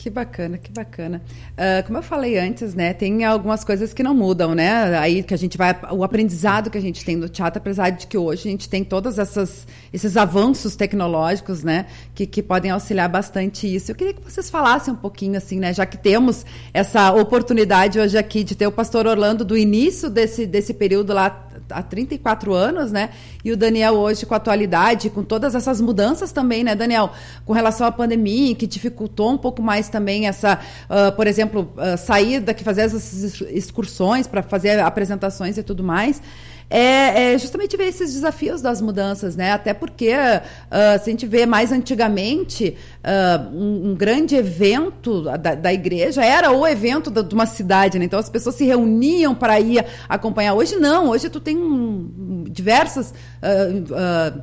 Que 0.07 0.11
bacana, 0.11 0.57
que 0.57 0.71
bacana. 0.71 1.21
Uh, 1.59 1.85
como 1.85 1.99
eu 1.99 2.03
falei 2.03 2.39
antes, 2.39 2.77
né, 2.77 2.95
tem 2.95 3.25
algumas 3.25 3.65
coisas 3.65 3.93
que 3.93 4.05
não 4.05 4.15
mudam, 4.15 4.55
né? 4.55 4.97
Aí 5.01 5.21
que 5.21 5.35
a 5.35 5.37
gente 5.37 5.59
vai, 5.59 5.77
o 5.91 6.05
aprendizado 6.05 6.71
que 6.71 6.79
a 6.79 6.81
gente 6.81 7.05
tem 7.05 7.17
no 7.17 7.29
teatro, 7.29 7.59
apesar 7.59 7.91
de 7.91 8.07
que 8.07 8.17
hoje 8.17 8.47
a 8.47 8.51
gente 8.53 8.69
tem 8.69 8.85
todos 8.85 9.19
essas, 9.19 9.67
esses 9.93 10.17
avanços 10.17 10.77
tecnológicos, 10.77 11.65
né, 11.65 11.87
que, 12.15 12.25
que 12.25 12.41
podem 12.41 12.71
auxiliar 12.71 13.09
bastante 13.09 13.67
isso. 13.67 13.91
Eu 13.91 13.97
queria 13.97 14.15
que 14.15 14.23
vocês 14.23 14.49
falassem 14.49 14.95
um 14.95 14.97
pouquinho, 14.97 15.37
assim, 15.37 15.59
né, 15.59 15.75
já 15.75 15.85
que 15.85 15.99
temos 15.99 16.47
essa 16.73 17.13
oportunidade 17.13 17.99
hoje 17.99 18.17
aqui 18.17 18.45
de 18.45 18.55
ter 18.55 18.69
o 18.69 18.73
pastor 18.73 19.09
Orlando 19.09 19.45
do 19.45 19.59
início 19.59 20.09
desse, 20.09 20.47
desse 20.47 20.73
período 20.73 21.13
lá 21.13 21.46
há 21.71 21.83
34 21.83 22.53
anos, 22.55 22.93
né? 22.93 23.11
E 23.45 23.53
o 23.53 23.57
Daniel 23.57 23.95
hoje 23.95 24.27
com 24.27 24.35
a 24.35 24.37
atualidade, 24.37 25.11
com 25.11 25.23
todas 25.23 25.55
essas 25.55 25.81
mudanças 25.81 26.33
também, 26.33 26.65
né, 26.65 26.75
Daniel? 26.75 27.13
Com 27.45 27.53
relação 27.53 27.87
à 27.87 27.93
pandemia, 27.93 28.55
que 28.55 28.67
dificultou 28.67 29.31
um 29.31 29.39
pouco 29.39 29.63
mais 29.63 29.89
também 29.89 30.27
essa, 30.27 30.59
uh, 30.89 31.15
por 31.15 31.27
exemplo, 31.27 31.73
uh, 31.77 31.97
sair 31.99 32.41
daqui, 32.41 32.65
fazer 32.65 32.83
essas 32.83 33.41
excursões 33.43 34.27
para 34.27 34.43
fazer 34.43 34.81
apresentações 34.81 35.59
e 35.59 35.63
tudo 35.63 35.83
mais 35.83 36.21
é, 36.69 37.35
é, 37.35 37.39
justamente 37.39 37.77
ver 37.77 37.85
esses 37.85 38.13
desafios 38.13 38.61
das 38.61 38.81
mudanças, 38.81 39.37
né? 39.37 39.53
Até 39.53 39.73
porque 39.73 40.11
uh, 40.11 41.03
se 41.03 41.09
a 41.09 41.11
gente 41.11 41.27
vê 41.27 41.47
mais 41.47 41.71
antigamente 41.71 42.77
uh, 43.05 43.57
um, 43.57 43.91
um, 43.91 43.95
grande 43.95 44.35
evento 44.35 45.23
da, 45.23 45.55
da, 45.55 45.73
igreja 45.73 46.25
era 46.25 46.51
o 46.51 46.67
evento 46.67 47.11
da, 47.11 47.23
de 47.23 47.35
uma 47.35 47.47
cidade, 47.47 47.99
né? 47.99 48.05
Então 48.05 48.19
as 48.19 48.29
pessoas 48.29 48.57
se 48.57 48.65
reuniam 48.65 49.35
para 49.35 49.61
ir 49.61 49.85
acompanhar. 50.09 50.55
Hoje 50.55 50.77
não, 50.77 51.11
hoje 51.11 51.29
tu 51.29 51.39
tem 51.39 51.57
um, 51.57 52.45
diversas 52.49 53.11
uh, 53.11 54.43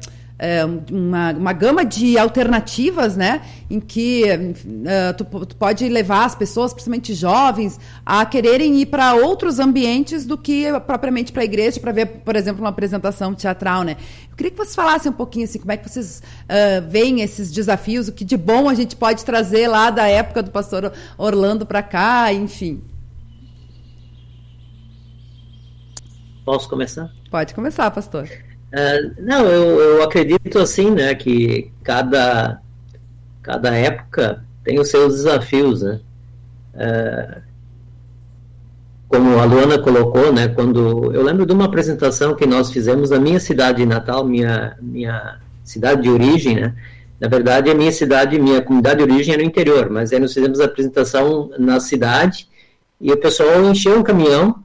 uma, 0.92 1.32
uma 1.32 1.54
gama 1.54 1.86
de 1.86 2.18
alternativas, 2.18 3.16
né? 3.16 3.42
Em 3.70 3.80
que 3.80 4.24
uh, 4.26 5.14
tu, 5.18 5.46
tu, 5.46 5.56
pode 5.56 5.88
levar 5.88 6.26
as 6.26 6.36
pessoas, 6.36 6.74
principalmente 6.74 7.14
jovens, 7.14 7.80
a 8.06 8.26
quererem 8.26 8.82
ir 8.82 8.88
para 8.88 9.14
outros 9.14 9.60
ambientes 9.60 10.26
do 10.26 10.38
que 10.38 10.66
propriamente 10.82 11.32
para 11.32 11.44
a 11.44 11.46
igreja, 11.46 11.80
para 11.80 11.92
ver, 11.92 12.06
por 12.08 12.36
exemplo, 12.36 12.62
uma 12.62 12.70
apresentação 12.70 13.34
teatral, 13.34 13.84
né? 13.84 13.96
Eu 14.30 14.36
queria 14.36 14.52
que 14.52 14.58
vocês 14.58 14.76
falassem 14.76 15.12
um 15.12 15.16
pouquinho 15.16 15.46
assim, 15.46 15.60
como 15.60 15.72
é 15.72 15.78
que 15.78 15.88
vocês 15.88 16.22
uh, 16.44 16.90
veem 16.90 17.22
esses 17.22 17.52
desafios, 17.52 18.08
o 18.08 18.12
que 18.12 18.26
de 18.26 18.36
bom 18.36 18.68
a 18.68 18.74
gente 18.74 18.96
pode 18.96 19.24
trazer 19.24 19.68
lá 19.68 19.90
da 19.92 20.08
época 20.08 20.42
do 20.42 20.52
pastor 20.52 20.92
Orlando 21.18 21.66
para 21.66 21.84
cá, 21.84 22.34
enfim. 22.34 22.82
Posso 26.44 26.68
começar? 26.68 27.10
Pode 27.32 27.54
começar, 27.54 27.90
pastor. 27.92 28.28
Uh, 28.74 29.14
não, 29.22 29.46
eu, 29.46 29.80
eu 29.80 30.04
acredito 30.04 30.58
assim, 30.58 30.90
né, 30.90 31.14
que 31.14 31.72
cada, 31.84 32.60
cada 33.44 33.72
época 33.76 34.44
tem 34.64 34.80
os 34.80 34.90
seus 34.90 35.14
desafios, 35.14 35.84
né. 35.84 36.00
Uh, 36.74 37.42
como 39.08 39.38
a 39.38 39.46
Luana 39.46 39.78
colocou, 39.78 40.34
né, 40.34 40.48
quando 40.48 41.14
eu 41.14 41.22
lembro 41.22 41.46
de 41.46 41.54
uma 41.54 41.66
apresentação 41.66 42.34
que 42.34 42.48
nós 42.48 42.72
fizemos 42.72 43.12
na 43.12 43.20
minha 43.20 43.40
cidade 43.40 43.86
natal, 43.86 44.26
minha 44.26 44.76
minha 44.82 45.40
cidade 45.64 46.02
de 46.02 46.10
origem, 46.10 46.56
né. 46.56 46.74
Na 47.20 47.28
verdade, 47.28 47.70
a 47.70 47.76
minha 47.76 47.92
cidade, 47.92 48.40
minha 48.40 48.60
comunidade 48.60 48.98
de 49.06 49.12
origem 49.12 49.36
é 49.36 49.38
no 49.38 49.44
interior, 49.44 49.88
mas 49.90 50.12
aí 50.12 50.20
nós 50.20 50.34
fizemos 50.34 50.60
a 50.60 50.66
apresentação 50.66 51.52
na 51.60 51.80
cidade 51.80 52.50
e 53.00 53.12
o 53.12 53.18
pessoal 53.18 53.64
encheu 53.64 54.00
um 54.00 54.04
caminhão 54.04 54.64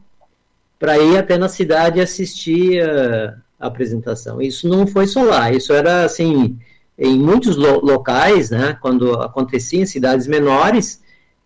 para 0.79 0.99
ir 0.99 1.19
até 1.19 1.37
na 1.37 1.49
cidade 1.49 2.01
assistir 2.01 2.83
uh, 2.83 3.48
apresentação. 3.59 4.41
Isso 4.41 4.69
não 4.69 4.87
foi 4.87 5.07
só 5.07 5.23
lá, 5.23 5.51
isso 5.51 5.73
era 5.73 6.05
assim, 6.05 6.59
em 6.97 7.19
muitos 7.19 7.57
lo 7.57 7.81
locais, 7.81 8.51
né, 8.51 8.77
quando 8.81 9.15
acontecia 9.15 9.83
em 9.83 9.87
cidades 9.87 10.27
menores, 10.27 11.03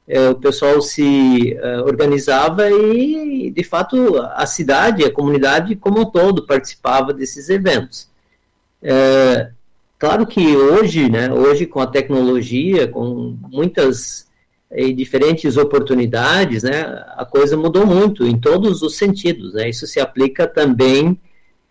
eh, 0.09 0.31
o 0.31 0.35
pessoal 0.35 0.81
se 0.81 1.55
eh, 1.55 1.81
organizava 1.83 2.71
e, 2.71 3.51
de 3.51 3.65
fato, 3.65 4.19
a 4.35 4.47
cidade, 4.47 5.05
a 5.05 5.13
comunidade 5.13 5.77
como 5.77 6.01
um 6.01 6.05
todo 6.05 6.47
participava 6.47 7.13
desses 7.13 7.49
eventos. 7.49 8.09
É, 8.83 9.51
claro 9.99 10.27
que 10.27 10.57
hoje, 10.57 11.09
né, 11.09 11.33
hoje 11.33 11.67
com 11.67 11.81
a 11.81 11.87
tecnologia, 11.87 12.89
com 12.89 13.37
muitas 13.49 14.27
e 14.75 14.93
diferentes 14.93 15.57
oportunidades, 15.57 16.63
né, 16.63 17.05
a 17.17 17.25
coisa 17.25 17.57
mudou 17.57 17.87
muito 17.87 18.27
em 18.27 18.39
todos 18.41 18.83
os 18.83 18.97
sentidos. 18.97 19.55
Né, 19.55 19.69
isso 19.69 19.87
se 19.87 20.01
aplica 20.01 20.47
também 20.47 21.19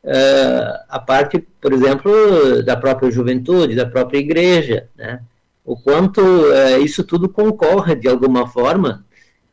uh, 0.03 0.83
a 0.89 0.99
parte, 0.99 1.39
por 1.59 1.73
exemplo, 1.73 2.63
da 2.63 2.75
própria 2.75 3.11
juventude, 3.11 3.75
da 3.75 3.85
própria 3.85 4.19
igreja, 4.19 4.87
né? 4.97 5.21
O 5.63 5.75
quanto 5.75 6.21
uh, 6.21 6.81
isso 6.81 7.03
tudo 7.03 7.29
concorre, 7.29 7.95
de 7.95 8.07
alguma 8.07 8.47
forma, 8.47 9.05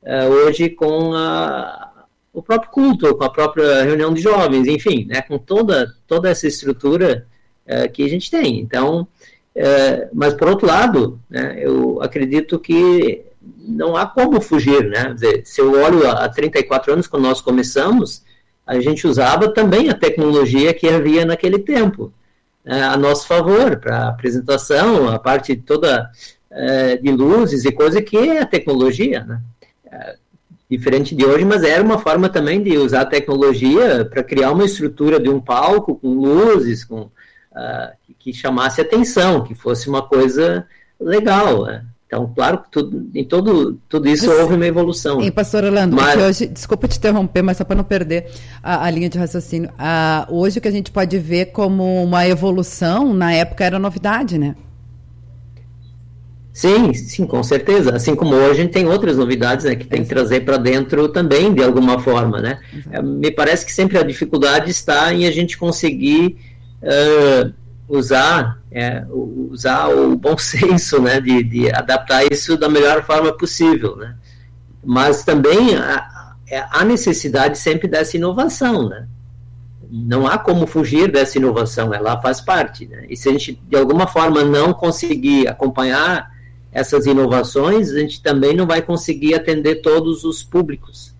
uh, 0.03 0.29
hoje 0.29 0.71
com 0.71 1.13
a, 1.15 2.07
o 2.33 2.43
próprio 2.43 2.71
culto, 2.71 3.15
com 3.15 3.25
a 3.25 3.31
própria 3.31 3.83
reunião 3.83 4.13
de 4.13 4.21
jovens, 4.21 4.67
enfim, 4.67 5.07
né? 5.07 5.23
Com 5.23 5.39
toda, 5.39 5.95
toda 6.07 6.31
essa 6.31 6.47
estrutura 6.47 7.27
que 7.93 8.03
a 8.03 8.09
gente 8.09 8.31
tem. 8.31 8.61
Então, 8.61 9.07
mas, 10.11 10.33
por 10.33 10.49
outro 10.49 10.67
lado, 10.67 11.21
né, 11.29 11.59
eu 11.59 12.01
acredito 12.01 12.59
que 12.59 13.27
não 13.43 13.95
há 13.95 14.07
como 14.07 14.41
fugir, 14.41 14.89
né? 14.89 15.13
Dizer, 15.13 15.43
se 15.45 15.61
eu 15.61 15.73
olho 15.73 16.09
há 16.09 16.27
34 16.31 16.95
anos, 16.95 17.07
quando 17.07 17.25
nós 17.25 17.43
começamos, 17.43 18.23
a 18.69 18.79
gente 18.81 19.07
usava 19.07 19.49
também 19.49 19.89
a 19.89 19.95
tecnologia 19.95 20.75
que 20.75 20.87
havia 20.87 21.25
naquele 21.25 21.59
tempo 21.59 22.13
é, 22.67 22.83
a 22.83 22.99
nosso 22.99 23.27
favor 23.27 23.79
para 23.79 24.09
apresentação, 24.09 25.09
a 25.09 25.19
parte 25.19 25.57
toda 25.57 26.11
é, 26.51 26.99
de 26.99 27.11
luzes 27.11 27.65
e 27.65 27.73
coisa 27.73 28.03
que 28.03 28.19
é 28.19 28.43
a 28.43 28.47
tecnologia, 28.47 29.25
né? 29.25 29.41
É, 29.91 30.17
diferente 30.71 31.15
de 31.15 31.25
hoje, 31.25 31.47
mas 31.47 31.63
era 31.63 31.83
uma 31.83 31.99
forma 31.99 32.29
também 32.29 32.63
de 32.63 32.77
usar 32.77 33.01
a 33.01 33.07
tecnologia 33.07 34.05
para 34.05 34.23
criar 34.23 34.53
uma 34.53 34.67
estrutura 34.67 35.19
de 35.19 35.31
um 35.31 35.41
palco 35.41 35.97
com 35.97 36.09
luzes, 36.09 36.85
com 36.85 37.01
uh, 37.01 37.91
que 38.19 38.35
chamasse 38.35 38.79
atenção, 38.79 39.43
que 39.43 39.55
fosse 39.55 39.89
uma 39.89 40.03
coisa 40.03 40.67
legal. 41.01 41.65
Né? 41.65 41.87
Então, 42.09 42.33
claro 42.35 42.63
que 42.63 42.71
tudo, 42.71 43.11
em 43.15 43.23
todo, 43.23 43.79
tudo 43.87 44.09
isso 44.09 44.31
houve 44.31 44.55
uma 44.55 44.67
evolução. 44.67 45.21
E, 45.21 45.31
pastor 45.31 45.63
Orlando, 45.65 45.95
mas... 45.95 46.19
hoje, 46.19 46.47
desculpa 46.47 46.89
te 46.89 46.97
interromper, 46.97 47.43
mas 47.43 47.59
só 47.59 47.65
para 47.65 47.77
não 47.77 47.85
perder 47.85 48.31
a, 48.63 48.87
a, 48.87 48.91
linha 48.91 49.11
de 49.11 49.19
raciocínio. 49.19 49.71
A, 49.79 50.27
hoje 50.31 50.59
o 50.59 50.63
que 50.63 50.69
a 50.69 50.71
gente 50.71 50.91
pode 50.91 51.19
ver 51.19 51.53
como 51.53 52.03
uma 52.03 52.27
evolução, 52.27 53.13
na 53.13 53.35
época 53.35 53.63
era 53.63 53.79
novidade, 53.79 54.39
né? 54.39 54.57
Sim, 56.51 56.95
sim, 56.95 57.27
com 57.27 57.43
certeza. 57.43 57.95
Assim 57.95 58.17
como 58.17 58.35
hoje 58.35 58.53
a 58.53 58.63
gente 58.65 58.73
tem 58.73 58.89
outras 58.89 59.19
novidades 59.19 59.67
né, 59.67 59.77
que 59.77 59.87
tem 59.87 60.03
que 60.03 60.09
trazer 60.09 60.47
para 60.47 60.57
dentro 60.57 61.11
também, 61.11 61.53
de 61.53 61.63
alguma 61.63 61.99
forma. 61.99 62.41
Né? 62.41 62.59
É, 62.91 63.03
me 63.03 63.31
parece 63.31 63.67
que 63.67 63.73
sempre 63.73 63.99
a 63.99 64.03
dificuldade 64.03 64.71
está 64.71 65.13
em 65.13 65.27
a 65.27 65.31
gente 65.31 65.59
conseguir. 65.59 66.39
Uh, 66.83 67.53
usar 67.89 68.59
é, 68.71 69.05
usar 69.11 69.89
o 69.89 70.17
bom 70.17 70.37
senso 70.39 71.01
né, 71.01 71.21
de, 71.21 71.43
de, 71.43 71.75
adaptar 71.75 72.31
isso 72.31 72.57
da 72.57 72.69
melhor 72.69 73.03
forma 73.05 73.33
possível. 73.33 73.97
Né? 73.97 74.15
Mas 74.85 75.25
também 75.25 75.75
há, 75.75 76.35
há 76.71 76.85
necessidade 76.85 77.59
sempre 77.59 77.89
dessa 77.89 78.17
inovação. 78.17 78.89
Né? 78.89 79.07
Não 79.91 80.27
há 80.27 80.39
como 80.39 80.67
fugir 80.67 81.11
dessa 81.11 81.39
inovação, 81.39 81.95
ela 81.95 82.21
faz 82.21 82.41
parte. 82.41 82.87
Né? 82.87 83.07
E 83.09 83.17
se 83.17 83.29
a 83.29 83.33
gente, 83.33 83.61
de 83.69 83.77
alguma 83.77 84.07
forma, 84.07 84.45
não 84.45 84.73
conseguir 84.73 85.49
acompanhar 85.49 86.31
essas 86.71 87.07
inovações, 87.07 87.91
a 87.91 87.99
gente 87.99 88.23
também 88.23 88.55
não 88.55 88.67
vai 88.67 88.83
conseguir 88.83 89.35
atender 89.35 89.77
todos 89.77 90.25
os 90.25 90.43
públicos. 90.43 91.17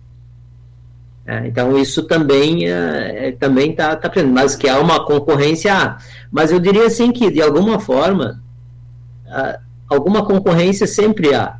É, 1.29 1.45
então 1.45 1.77
isso 1.77 2.01
também 2.07 2.67
é, 2.67 3.27
é 3.27 3.31
também 3.33 3.69
está 3.69 3.95
tá, 3.95 4.09
tá 4.09 4.23
mas 4.23 4.55
que 4.55 4.67
há 4.67 4.79
uma 4.79 5.05
concorrência, 5.05 5.95
mas 6.31 6.51
eu 6.51 6.59
diria 6.59 6.87
assim 6.87 7.11
que 7.11 7.29
de 7.29 7.39
alguma 7.39 7.79
forma 7.79 8.41
alguma 9.87 10.25
concorrência 10.25 10.87
sempre 10.87 11.35
há. 11.35 11.59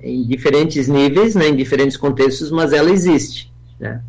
Em 0.00 0.24
diferentes 0.24 0.86
níveis, 0.86 1.34
né, 1.34 1.48
em 1.48 1.56
diferentes 1.56 1.96
contextos, 1.96 2.52
mas 2.52 2.72
ela 2.72 2.92
existe, 2.92 3.52
né? 3.80 4.00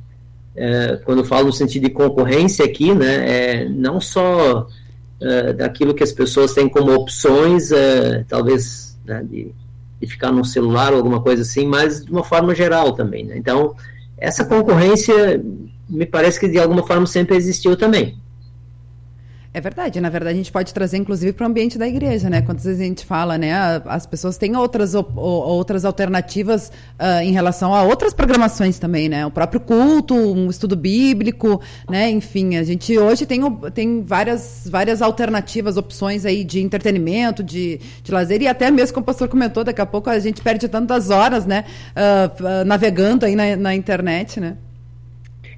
É, 0.55 0.99
quando 1.03 1.25
falo 1.25 1.47
no 1.47 1.53
sentido 1.53 1.83
de 1.83 1.89
concorrência 1.89 2.63
aqui, 2.63 2.93
né, 2.93 3.63
é 3.63 3.69
não 3.69 3.99
só 3.99 4.67
é, 5.19 5.53
daquilo 5.53 5.95
que 5.95 6.03
as 6.03 6.11
pessoas 6.11 6.53
têm 6.53 6.69
como 6.69 6.93
opções, 6.93 7.71
é, 7.71 8.23
talvez 8.27 8.95
né, 9.03 9.23
de 9.23 9.51
de 10.01 10.07
ficar 10.07 10.31
no 10.31 10.43
celular 10.43 10.91
ou 10.91 10.97
alguma 10.97 11.21
coisa 11.21 11.43
assim, 11.43 11.67
mas 11.67 12.03
de 12.03 12.11
uma 12.11 12.23
forma 12.23 12.55
geral 12.55 12.93
também. 12.93 13.25
Né? 13.25 13.37
Então, 13.37 13.75
essa 14.17 14.43
concorrência 14.43 15.41
me 15.89 16.05
parece 16.05 16.39
que 16.39 16.47
de 16.47 16.57
alguma 16.57 16.83
forma 16.83 17.05
sempre 17.05 17.35
existiu 17.35 17.75
também. 17.77 18.17
É 19.53 19.59
verdade, 19.59 19.99
na 19.99 20.07
verdade 20.07 20.33
a 20.33 20.37
gente 20.37 20.51
pode 20.51 20.73
trazer 20.73 20.95
inclusive 20.95 21.33
para 21.33 21.43
o 21.43 21.49
ambiente 21.49 21.77
da 21.77 21.85
igreja, 21.85 22.29
né? 22.29 22.41
Quantas 22.41 22.63
vezes 22.63 22.79
a 22.79 22.85
gente 22.85 23.05
fala, 23.05 23.37
né? 23.37 23.51
As 23.85 24.05
pessoas 24.05 24.37
têm 24.37 24.55
outras, 24.55 24.95
outras 24.95 25.83
alternativas 25.83 26.71
uh, 26.97 27.21
em 27.21 27.33
relação 27.33 27.75
a 27.75 27.83
outras 27.83 28.13
programações 28.13 28.79
também, 28.79 29.09
né? 29.09 29.25
O 29.25 29.31
próprio 29.31 29.59
culto, 29.59 30.15
um 30.15 30.49
estudo 30.49 30.77
bíblico, 30.77 31.59
né? 31.89 32.09
Enfim, 32.09 32.55
a 32.55 32.63
gente 32.63 32.97
hoje 32.97 33.25
tem, 33.25 33.41
tem 33.73 34.01
várias, 34.01 34.69
várias 34.71 35.01
alternativas, 35.01 35.75
opções 35.75 36.25
aí 36.25 36.45
de 36.45 36.61
entretenimento, 36.61 37.43
de, 37.43 37.77
de 38.01 38.09
lazer, 38.09 38.41
e 38.41 38.47
até 38.47 38.71
mesmo 38.71 38.93
como 38.93 39.03
o 39.03 39.05
pastor 39.05 39.27
comentou, 39.27 39.65
daqui 39.65 39.81
a 39.81 39.85
pouco 39.85 40.09
a 40.09 40.17
gente 40.17 40.41
perde 40.41 40.69
tantas 40.69 41.09
horas, 41.09 41.45
né? 41.45 41.65
Uh, 41.89 42.61
uh, 42.61 42.65
navegando 42.65 43.25
aí 43.25 43.35
na, 43.35 43.57
na 43.57 43.75
internet, 43.75 44.39
né? 44.39 44.55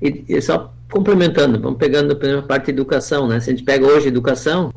E, 0.01 0.25
e 0.27 0.41
só 0.41 0.73
complementando, 0.93 1.59
vamos 1.59 1.79
pegando 1.79 2.13
a 2.13 2.41
parte 2.43 2.65
de 2.65 2.71
educação, 2.71 3.27
né? 3.27 3.39
Se 3.39 3.49
a 3.49 3.53
gente 3.53 3.65
pega 3.65 3.85
hoje 3.85 4.07
educação, 4.07 4.71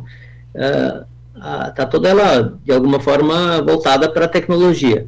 está 0.54 1.84
uh, 1.84 1.90
toda 1.90 2.08
ela, 2.08 2.58
de 2.64 2.72
alguma 2.72 2.98
forma, 2.98 3.60
voltada 3.60 4.10
para 4.10 4.24
a 4.24 4.28
tecnologia. 4.28 5.06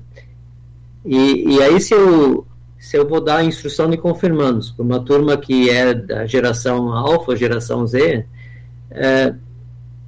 E, 1.05 1.57
e, 1.57 1.63
aí, 1.63 1.81
se 1.81 1.95
eu, 1.95 2.47
se 2.79 2.99
eu 2.99 3.09
vou 3.09 3.23
dar 3.23 3.39
a 3.39 3.45
instrução 3.45 3.89
de 3.89 3.97
confirmandos 3.97 4.71
para 4.71 4.85
uma 4.85 5.01
turma 5.01 5.39
que 5.39 5.71
é 5.71 5.95
da 5.95 6.27
geração 6.27 6.93
alfa, 6.93 7.35
geração 7.35 7.87
Z, 7.87 8.27
uh, 8.93 9.35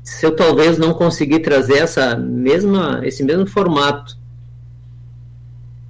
se 0.05 0.27
eu 0.27 0.37
talvez 0.37 0.77
não 0.77 0.93
conseguir 0.93 1.41
trazer 1.41 1.79
essa 1.79 2.15
mesma, 2.15 3.01
esse 3.05 3.25
mesmo 3.25 3.47
formato 3.47 4.20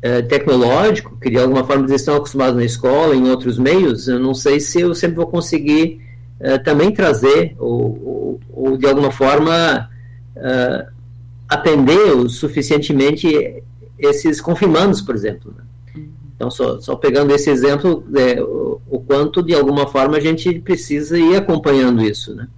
é, 0.03 0.23
tecnológico, 0.23 1.17
que 1.21 1.31
de 1.31 1.39
alguma 1.39 1.65
forma 1.65 1.83
eles 1.83 2.01
estão 2.01 2.17
acostumados 2.17 2.57
na 2.57 2.65
escola, 2.65 3.15
em 3.15 3.29
outros 3.29 3.59
meios, 3.59 4.09
eu 4.09 4.19
não 4.19 4.35
sei 4.35 4.59
se 4.59 4.81
eu 4.81 4.95
sempre 4.95 5.17
vou 5.17 5.27
conseguir 5.27 6.01
é, 6.39 6.59
também 6.59 6.91
trazer, 6.91 7.55
ou, 7.59 8.01
ou, 8.03 8.41
ou, 8.51 8.77
de 8.77 8.87
alguma 8.87 9.11
forma 9.11 9.91
é, 10.35 10.87
atender 11.49 12.17
o 12.17 12.29
suficientemente 12.29 13.63
esses 13.99 14.41
confirmandos, 14.41 15.03
por 15.03 15.15
exemplo. 15.15 15.55
Né? 15.57 16.03
Então, 16.35 16.51
só, 16.51 16.81
só, 16.81 16.97
pegando 16.97 17.35
esse 17.35 17.51
exemplo, 17.51 18.03
é, 18.17 18.41
o, 18.41 18.81
o, 18.89 19.01
quanto 19.01 19.43
de 19.43 19.53
alguma 19.55 19.87
forma 19.87 20.17
a 20.17 20.21
gente 20.21 20.59
precisa 20.61 21.19
ir 21.19 21.37
acompanhando 21.37 22.03
isso. 22.03 22.35
Né? 22.35 22.49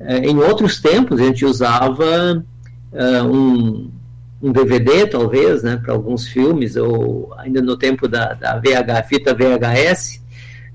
É, 0.00 0.18
em 0.18 0.36
outros 0.38 0.80
tempos, 0.80 1.20
a 1.20 1.24
gente 1.24 1.44
usava 1.44 2.44
um, 3.24 3.88
um, 4.42 4.52
DVD, 4.52 5.06
talvez, 5.06 5.62
né, 5.62 5.76
para 5.82 5.92
alguns 5.92 6.26
filmes, 6.26 6.76
ou 6.76 7.32
ainda 7.38 7.62
no 7.62 7.76
tempo 7.76 8.08
da, 8.08 8.34
da 8.34 8.58
VH, 8.58 9.06
fita 9.08 9.34
VHS, 9.34 10.22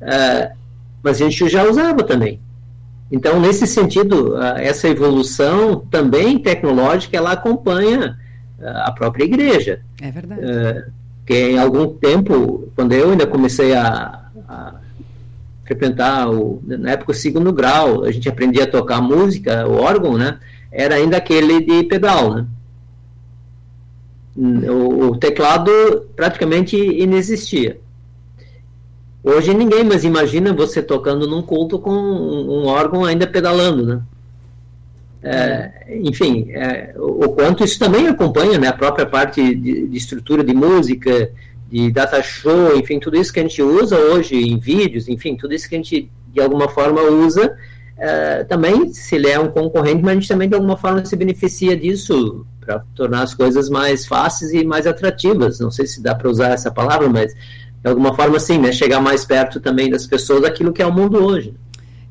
uh, 0.01 0.57
mas 1.03 1.21
a 1.21 1.25
gente 1.25 1.49
já 1.49 1.63
usava 1.63 2.03
também. 2.03 2.39
Então, 3.11 3.39
nesse 3.39 3.65
sentido, 3.65 4.37
essa 4.57 4.89
evolução 4.89 5.79
também 5.89 6.37
tecnológica, 6.37 7.15
ela 7.15 7.31
acompanha 7.31 8.17
a 8.59 8.91
própria 8.91 9.23
igreja. 9.23 9.79
É 10.01 10.11
verdade. 10.11 10.91
que 11.25 11.33
em 11.33 11.57
algum 11.57 11.87
tempo, 11.87 12.69
quando 12.75 12.91
eu 12.91 13.11
ainda 13.11 13.25
comecei 13.25 13.73
a, 13.73 14.25
a 14.47 14.75
frequentar, 15.67 16.29
o, 16.29 16.61
na 16.65 16.91
época, 16.91 17.11
o 17.11 17.15
segundo 17.15 17.51
grau, 17.51 18.03
a 18.05 18.11
gente 18.11 18.29
aprendia 18.29 18.63
a 18.63 18.71
tocar 18.71 19.01
música, 19.01 19.67
o 19.67 19.75
órgão, 19.75 20.17
né? 20.17 20.39
Era 20.71 20.95
ainda 20.95 21.17
aquele 21.17 21.61
de 21.61 21.83
pedal, 21.83 22.33
né? 22.33 22.45
O, 24.37 25.07
o 25.07 25.17
teclado 25.17 25.71
praticamente 26.15 26.77
inexistia. 26.77 27.79
Hoje 29.23 29.53
ninguém 29.53 29.83
mais 29.83 30.03
imagina 30.03 30.53
você 30.53 30.81
tocando 30.81 31.27
num 31.27 31.41
culto 31.41 31.79
com 31.79 31.91
um, 31.91 32.65
órgão 32.65 33.03
ainda 33.03 33.25
pedalando, 33.25 33.85
né? 33.85 34.01
É, 35.23 35.99
enfim, 36.01 36.51
é, 36.51 36.93
o, 36.95 37.25
o, 37.25 37.29
quanto 37.29 37.63
isso 37.63 37.79
também 37.79 38.07
acompanha 38.07 38.59
né, 38.59 38.67
a 38.67 38.73
própria 38.73 39.05
parte 39.05 39.41
de, 39.55 39.87
de, 39.87 39.97
estrutura 39.97 40.43
de 40.43 40.53
música, 40.53 41.31
de 41.69 41.91
data 41.91 42.21
show, 42.21 42.77
enfim, 42.77 42.99
tudo 42.99 43.17
isso 43.17 43.33
que 43.33 43.39
a 43.39 43.43
gente 43.43 43.61
usa 43.61 43.97
hoje 43.97 44.35
em 44.35 44.59
vídeos, 44.59 45.09
enfim, 45.09 45.35
tudo 45.35 45.53
isso 45.53 45.67
que 45.67 45.75
a 45.75 45.79
gente 45.79 46.09
de 46.31 46.39
alguma 46.39 46.69
forma 46.69 47.01
usa, 47.01 47.57
é, 47.97 48.43
também 48.43 48.93
se 48.93 49.15
ele 49.15 49.27
é 49.27 49.39
um 49.39 49.49
concorrente, 49.49 50.03
mas 50.03 50.11
a 50.11 50.13
gente 50.13 50.27
também 50.27 50.47
de 50.47 50.55
alguma 50.55 50.77
forma 50.77 51.03
se 51.03 51.15
beneficia 51.15 51.75
disso 51.75 52.45
para 52.67 52.83
tornar 52.93 53.23
as 53.23 53.33
coisas 53.33 53.69
mais 53.69 54.05
fáceis 54.05 54.51
e 54.51 54.65
mais 54.65 54.85
atrativas. 54.85 55.59
Não 55.59 55.71
sei 55.71 55.87
se 55.87 56.03
dá 56.03 56.13
para 56.13 56.29
usar 56.29 56.49
essa 56.49 56.69
palavra, 56.69 57.07
mas 57.07 57.33
de 57.33 57.89
alguma 57.89 58.13
forma, 58.13 58.37
sim, 58.39 58.57
né? 58.57 58.73
Chegar 58.73 58.99
mais 58.99 59.23
perto 59.23 59.61
também 59.61 59.89
das 59.89 60.05
pessoas 60.05 60.41
daquilo 60.41 60.73
que 60.73 60.81
é 60.81 60.85
o 60.85 60.91
mundo 60.91 61.23
hoje. 61.23 61.55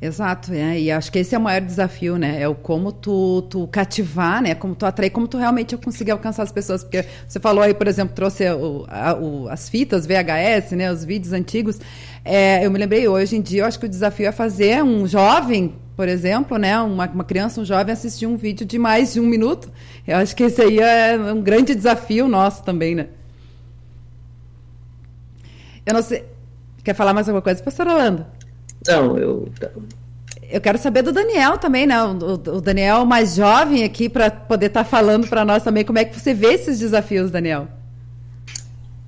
Exato, 0.01 0.53
é, 0.53 0.79
e 0.79 0.91
acho 0.91 1.11
que 1.11 1.19
esse 1.19 1.35
é 1.35 1.39
o 1.39 1.41
maior 1.41 1.63
desafio, 1.63 2.19
né? 2.19 2.41
É 2.41 2.47
o 2.47 2.55
como 2.55 2.93
tu, 2.93 3.43
tu 3.51 3.67
cativar, 3.67 4.43
né? 4.43 4.55
Como 4.55 4.75
tu 4.75 4.85
atrair, 4.85 5.11
como 5.11 5.27
tu 5.27 5.39
realmente 5.39 5.77
conseguir 5.77 6.11
alcançar 6.11 6.43
as 6.43 6.53
pessoas. 6.53 6.83
Porque 6.83 7.05
você 7.27 7.41
falou 7.41 7.63
aí, 7.63 7.75
por 7.75 7.87
exemplo, 7.87 8.15
trouxe 8.15 8.49
o, 8.51 8.87
a, 8.89 9.15
o, 9.15 9.49
as 9.49 9.69
fitas 9.69 10.07
VHS, 10.07 10.73
né? 10.73 10.93
Os 10.93 11.05
vídeos 11.05 11.33
antigos. 11.33 11.79
É, 12.25 12.65
eu 12.65 12.71
me 12.71 12.79
lembrei, 12.79 13.09
hoje 13.09 13.37
em 13.37 13.41
dia, 13.41 13.63
eu 13.63 13.67
acho 13.67 13.79
que 13.79 13.87
o 13.87 13.89
desafio 13.89 14.27
é 14.27 14.33
fazer 14.33 14.83
um 14.83 15.07
jovem, 15.07 15.75
por 15.97 16.09
exemplo, 16.09 16.59
né? 16.59 16.79
Uma, 16.79 17.07
uma 17.07 17.25
criança, 17.25 17.61
um 17.61 17.65
jovem 17.65 17.93
assistir 17.93 18.27
um 18.27 18.37
vídeo 18.37 18.67
de 18.67 18.79
mais 18.79 19.15
de 19.15 19.21
um 19.21 19.27
minuto. 19.27 19.73
Eu 20.07 20.19
acho 20.19 20.37
que 20.37 20.45
esse 20.45 20.61
aí 20.61 20.79
é 20.79 21.17
um 21.17 21.41
grande 21.41 21.75
desafio 21.75 22.29
nosso 22.29 22.63
também, 22.63 22.95
né? 22.95 23.07
Eu 25.87 25.95
não 25.95 26.03
sei. 26.03 26.25
Quer 26.85 26.95
falar 26.95 27.15
mais 27.15 27.29
alguma 27.29 27.41
coisa, 27.41 27.63
pastor 27.63 27.87
Orlando? 27.87 28.27
Não, 28.87 29.17
eu. 29.17 29.49
Eu 30.49 30.61
quero 30.61 30.79
saber 30.79 31.03
do 31.03 31.13
Daniel 31.13 31.59
também, 31.59 31.87
né? 31.87 32.01
O, 32.05 32.35
o 32.35 32.61
Daniel 32.61 33.05
mais 33.05 33.35
jovem 33.35 33.83
aqui, 33.83 34.09
para 34.09 34.31
poder 34.31 34.67
estar 34.67 34.85
tá 34.85 34.89
falando 34.89 35.27
para 35.27 35.45
nós 35.45 35.63
também. 35.63 35.85
Como 35.85 35.99
é 35.99 36.05
que 36.05 36.19
você 36.19 36.35
vê 36.35 36.53
esses 36.53 36.79
desafios, 36.79 37.31
Daniel? 37.31 37.69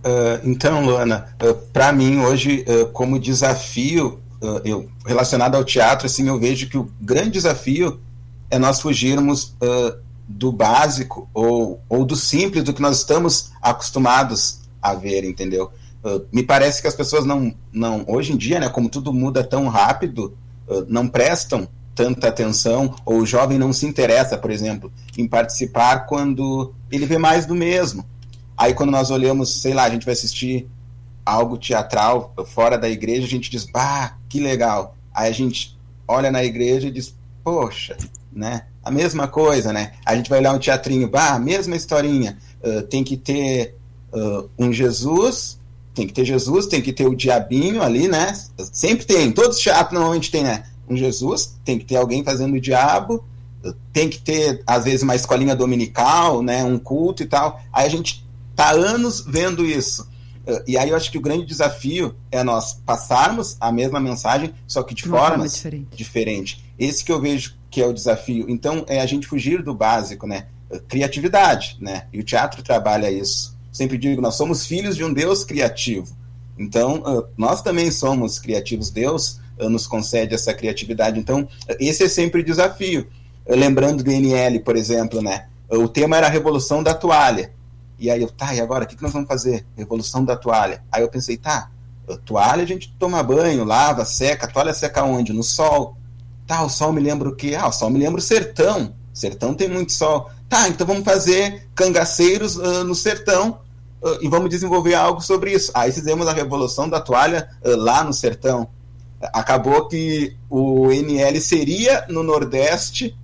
Uh, 0.05 0.41
então, 0.43 0.84
Luana, 0.84 1.26
uh, 1.43 1.55
para 1.72 1.93
mim 1.93 2.20
hoje, 2.20 2.64
uh, 2.66 2.86
como 2.86 3.18
desafio, 3.18 4.20
eu, 4.64 4.89
relacionado 5.05 5.55
ao 5.55 5.64
teatro, 5.64 6.07
assim, 6.07 6.28
eu 6.28 6.39
vejo 6.39 6.68
que 6.68 6.78
o 6.78 6.91
grande 7.01 7.30
desafio 7.30 8.01
é 8.51 8.59
nós 8.59 8.80
fugirmos 8.80 9.55
do 10.28 10.53
básico 10.53 11.28
ou, 11.32 11.80
ou 11.89 12.05
do 12.05 12.14
simples, 12.14 12.62
do 12.62 12.74
que 12.74 12.82
nós 12.82 12.99
estamos 12.99 13.51
acostumados 13.62 14.61
a 14.80 14.95
ver, 14.95 15.24
entendeu? 15.24 15.72
Uh, 16.05 16.24
me 16.30 16.43
parece 16.43 16.82
que 16.82 16.86
as 16.86 16.95
pessoas 16.95 17.24
não, 17.24 17.55
não, 17.72 18.05
hoje 18.07 18.32
em 18.32 18.36
dia, 18.36 18.61
né, 18.61 18.68
como 18.68 18.89
tudo 18.89 19.12
muda 19.12 19.43
tão 19.43 19.66
rápido, 19.68 20.36
uh, 20.68 20.84
não 20.86 21.09
prestam 21.09 21.66
tanta 21.95 22.28
atenção, 22.28 22.95
ou 23.05 23.18
o 23.18 23.26
jovem 23.26 23.59
não 23.59 23.72
se 23.72 23.84
interessa, 23.84 24.39
por 24.39 24.51
exemplo, 24.53 24.93
em 25.16 25.26
participar 25.26 26.07
quando 26.07 26.72
ele 26.93 27.07
vê 27.07 27.18
mais 27.18 27.45
do 27.45 27.55
mesmo. 27.55 28.05
Aí 28.57 28.74
quando 28.74 28.91
nós 28.91 29.11
olhamos, 29.11 29.61
sei 29.61 29.74
lá, 29.74 29.84
a 29.84 29.91
gente 29.91 30.05
vai 30.05 30.12
assistir 30.12 30.68
algo 31.29 31.59
teatral 31.59 32.35
fora 32.47 32.79
da 32.79 32.89
igreja, 32.89 33.26
a 33.26 33.31
gente 33.31 33.51
diz, 33.51 33.64
bah, 33.64 34.16
que 34.29 34.41
legal. 34.41 34.97
Aí 35.14 35.29
a 35.29 35.35
gente 35.35 35.79
olha 36.07 36.31
na 36.31 36.45
igreja 36.45 36.89
e 36.89 36.91
diz, 36.91 37.14
poxa, 37.45 37.97
né? 38.33 38.66
A 38.83 38.91
mesma 38.91 39.29
coisa, 39.29 39.72
né? 39.72 39.93
A 40.05 40.16
gente 40.16 40.31
vai 40.31 40.39
olhar 40.39 40.55
um 40.55 40.59
teatrinho, 40.59 41.09
bah, 41.09 41.39
mesma 41.39 41.76
historinha. 41.76 42.39
Uh, 42.62 42.83
tem 42.83 43.05
que 43.05 43.16
ter 43.16 43.76
uh, 44.12 44.49
um 44.59 44.72
Jesus 44.72 45.59
tem 45.99 46.07
que 46.07 46.12
ter 46.12 46.24
Jesus, 46.24 46.66
tem 46.66 46.81
que 46.81 46.93
ter 46.93 47.09
o 47.09 47.16
diabinho 47.16 47.83
ali, 47.83 48.07
né? 48.07 48.33
Sempre 48.72 49.05
tem, 49.05 49.33
todos 49.33 49.57
os 49.57 49.62
teatros 49.62 49.93
normalmente 49.93 50.31
tem, 50.31 50.45
né? 50.45 50.62
Um 50.89 50.97
Jesus, 50.97 51.57
tem 51.64 51.76
que 51.76 51.85
ter 51.85 51.97
alguém 51.97 52.22
fazendo 52.22 52.55
o 52.55 52.61
diabo, 52.61 53.24
tem 53.93 54.09
que 54.09 54.20
ter, 54.20 54.62
às 54.64 54.85
vezes, 54.85 55.03
uma 55.03 55.16
escolinha 55.16 55.57
dominical, 55.57 56.41
né? 56.41 56.62
Um 56.62 56.79
culto 56.79 57.24
e 57.24 57.26
tal. 57.26 57.61
Aí 57.72 57.85
a 57.85 57.89
gente 57.89 58.24
tá 58.55 58.70
anos 58.70 59.24
vendo 59.26 59.66
isso. 59.66 60.07
E 60.66 60.78
aí 60.78 60.90
eu 60.90 60.96
acho 60.96 61.11
que 61.11 61.18
o 61.18 61.20
grande 61.20 61.44
desafio 61.44 62.14
é 62.30 62.42
nós 62.42 62.74
passarmos 62.86 63.57
a 63.61 63.70
mesma 63.70 64.01
mensagem, 64.01 64.55
só 64.66 64.82
que 64.82 64.94
de 64.94 65.03
forma 65.03 65.28
formas 65.28 65.55
diferente. 65.55 65.96
diferente. 65.96 66.64
Esse 66.78 67.05
que 67.05 67.12
eu 67.12 67.20
vejo 67.20 67.57
que 67.70 67.82
é 67.82 67.86
o 67.86 67.92
desafio. 67.92 68.46
Então, 68.49 68.84
é 68.88 69.01
a 69.01 69.07
gente 69.07 69.26
fugir 69.26 69.62
do 69.62 69.74
básico, 69.74 70.26
né? 70.26 70.46
Criatividade, 70.88 71.76
né? 71.80 72.07
E 72.12 72.18
o 72.18 72.24
teatro 72.24 72.62
trabalha 72.62 73.11
isso 73.11 73.59
sempre 73.78 73.96
digo, 73.96 74.20
nós 74.20 74.34
somos 74.34 74.66
filhos 74.66 74.96
de 74.96 75.05
um 75.05 75.12
Deus 75.12 75.44
criativo. 75.44 76.16
Então, 76.59 77.28
nós 77.36 77.62
também 77.62 77.90
somos 77.92 78.38
criativos. 78.38 78.90
Deus 78.90 79.40
nos 79.57 79.86
concede 79.86 80.34
essa 80.34 80.53
criatividade. 80.53 81.18
Então, 81.18 81.49
esse 81.78 82.03
é 82.03 82.09
sempre 82.09 82.40
o 82.40 82.44
desafio. 82.44 83.07
Lembrando 83.46 84.03
do 84.03 84.11
NL, 84.11 84.61
por 84.61 84.76
exemplo, 84.76 85.22
né? 85.22 85.46
O 85.70 85.86
tema 85.86 86.16
era 86.16 86.26
a 86.26 86.30
revolução 86.30 86.82
da 86.82 86.92
toalha. 86.92 87.53
E 87.99 88.11
aí 88.11 88.22
eu, 88.22 88.30
tá, 88.30 88.55
e 88.55 88.61
agora? 88.61 88.84
O 88.84 88.86
que, 88.86 88.96
que 88.96 89.03
nós 89.03 89.12
vamos 89.12 89.28
fazer? 89.28 89.66
Revolução 89.76 90.24
da 90.24 90.36
toalha. 90.36 90.82
Aí 90.90 91.03
eu 91.03 91.09
pensei, 91.09 91.36
tá, 91.36 91.70
toalha 92.16 92.62
a 92.62 92.66
gente 92.66 92.94
toma 92.99 93.22
banho, 93.22 93.64
lava, 93.64 94.05
seca. 94.05 94.46
A 94.46 94.51
toalha 94.51 94.72
seca 94.72 95.03
onde? 95.03 95.32
No 95.32 95.42
sol. 95.42 95.96
Tá, 96.46 96.62
o 96.62 96.68
sol 96.68 96.92
me 96.92 97.01
lembra 97.01 97.28
o 97.28 97.34
quê? 97.34 97.57
Ah, 97.59 97.68
o 97.68 97.72
sol 97.72 97.90
me 97.90 97.99
lembra 97.99 98.18
o 98.18 98.22
sertão. 98.22 98.94
Sertão 99.12 99.53
tem 99.53 99.68
muito 99.68 99.92
sol. 99.92 100.30
Tá, 100.49 100.68
então 100.68 100.86
vamos 100.86 101.05
fazer 101.05 101.68
cangaceiros 101.74 102.57
uh, 102.57 102.84
no 102.84 102.94
sertão 102.94 103.61
uh, 104.03 104.18
e 104.22 104.28
vamos 104.28 104.49
desenvolver 104.49 104.94
algo 104.94 105.20
sobre 105.20 105.53
isso. 105.53 105.70
Aí 105.74 105.92
fizemos 105.92 106.26
a 106.26 106.32
revolução 106.32 106.88
da 106.88 107.01
toalha 107.01 107.51
uh, 107.64 107.76
lá 107.76 108.03
no 108.03 108.12
sertão. 108.12 108.68
Acabou 109.20 109.88
que 109.88 110.36
o 110.49 110.92
NL 110.92 111.40
seria 111.40 112.07
no 112.09 112.22
Nordeste 112.22 113.16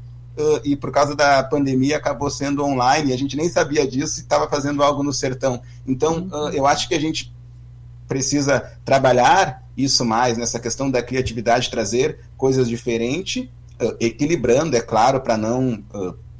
e 0.64 0.74
por 0.76 0.90
causa 0.90 1.14
da 1.14 1.42
pandemia 1.42 1.96
acabou 1.96 2.30
sendo 2.30 2.64
online. 2.64 3.12
A 3.12 3.18
gente 3.18 3.36
nem 3.36 3.48
sabia 3.48 3.86
disso 3.86 4.18
e 4.18 4.22
estava 4.22 4.48
fazendo 4.48 4.82
algo 4.82 5.02
no 5.02 5.12
sertão. 5.12 5.62
Então 5.86 6.28
eu 6.52 6.66
acho 6.66 6.88
que 6.88 6.94
a 6.94 7.00
gente 7.00 7.34
precisa 8.06 8.72
trabalhar 8.84 9.62
isso 9.76 10.04
mais 10.04 10.36
nessa 10.36 10.60
questão 10.60 10.90
da 10.90 11.02
criatividade, 11.02 11.70
trazer 11.70 12.20
coisas 12.36 12.68
diferentes, 12.68 13.48
equilibrando, 13.98 14.76
é 14.76 14.80
claro, 14.80 15.20
para 15.20 15.36
não 15.36 15.82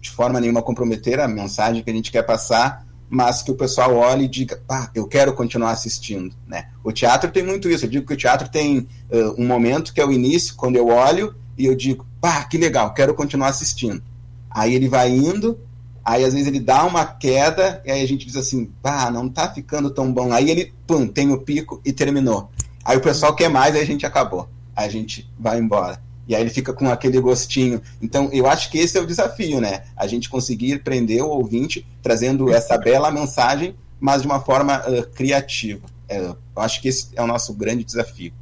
de 0.01 0.11
forma 0.11 0.39
nenhuma 0.39 0.63
comprometer 0.63 1.19
a 1.19 1.27
mensagem 1.27 1.83
que 1.83 1.91
a 1.91 1.95
gente 1.95 2.13
quer 2.13 2.23
passar, 2.23 2.87
mas 3.09 3.43
que 3.43 3.51
o 3.51 3.55
pessoal 3.55 3.95
olhe 3.97 4.25
e 4.25 4.29
diga, 4.29 4.61
ah, 4.69 4.91
eu 4.95 5.07
quero 5.07 5.33
continuar 5.35 5.71
assistindo, 5.71 6.35
né? 6.47 6.69
O 6.83 6.93
teatro 6.93 7.31
tem 7.31 7.43
muito 7.43 7.71
isso, 7.71 7.87
eu 7.87 7.91
digo 7.91 8.07
que 8.07 8.15
o 8.15 8.17
teatro 8.17 8.49
tem 8.49 8.81
uh, 9.11 9.41
um 9.41 9.47
momento 9.47 9.95
que 9.95 10.01
é 10.01 10.05
o 10.05 10.13
início, 10.13 10.57
quando 10.57 10.77
eu 10.77 10.89
olho 10.89 11.35
e 11.57 11.67
eu 11.67 11.75
digo, 11.75 12.07
pá, 12.21 12.45
que 12.45 12.59
legal, 12.59 12.93
quero 12.95 13.15
continuar 13.15 13.49
assistindo. 13.49 14.03
Aí 14.51 14.75
ele 14.75 14.89
vai 14.89 15.11
indo, 15.11 15.59
aí 16.05 16.25
às 16.25 16.33
vezes 16.33 16.49
ele 16.49 16.61
dá 16.61 16.85
uma 16.85 17.05
queda, 17.05 17.83
e 17.85 17.91
aí 17.91 18.03
a 18.03 18.07
gente 18.07 18.27
diz 18.27 18.37
assim, 18.37 18.71
pá, 18.83 19.11
não 19.11 19.29
tá 19.29 19.53
ficando 19.53 19.91
tão 19.91 20.13
bom. 20.13 20.33
Aí 20.33 20.51
ele, 20.51 20.73
pum, 20.87 21.07
tem 21.07 21.33
o 21.33 21.41
pico 21.41 21.81
e 21.85 21.93
terminou. 21.93 22.51
Aí 22.85 22.97
o 22.97 23.01
pessoal 23.01 23.35
quer 23.35 23.49
mais, 23.49 23.75
aí 23.75 23.83
a 23.83 23.87
gente 23.87 24.05
acabou. 24.05 24.49
Aí 24.77 24.87
a 24.87 24.91
gente 24.91 25.31
vai 25.39 25.59
embora. 25.59 26.01
E 26.27 26.35
aí 26.35 26.43
ele 26.43 26.51
fica 26.51 26.73
com 26.73 26.91
aquele 26.91 27.21
gostinho. 27.21 27.83
Então, 28.01 28.31
eu 28.33 28.47
acho 28.47 28.71
que 28.71 28.79
esse 28.79 28.97
é 28.97 29.01
o 29.01 29.07
desafio, 29.07 29.61
né? 29.61 29.83
A 29.97 30.07
gente 30.07 30.29
conseguir 30.29 30.83
prender 30.83 31.23
o 31.23 31.29
ouvinte 31.29 31.87
trazendo 32.03 32.51
essa 32.53 32.79
bela 32.79 33.11
mensagem, 33.11 33.75
mas 34.01 34.23
de 34.23 34.27
uma 34.27 34.41
forma 34.41 34.83
uh, 34.89 35.07
criativa. 35.11 35.87
É, 36.09 36.19
eu 36.19 36.37
acho 36.57 36.81
que 36.81 36.89
esse 36.89 37.09
é 37.15 37.23
o 37.23 37.27
nosso 37.27 37.53
grande 37.53 37.85
desafio. 37.85 38.33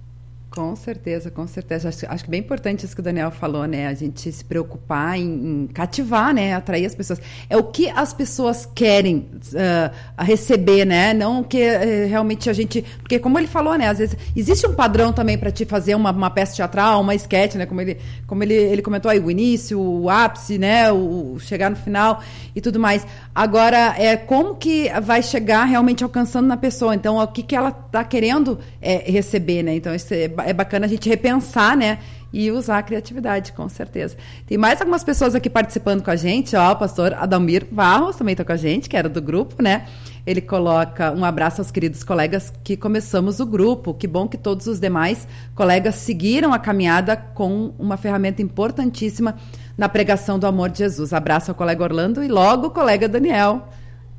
Com 0.54 0.76
certeza, 0.76 1.30
com 1.30 1.46
certeza. 1.46 1.88
Acho, 1.88 2.04
acho 2.06 2.24
que 2.24 2.30
bem 2.30 2.40
importante 2.40 2.84
isso 2.84 2.94
que 2.94 3.00
o 3.00 3.02
Daniel 3.02 3.30
falou, 3.30 3.64
né? 3.64 3.86
A 3.86 3.94
gente 3.94 4.30
se 4.30 4.44
preocupar 4.44 5.18
em, 5.18 5.62
em 5.62 5.66
cativar, 5.66 6.34
né? 6.34 6.52
Atrair 6.52 6.84
as 6.84 6.94
pessoas. 6.94 7.18
É 7.48 7.56
o 7.56 7.62
que 7.64 7.88
as 7.88 8.12
pessoas 8.12 8.66
querem 8.66 9.30
uh, 9.54 10.22
receber, 10.22 10.84
né? 10.84 11.14
Não 11.14 11.40
o 11.40 11.44
que 11.44 11.56
uh, 11.56 12.06
realmente 12.06 12.50
a 12.50 12.52
gente. 12.52 12.82
Porque, 12.98 13.18
como 13.18 13.38
ele 13.38 13.46
falou, 13.46 13.78
né? 13.78 13.88
Às 13.88 13.98
vezes 13.98 14.16
existe 14.36 14.66
um 14.66 14.74
padrão 14.74 15.10
também 15.10 15.38
para 15.38 15.50
te 15.50 15.64
fazer 15.64 15.94
uma, 15.94 16.10
uma, 16.10 16.28
peça 16.28 16.56
teatral, 16.56 17.00
uma 17.00 17.14
sketch, 17.14 17.54
né? 17.54 17.64
Como 17.64 17.80
ele, 17.80 17.96
como 18.26 18.42
ele, 18.42 18.52
ele 18.52 18.82
comentou 18.82 19.10
aí, 19.10 19.18
o 19.18 19.30
início, 19.30 19.80
o 19.80 20.10
ápice, 20.10 20.58
né? 20.58 20.92
O, 20.92 21.32
o 21.32 21.40
chegar 21.40 21.70
no 21.70 21.76
final 21.76 22.20
e 22.54 22.60
tudo 22.60 22.78
mais. 22.78 23.06
Agora, 23.34 23.94
é 23.96 24.18
como 24.18 24.56
que 24.56 24.90
vai 25.00 25.22
chegar 25.22 25.64
realmente 25.64 26.04
alcançando 26.04 26.46
na 26.46 26.58
pessoa? 26.58 26.94
Então, 26.94 27.16
o 27.16 27.26
que, 27.26 27.42
que 27.42 27.56
ela 27.56 27.70
está 27.70 28.04
querendo 28.04 28.58
é, 28.82 29.10
receber, 29.10 29.62
né? 29.62 29.74
Então, 29.74 29.94
isso 29.94 30.12
é 30.12 30.28
é 30.46 30.52
bacana 30.52 30.86
a 30.86 30.88
gente 30.88 31.08
repensar, 31.08 31.76
né? 31.76 31.98
E 32.32 32.50
usar 32.50 32.78
a 32.78 32.82
criatividade, 32.82 33.52
com 33.52 33.68
certeza. 33.68 34.16
Tem 34.46 34.56
mais 34.56 34.80
algumas 34.80 35.04
pessoas 35.04 35.34
aqui 35.34 35.50
participando 35.50 36.02
com 36.02 36.10
a 36.10 36.16
gente, 36.16 36.56
ó, 36.56 36.72
o 36.72 36.76
pastor 36.76 37.12
Adalmir 37.12 37.66
Barros 37.70 38.16
também 38.16 38.32
está 38.32 38.42
com 38.42 38.52
a 38.52 38.56
gente, 38.56 38.88
que 38.88 38.96
era 38.96 39.08
do 39.08 39.20
grupo, 39.20 39.62
né? 39.62 39.86
Ele 40.24 40.40
coloca 40.40 41.12
um 41.12 41.24
abraço 41.24 41.60
aos 41.60 41.70
queridos 41.70 42.04
colegas 42.04 42.52
que 42.62 42.76
começamos 42.76 43.40
o 43.40 43.46
grupo. 43.46 43.92
Que 43.92 44.06
bom 44.06 44.28
que 44.28 44.38
todos 44.38 44.66
os 44.66 44.78
demais 44.78 45.26
colegas 45.54 45.96
seguiram 45.96 46.52
a 46.52 46.58
caminhada 46.58 47.16
com 47.16 47.74
uma 47.78 47.96
ferramenta 47.96 48.40
importantíssima 48.40 49.36
na 49.76 49.88
pregação 49.88 50.38
do 50.38 50.46
amor 50.46 50.70
de 50.70 50.78
Jesus. 50.78 51.12
Abraço 51.12 51.50
ao 51.50 51.56
colega 51.56 51.82
Orlando 51.82 52.22
e 52.22 52.28
logo 52.28 52.68
o 52.68 52.70
colega 52.70 53.08
Daniel. 53.08 53.68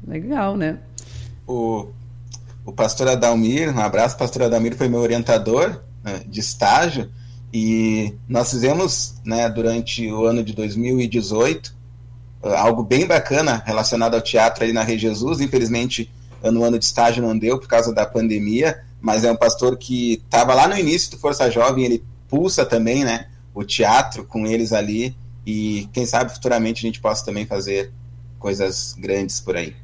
Legal, 0.06 0.58
né? 0.58 0.80
O, 1.48 1.88
o 2.66 2.74
pastor 2.74 3.08
Adalmir, 3.08 3.74
um 3.74 3.80
abraço, 3.80 4.18
pastor 4.18 4.44
Adalmir 4.44 4.76
foi 4.76 4.90
meu 4.90 5.00
orientador 5.00 5.82
né, 6.04 6.22
de 6.28 6.40
estágio 6.40 7.10
e 7.54 8.16
nós 8.28 8.50
fizemos 8.50 9.16
né, 9.24 9.48
durante 9.50 10.12
o 10.12 10.26
ano 10.26 10.44
de 10.44 10.54
2018 10.54 11.76
ah, 12.44 12.62
algo 12.62 12.84
bem 12.84 13.06
bacana 13.06 13.62
relacionado 13.66 14.16
ao 14.16 14.22
teatro 14.22 14.64
ali 14.64 14.74
na 14.74 14.84
Rei 14.84 14.98
Jesus. 14.98 15.40
Infelizmente, 15.40 16.12
no 16.44 16.64
ano 16.64 16.80
de 16.80 16.86
estágio 16.86 17.22
não 17.22 17.38
deu 17.38 17.60
por 17.60 17.68
causa 17.68 17.94
da 17.94 18.06
pandemia, 18.06 18.84
mas 19.00 19.24
é 19.24 19.32
um 19.32 19.36
pastor 19.36 19.78
que 19.78 20.14
estava 20.14 20.54
lá 20.54 20.68
no 20.68 20.78
início 20.78 21.12
do 21.12 21.18
Força 21.18 21.50
Jovem, 21.50 21.86
ele 21.86 22.04
pulsa 22.28 22.66
também 22.66 23.06
né, 23.06 23.28
o 23.54 23.64
teatro 23.64 24.26
com 24.26 24.48
eles 24.48 24.74
ali 24.74 25.16
e 25.46 25.88
quem 25.94 26.06
sabe 26.06 26.34
futuramente 26.34 26.86
a 26.86 26.88
gente 26.88 27.00
possa 27.00 27.24
também 27.24 27.46
fazer 27.46 27.92
coisas 28.40 28.96
grandes 28.98 29.40
por 29.40 29.56
aí. 29.56 29.76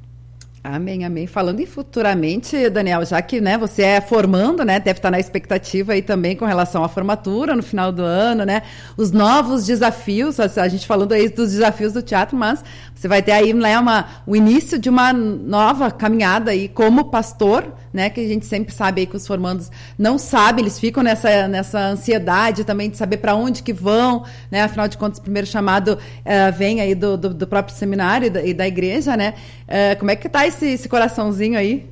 Amém, 0.62 1.05
amém. 1.05 1.26
Falando 1.26 1.62
em 1.62 1.66
futuramente, 1.66 2.70
Daniel, 2.70 3.05
já 3.05 3.22
que 3.22 3.39
né, 3.39 3.57
você 3.57 3.82
é 3.82 4.01
formando, 4.01 4.66
né, 4.66 4.78
deve 4.78 4.99
estar 4.99 5.10
na 5.10 5.18
expectativa 5.18 5.93
aí 5.93 6.01
também 6.01 6.36
com 6.36 6.43
relação 6.45 6.84
à 6.84 6.89
formatura 6.89 7.55
no 7.55 7.64
final 7.64 7.93
do 7.93 8.01
ano, 8.01 8.43
né? 8.43 8.64
Os 8.97 9.10
novos 9.10 9.66
desafios, 9.66 10.38
a, 10.38 10.68
gente 10.68 10.86
falando 10.86 11.14
aí 11.14 11.30
dos 11.30 11.51
desafios 11.51 11.93
do 11.93 12.01
teatro, 12.01 12.36
mas 12.36 12.62
você 12.93 13.07
vai 13.07 13.22
ter 13.22 13.32
aí 13.32 13.53
né, 13.53 13.80
uma, 13.80 14.05
o 14.28 14.36
início 14.36 14.78
de 14.78 14.89
uma 14.89 15.14
nova 15.14 15.89
caminhada 15.91 16.51
aí 16.51 16.68
como 16.68 17.05
pastor, 17.05 17.74
né? 17.93 18.09
Que 18.09 18.21
a 18.21 18.27
gente 18.27 18.45
sempre 18.45 18.73
sabe 18.73 19.01
aí 19.01 19.07
que 19.07 19.15
os 19.15 19.25
formandos 19.25 19.71
não 19.97 20.17
sabem, 20.17 20.63
eles 20.63 20.79
ficam 20.79 21.03
nessa, 21.03 21.47
nessa 21.47 21.79
ansiedade 21.79 22.63
também 22.63 22.89
de 22.89 22.97
saber 22.97 23.17
para 23.17 23.35
onde 23.35 23.63
que 23.63 23.73
vão, 23.73 24.25
né? 24.51 24.63
Afinal 24.63 24.87
de 24.87 24.97
contas, 24.97 25.19
o 25.19 25.21
primeiro 25.21 25.47
chamado 25.47 25.93
uh, 25.93 26.57
vem 26.57 26.81
aí 26.81 26.95
do, 26.95 27.17
do, 27.17 27.33
do, 27.33 27.47
próprio 27.47 27.75
seminário 27.75 28.27
e 28.27 28.29
da, 28.29 28.43
e 28.43 28.53
da 28.53 28.67
igreja, 28.67 29.15
né? 29.15 29.33
Uh, 29.63 29.99
como 29.99 30.11
é 30.11 30.15
que 30.15 30.29
tá 30.29 30.45
esse, 30.45 30.65
esse 30.65 30.89
coraçãozinho 30.89 31.57
aí? 31.57 31.89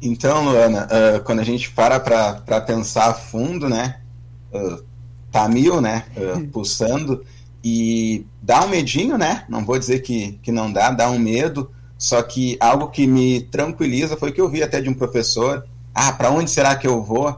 Então, 0.00 0.44
Luana, 0.44 0.86
uh, 0.86 1.22
quando 1.22 1.40
a 1.40 1.44
gente 1.44 1.70
para 1.70 2.00
para 2.00 2.60
pensar 2.60 3.10
a 3.10 3.14
fundo, 3.14 3.68
né? 3.68 3.96
Tá 5.30 5.48
mil, 5.48 5.80
né? 5.80 6.04
Uh, 6.16 6.46
pulsando 6.48 7.24
e 7.64 8.26
dá 8.40 8.64
um 8.64 8.68
medinho, 8.68 9.16
né? 9.16 9.44
Não 9.48 9.64
vou 9.64 9.78
dizer 9.78 10.00
que, 10.00 10.38
que 10.42 10.50
não 10.50 10.72
dá, 10.72 10.90
dá 10.90 11.08
um 11.08 11.18
medo. 11.18 11.70
Só 12.02 12.20
que 12.20 12.56
algo 12.58 12.88
que 12.88 13.06
me 13.06 13.42
tranquiliza 13.42 14.16
foi 14.16 14.32
que 14.32 14.40
eu 14.40 14.48
vi 14.48 14.60
até 14.60 14.80
de 14.80 14.88
um 14.88 14.94
professor: 14.94 15.64
ah, 15.94 16.12
para 16.12 16.32
onde 16.32 16.50
será 16.50 16.74
que 16.74 16.84
eu 16.84 17.00
vou? 17.00 17.30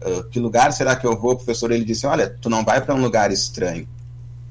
Uh, 0.00 0.22
que 0.30 0.38
lugar 0.38 0.72
será 0.72 0.94
que 0.94 1.04
eu 1.04 1.18
vou? 1.18 1.32
O 1.32 1.36
professor 1.36 1.72
ele 1.72 1.84
disse: 1.84 2.06
olha, 2.06 2.30
tu 2.40 2.48
não 2.48 2.64
vai 2.64 2.80
para 2.80 2.94
um 2.94 3.02
lugar 3.02 3.32
estranho. 3.32 3.88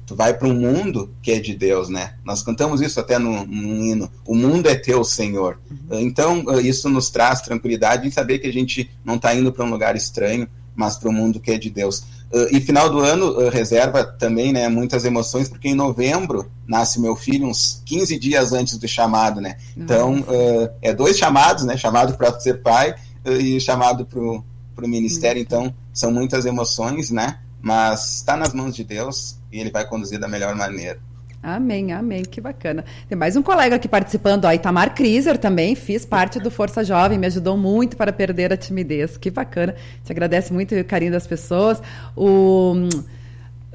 Tu 0.04 0.14
vai 0.14 0.34
para 0.34 0.46
um 0.46 0.52
mundo 0.52 1.10
que 1.22 1.32
é 1.32 1.40
de 1.40 1.54
Deus, 1.54 1.88
né? 1.88 2.16
Nós 2.22 2.42
cantamos 2.42 2.82
isso 2.82 3.00
até 3.00 3.18
no, 3.18 3.46
no 3.46 3.82
hino. 3.82 4.10
O 4.26 4.34
mundo 4.34 4.68
é 4.68 4.74
teu, 4.74 5.02
Senhor. 5.02 5.58
Uhum. 5.70 6.00
Então, 6.00 6.44
uh, 6.44 6.60
isso 6.60 6.90
nos 6.90 7.08
traz 7.08 7.40
tranquilidade 7.40 8.06
em 8.06 8.10
saber 8.10 8.40
que 8.40 8.46
a 8.46 8.52
gente 8.52 8.90
não 9.02 9.14
está 9.14 9.34
indo 9.34 9.50
para 9.50 9.64
um 9.64 9.70
lugar 9.70 9.96
estranho, 9.96 10.46
mas 10.74 10.98
para 10.98 11.08
o 11.08 11.12
mundo 11.12 11.40
que 11.40 11.50
é 11.50 11.56
de 11.56 11.70
Deus. 11.70 12.04
Uh, 12.32 12.48
e 12.50 12.60
final 12.60 12.90
do 12.90 13.00
ano 13.00 13.38
uh, 13.38 13.48
reserva 13.48 14.04
também 14.04 14.52
né, 14.52 14.68
muitas 14.68 15.04
emoções, 15.04 15.48
porque 15.48 15.68
em 15.68 15.74
novembro 15.74 16.50
nasce 16.66 17.00
meu 17.00 17.14
filho, 17.14 17.46
uns 17.46 17.82
15 17.86 18.18
dias 18.18 18.52
antes 18.52 18.76
do 18.78 18.88
chamado, 18.88 19.40
né? 19.40 19.56
Uhum. 19.76 19.82
Então, 19.82 20.20
uh, 20.20 20.70
é 20.82 20.92
dois 20.92 21.16
chamados, 21.16 21.64
né? 21.64 21.76
Chamado 21.76 22.16
para 22.16 22.38
ser 22.40 22.62
pai 22.62 22.94
e 23.24 23.60
chamado 23.60 24.04
para 24.04 24.20
o 24.20 24.88
ministério. 24.88 25.38
Uhum. 25.38 25.42
Então, 25.42 25.74
são 25.92 26.10
muitas 26.10 26.44
emoções, 26.44 27.10
né? 27.10 27.38
Mas 27.60 28.16
está 28.16 28.36
nas 28.36 28.52
mãos 28.52 28.74
de 28.74 28.82
Deus 28.82 29.38
e 29.52 29.60
ele 29.60 29.70
vai 29.70 29.86
conduzir 29.86 30.18
da 30.18 30.28
melhor 30.28 30.54
maneira. 30.54 30.98
Amém, 31.46 31.92
amém, 31.92 32.24
que 32.24 32.40
bacana. 32.40 32.84
Tem 33.08 33.16
mais 33.16 33.36
um 33.36 33.42
colega 33.42 33.76
aqui 33.76 33.86
participando, 33.86 34.46
ó, 34.46 34.52
Itamar 34.52 34.92
Kriser 34.96 35.38
também, 35.38 35.76
fiz 35.76 36.04
parte 36.04 36.40
do 36.40 36.50
Força 36.50 36.82
Jovem, 36.82 37.20
me 37.20 37.26
ajudou 37.28 37.56
muito 37.56 37.96
para 37.96 38.12
perder 38.12 38.52
a 38.52 38.56
timidez. 38.56 39.16
Que 39.16 39.30
bacana. 39.30 39.76
Te 40.02 40.10
agradece 40.10 40.52
muito 40.52 40.74
o 40.74 40.84
carinho 40.84 41.12
das 41.12 41.24
pessoas. 41.24 41.80
O 42.16 42.72
hum, 42.74 42.88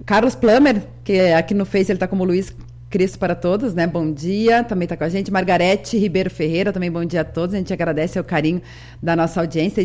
Carlos 0.05 0.35
Plummer, 0.35 0.83
que 1.01 1.13
é 1.13 1.33
aqui 1.33 1.53
no 1.53 1.65
Face 1.65 1.89
ele 1.89 1.95
está 1.95 2.09
como 2.09 2.25
Luiz 2.25 2.53
Cristo 2.91 3.17
para 3.17 3.33
todos, 3.33 3.73
né? 3.73 3.87
Bom 3.87 4.11
dia, 4.11 4.65
também 4.65 4.83
está 4.83 4.97
com 4.97 5.05
a 5.05 5.09
gente. 5.09 5.31
Margarete 5.31 5.97
Ribeiro 5.97 6.29
Ferreira, 6.29 6.73
também 6.73 6.91
bom 6.91 7.05
dia 7.05 7.21
a 7.21 7.23
todos. 7.23 7.55
A 7.55 7.57
gente 7.57 7.71
agradece 7.71 8.19
o 8.19 8.23
carinho 8.23 8.61
da 9.01 9.15
nossa 9.15 9.39
audiência. 9.39 9.81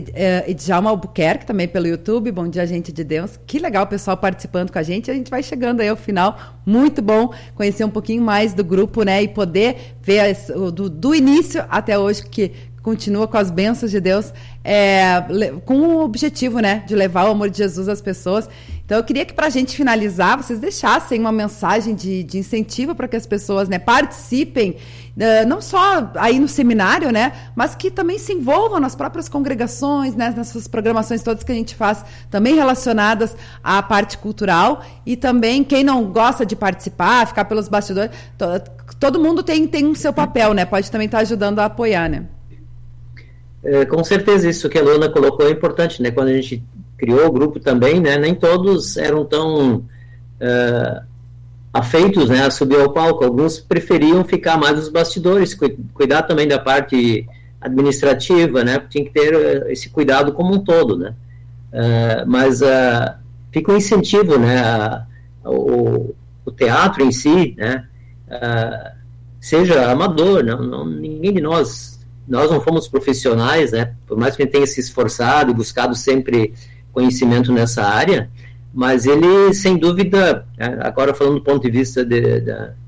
E 0.47 0.53
Djalma 0.53 0.91
Albuquerque, 0.91 1.47
também 1.47 1.69
pelo 1.69 1.87
YouTube. 1.87 2.33
Bom 2.33 2.49
dia, 2.49 2.67
gente 2.67 2.91
de 2.93 3.05
Deus. 3.05 3.39
Que 3.47 3.61
legal 3.61 3.85
o 3.85 3.87
pessoal 3.87 4.17
participando 4.17 4.73
com 4.73 4.79
a 4.81 4.83
gente. 4.83 5.09
A 5.09 5.15
gente 5.15 5.31
vai 5.31 5.41
chegando 5.41 5.81
aí 5.83 5.89
ao 5.89 5.97
final. 5.97 6.37
Muito 6.67 7.01
bom 7.01 7.33
conhecer 7.55 7.85
um 7.85 7.91
pouquinho 7.91 8.23
mais 8.23 8.53
do 8.53 8.65
grupo, 8.65 9.05
né? 9.05 9.23
E 9.23 9.29
poder 9.29 9.95
ver 10.03 10.37
do, 10.75 10.91
do 10.91 11.15
início 11.15 11.65
até 11.71 11.97
hoje, 11.97 12.27
que 12.27 12.51
continua 12.87 13.27
com 13.27 13.37
as 13.37 13.51
bênçãos 13.51 13.91
de 13.91 14.01
Deus, 14.01 14.33
é, 14.63 15.21
com 15.65 15.79
o 15.79 16.05
objetivo, 16.05 16.61
né, 16.61 16.85
de 16.87 16.95
levar 16.95 17.27
o 17.27 17.33
amor 17.33 17.51
de 17.51 17.59
Jesus 17.59 17.89
às 17.89 18.01
pessoas. 18.01 18.49
Então, 18.87 18.99
eu 18.99 19.03
queria 19.03 19.25
que, 19.25 19.35
para 19.35 19.49
a 19.49 19.51
gente 19.51 19.77
finalizar, 19.77 20.41
vocês 20.41 20.61
deixassem 20.61 21.21
uma 21.21 21.33
mensagem 21.33 21.93
de, 21.93 22.23
de 22.23 22.39
incentivo 22.39 22.95
para 22.95 23.09
que 23.09 23.17
as 23.17 23.27
pessoas 23.27 23.69
né, 23.69 23.81
participem, 23.81 24.77
uh, 25.17 25.45
não 25.45 25.61
só 25.61 26.09
aí 26.15 26.39
no 26.39 26.47
seminário, 26.47 27.11
né, 27.11 27.33
mas 27.57 27.75
que 27.75 27.91
também 27.91 28.17
se 28.17 28.33
envolvam 28.33 28.79
nas 28.79 28.95
próprias 28.95 29.29
congregações, 29.29 30.15
né, 30.15 30.33
nessas 30.37 30.69
programações 30.69 31.21
todas 31.21 31.43
que 31.43 31.51
a 31.51 31.55
gente 31.57 31.75
faz, 31.75 32.05
também 32.31 32.55
relacionadas 32.55 33.35
à 33.63 33.83
parte 33.83 34.17
cultural. 34.19 34.85
E 35.05 35.17
também, 35.17 35.65
quem 35.65 35.83
não 35.83 36.05
gosta 36.05 36.47
de 36.47 36.55
participar, 36.55 37.27
ficar 37.27 37.45
pelos 37.47 37.67
bastidores, 37.67 38.13
to, 38.39 38.47
todo 39.01 39.19
mundo 39.19 39.43
tem, 39.43 39.67
tem 39.67 39.85
o 39.85 39.97
seu 39.97 40.13
papel, 40.13 40.55
né, 40.55 40.65
pode 40.65 40.93
também 40.93 41.07
estar 41.07 41.19
tá 41.19 41.23
ajudando 41.23 41.59
a 41.59 41.65
apoiar, 41.65 42.09
né. 42.09 42.27
É, 43.65 43.85
com 43.85 44.05
certeza, 44.05 44.49
isso 44.49 44.69
que 44.69 44.79
a 44.79 44.83
Luana 44.83 45.09
colocou 45.09 45.45
é 45.45 45.51
importante, 45.51 46.01
né? 46.01 46.13
Quando 46.13 46.29
a 46.29 46.35
gente 46.35 46.63
criou 46.97 47.27
o 47.27 47.33
grupo 47.33 47.61
também, 47.61 48.01
né? 48.01 48.17
Nem 48.19 48.35
todos 48.35 48.97
eram 48.97 49.25
tão 49.25 49.77
uh, 49.77 51.03
afeitos, 51.73 52.29
né? 52.29 52.45
A 52.45 52.51
subir 52.51 52.81
ao 52.81 52.93
palco. 52.93 53.25
Alguns 53.25 53.61
preferiam 53.61 54.25
ficar 54.25 54.57
mais 54.57 54.77
nos 54.77 54.89
bastidores, 54.89 55.55
cu 55.55 55.71
cuidar 55.93 56.23
também 56.23 56.49
da 56.49 56.59
parte 56.59 57.27
administrativa, 57.61 58.65
né? 58.65 58.83
Tinha 58.89 59.05
que 59.05 59.11
ter 59.11 59.35
uh, 59.35 59.71
esse 59.71 59.89
cuidado 59.91 60.33
como 60.33 60.55
um 60.55 60.59
todo, 60.59 60.97
né? 60.97 61.15
Uh, 61.73 62.27
mas 62.27 62.61
fica 63.53 63.73
um 63.73 63.77
incentivo, 63.77 64.39
né? 64.39 64.59
A, 64.59 65.07
o, 65.45 66.15
o, 66.45 66.51
teatro 66.51 67.05
em 67.05 67.13
si, 67.13 67.55
né? 67.57 67.87
seja 69.41 69.93
amador, 69.93 70.43
não, 70.43 70.61
não, 70.61 70.85
ninguém 70.85 71.33
de 71.33 71.41
nós 71.41 71.97
nós 72.27 72.51
não 72.51 72.61
fomos 72.61 72.89
profissionais, 72.89 73.73
né? 73.73 73.95
Por 74.07 74.19
mais 74.19 74.35
que 74.35 74.43
a 74.43 74.45
gente 74.45 74.53
tenha 74.53 74.67
se 74.67 74.81
esforçado 74.81 75.51
e 75.51 75.55
buscado 75.55 75.95
sempre 75.95 76.53
conhecimento 76.97 77.53
nessa 77.53 77.83
área, 77.85 78.31
mas 78.73 79.05
ele, 79.05 79.53
sem 79.53 79.77
dúvida, 79.77 80.47
né, 80.57 80.79
agora 80.81 81.13
falando 81.13 81.35
do 81.35 81.43
ponto 81.43 81.63
de 81.63 81.71
vista 81.71 82.03
de, 82.03 82.41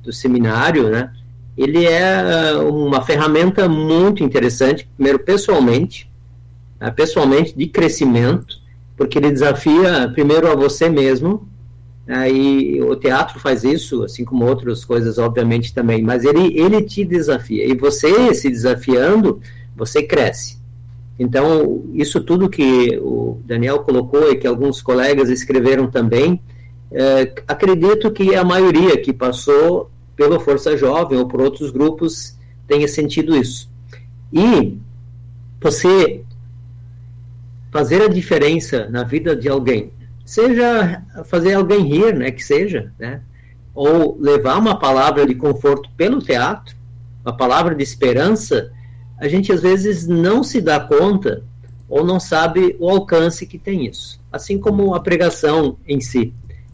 do 0.03 0.11
seminário, 0.11 0.89
né? 0.89 1.11
Ele 1.55 1.85
é 1.85 2.55
uma 2.57 3.03
ferramenta 3.03 3.69
muito 3.69 4.25
interessante, 4.25 4.89
primeiro 4.97 5.19
pessoalmente, 5.19 6.11
né, 6.81 6.91
pessoalmente 6.91 7.55
de 7.55 7.67
crescimento, 7.67 8.57
porque 8.97 9.19
ele 9.19 9.31
desafia 9.31 10.11
primeiro 10.15 10.51
a 10.51 10.55
você 10.55 10.89
mesmo, 10.89 11.47
né, 12.07 12.33
e 12.33 12.81
o 12.81 12.97
teatro 12.97 13.39
faz 13.39 13.63
isso, 13.63 14.05
assim 14.05 14.25
como 14.25 14.47
outras 14.47 14.87
coisas, 14.87 15.19
obviamente, 15.19 15.75
também, 15.75 16.03
mas 16.03 16.25
ele, 16.25 16.59
ele 16.59 16.81
te 16.81 17.05
desafia. 17.05 17.67
E 17.67 17.77
você 17.77 18.35
se 18.35 18.49
desafiando, 18.49 19.39
você 19.77 20.03
cresce. 20.03 20.58
Então, 21.19 21.85
isso 21.95 22.21
tudo 22.21 22.49
que 22.49 22.97
o 22.99 23.41
Daniel 23.45 23.81
colocou 23.81 24.31
e 24.31 24.37
que 24.37 24.47
alguns 24.47 24.81
colegas 24.81 25.29
escreveram 25.29 25.91
também, 25.91 26.41
é, 26.93 27.33
acredito 27.47 28.11
que 28.11 28.35
a 28.35 28.45
maioria 28.45 28.97
que 28.97 29.13
passou 29.13 29.91
pela 30.15 30.39
Força 30.39 30.77
Jovem 30.77 31.19
ou 31.19 31.27
por 31.27 31.41
outros 31.41 31.71
grupos 31.71 32.39
tenha 32.67 32.87
sentido 32.87 33.37
isso. 33.37 33.69
E 34.33 34.79
você 35.61 36.23
fazer 37.71 38.03
a 38.03 38.09
diferença 38.09 38.89
na 38.89 39.03
vida 39.03 39.35
de 39.35 39.49
alguém, 39.49 39.91
seja 40.25 41.03
fazer 41.25 41.55
alguém 41.55 41.83
rir, 41.83 42.15
né, 42.15 42.31
que 42.31 42.45
seja, 42.45 42.93
né, 42.99 43.21
ou 43.75 44.17
levar 44.21 44.59
uma 44.59 44.79
palavra 44.79 45.27
de 45.27 45.35
conforto 45.35 45.91
pelo 45.97 46.21
teatro, 46.21 46.77
uma 47.25 47.37
palavra 47.37 47.75
de 47.75 47.83
esperança, 47.83 48.73
a 49.19 49.29
gente 49.29 49.53
às 49.53 49.63
vezes 49.63 50.07
não 50.07 50.43
se 50.43 50.61
dá 50.61 50.79
conta 50.79 51.43
ou 51.89 52.05
não 52.05 52.21
sabe 52.21 52.77
o 52.79 52.89
alcance 52.89 53.47
que 53.47 53.59
tem 53.59 53.87
isso, 53.87 54.21
assim 54.31 54.59
como 54.59 54.95
a 54.95 55.01
pregação 55.01 55.77
em 55.87 56.01
si. 56.01 56.33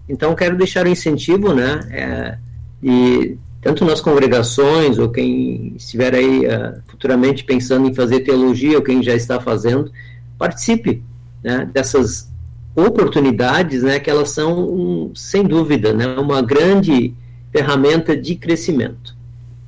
Então, 0.08 0.34
quero 0.34 0.56
deixar 0.56 0.86
o 0.86 0.88
incentivo, 0.88 1.54
né, 1.54 1.80
é, 1.90 2.38
e 2.82 3.38
tanto 3.64 3.82
nas 3.86 4.00
congregações, 4.00 4.98
ou 4.98 5.08
quem 5.08 5.72
estiver 5.76 6.14
aí 6.14 6.46
uh, 6.46 6.82
futuramente 6.86 7.44
pensando 7.44 7.88
em 7.88 7.94
fazer 7.94 8.20
teologia, 8.20 8.76
ou 8.76 8.82
quem 8.82 9.02
já 9.02 9.14
está 9.14 9.40
fazendo, 9.40 9.90
participe 10.38 11.02
né, 11.42 11.66
dessas 11.72 12.30
oportunidades, 12.76 13.82
né, 13.82 13.98
que 13.98 14.10
elas 14.10 14.30
são, 14.30 14.68
um, 14.68 15.12
sem 15.14 15.42
dúvida, 15.42 15.94
né, 15.94 16.06
uma 16.18 16.42
grande 16.42 17.14
ferramenta 17.50 18.14
de 18.14 18.34
crescimento. 18.34 19.16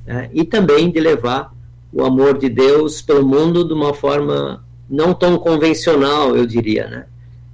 Né, 0.05 0.29
e 0.31 0.43
também 0.43 0.91
de 0.91 0.99
levar 0.99 1.51
o 1.97 2.05
amor 2.05 2.37
de 2.37 2.47
Deus 2.47 3.01
pelo 3.01 3.27
mundo 3.27 3.67
de 3.67 3.73
uma 3.73 3.93
forma 3.93 4.63
não 4.87 5.13
tão 5.13 5.37
convencional, 5.37 6.35
eu 6.37 6.45
diria, 6.45 6.87
né? 6.87 7.05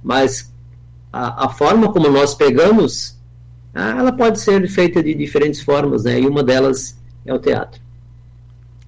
Mas 0.02 0.52
a, 1.10 1.46
a 1.46 1.48
forma 1.48 1.90
como 1.90 2.10
nós 2.10 2.34
pegamos, 2.34 3.18
ah, 3.74 3.96
ela 3.98 4.12
pode 4.12 4.38
ser 4.38 4.68
feita 4.68 5.02
de 5.02 5.14
diferentes 5.14 5.62
formas, 5.62 6.04
né? 6.04 6.20
E 6.20 6.26
uma 6.26 6.42
delas 6.42 7.00
é 7.24 7.32
o 7.32 7.38
teatro. 7.38 7.80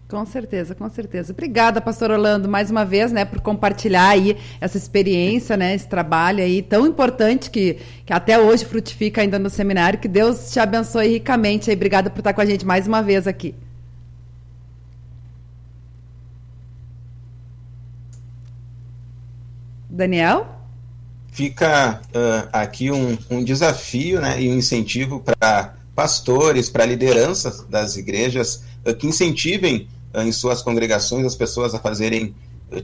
Com 0.08 0.24
certeza, 0.26 0.74
com 0.74 0.88
certeza. 0.88 1.32
Obrigada, 1.32 1.80
pastor 1.80 2.12
Orlando, 2.12 2.48
mais 2.48 2.70
uma 2.70 2.84
vez, 2.84 3.10
né, 3.10 3.24
por 3.24 3.40
compartilhar 3.40 4.10
aí 4.10 4.36
essa 4.60 4.76
experiência, 4.76 5.56
né, 5.56 5.74
esse 5.74 5.88
trabalho 5.88 6.44
aí 6.44 6.62
tão 6.62 6.86
importante 6.86 7.50
que, 7.50 7.78
que 8.04 8.12
até 8.12 8.38
hoje 8.38 8.64
frutifica 8.64 9.22
ainda 9.22 9.36
no 9.36 9.50
seminário. 9.50 9.98
Que 9.98 10.06
Deus 10.06 10.52
te 10.52 10.60
abençoe 10.60 11.08
ricamente 11.08 11.70
aí. 11.70 11.76
Obrigada 11.76 12.08
por 12.08 12.20
estar 12.20 12.34
com 12.34 12.40
a 12.40 12.44
gente 12.44 12.64
mais 12.64 12.86
uma 12.86 13.02
vez 13.02 13.26
aqui. 13.26 13.52
Daniel? 19.88 20.46
Fica 21.30 22.00
uh, 22.06 22.48
aqui 22.52 22.90
um, 22.90 23.16
um, 23.30 23.44
desafio 23.44 24.20
né, 24.20 24.40
e 24.40 24.48
um 24.48 24.54
incentivo 24.54 25.20
para 25.20 25.74
pastores, 25.94 26.70
para 26.70 26.86
lideranças 26.86 27.62
das 27.68 27.96
igrejas 27.96 28.64
uh, 28.86 28.94
que 28.94 29.06
incentivem 29.06 29.88
uh, 30.14 30.22
em 30.22 30.32
suas 30.32 30.62
congregações 30.62 31.26
as 31.26 31.34
pessoas 31.34 31.74
a 31.74 31.78
fazerem 31.78 32.34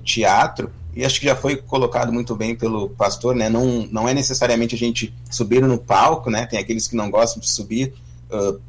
teatro. 0.04 0.70
E 0.94 1.04
acho 1.04 1.18
que 1.18 1.26
já 1.26 1.34
foi 1.34 1.56
colocado 1.56 2.12
muito 2.12 2.36
bem 2.36 2.54
pelo 2.54 2.90
pastor, 2.90 3.34
né? 3.34 3.48
Não, 3.48 3.88
não 3.90 4.06
é 4.08 4.14
necessariamente 4.14 4.74
a 4.74 4.78
gente 4.78 5.12
subir 5.30 5.62
no 5.62 5.78
palco, 5.78 6.30
né? 6.30 6.46
Tem 6.46 6.58
aqueles 6.58 6.86
que 6.86 6.94
não 6.94 7.10
gostam 7.10 7.40
de 7.40 7.50
subir. 7.50 7.94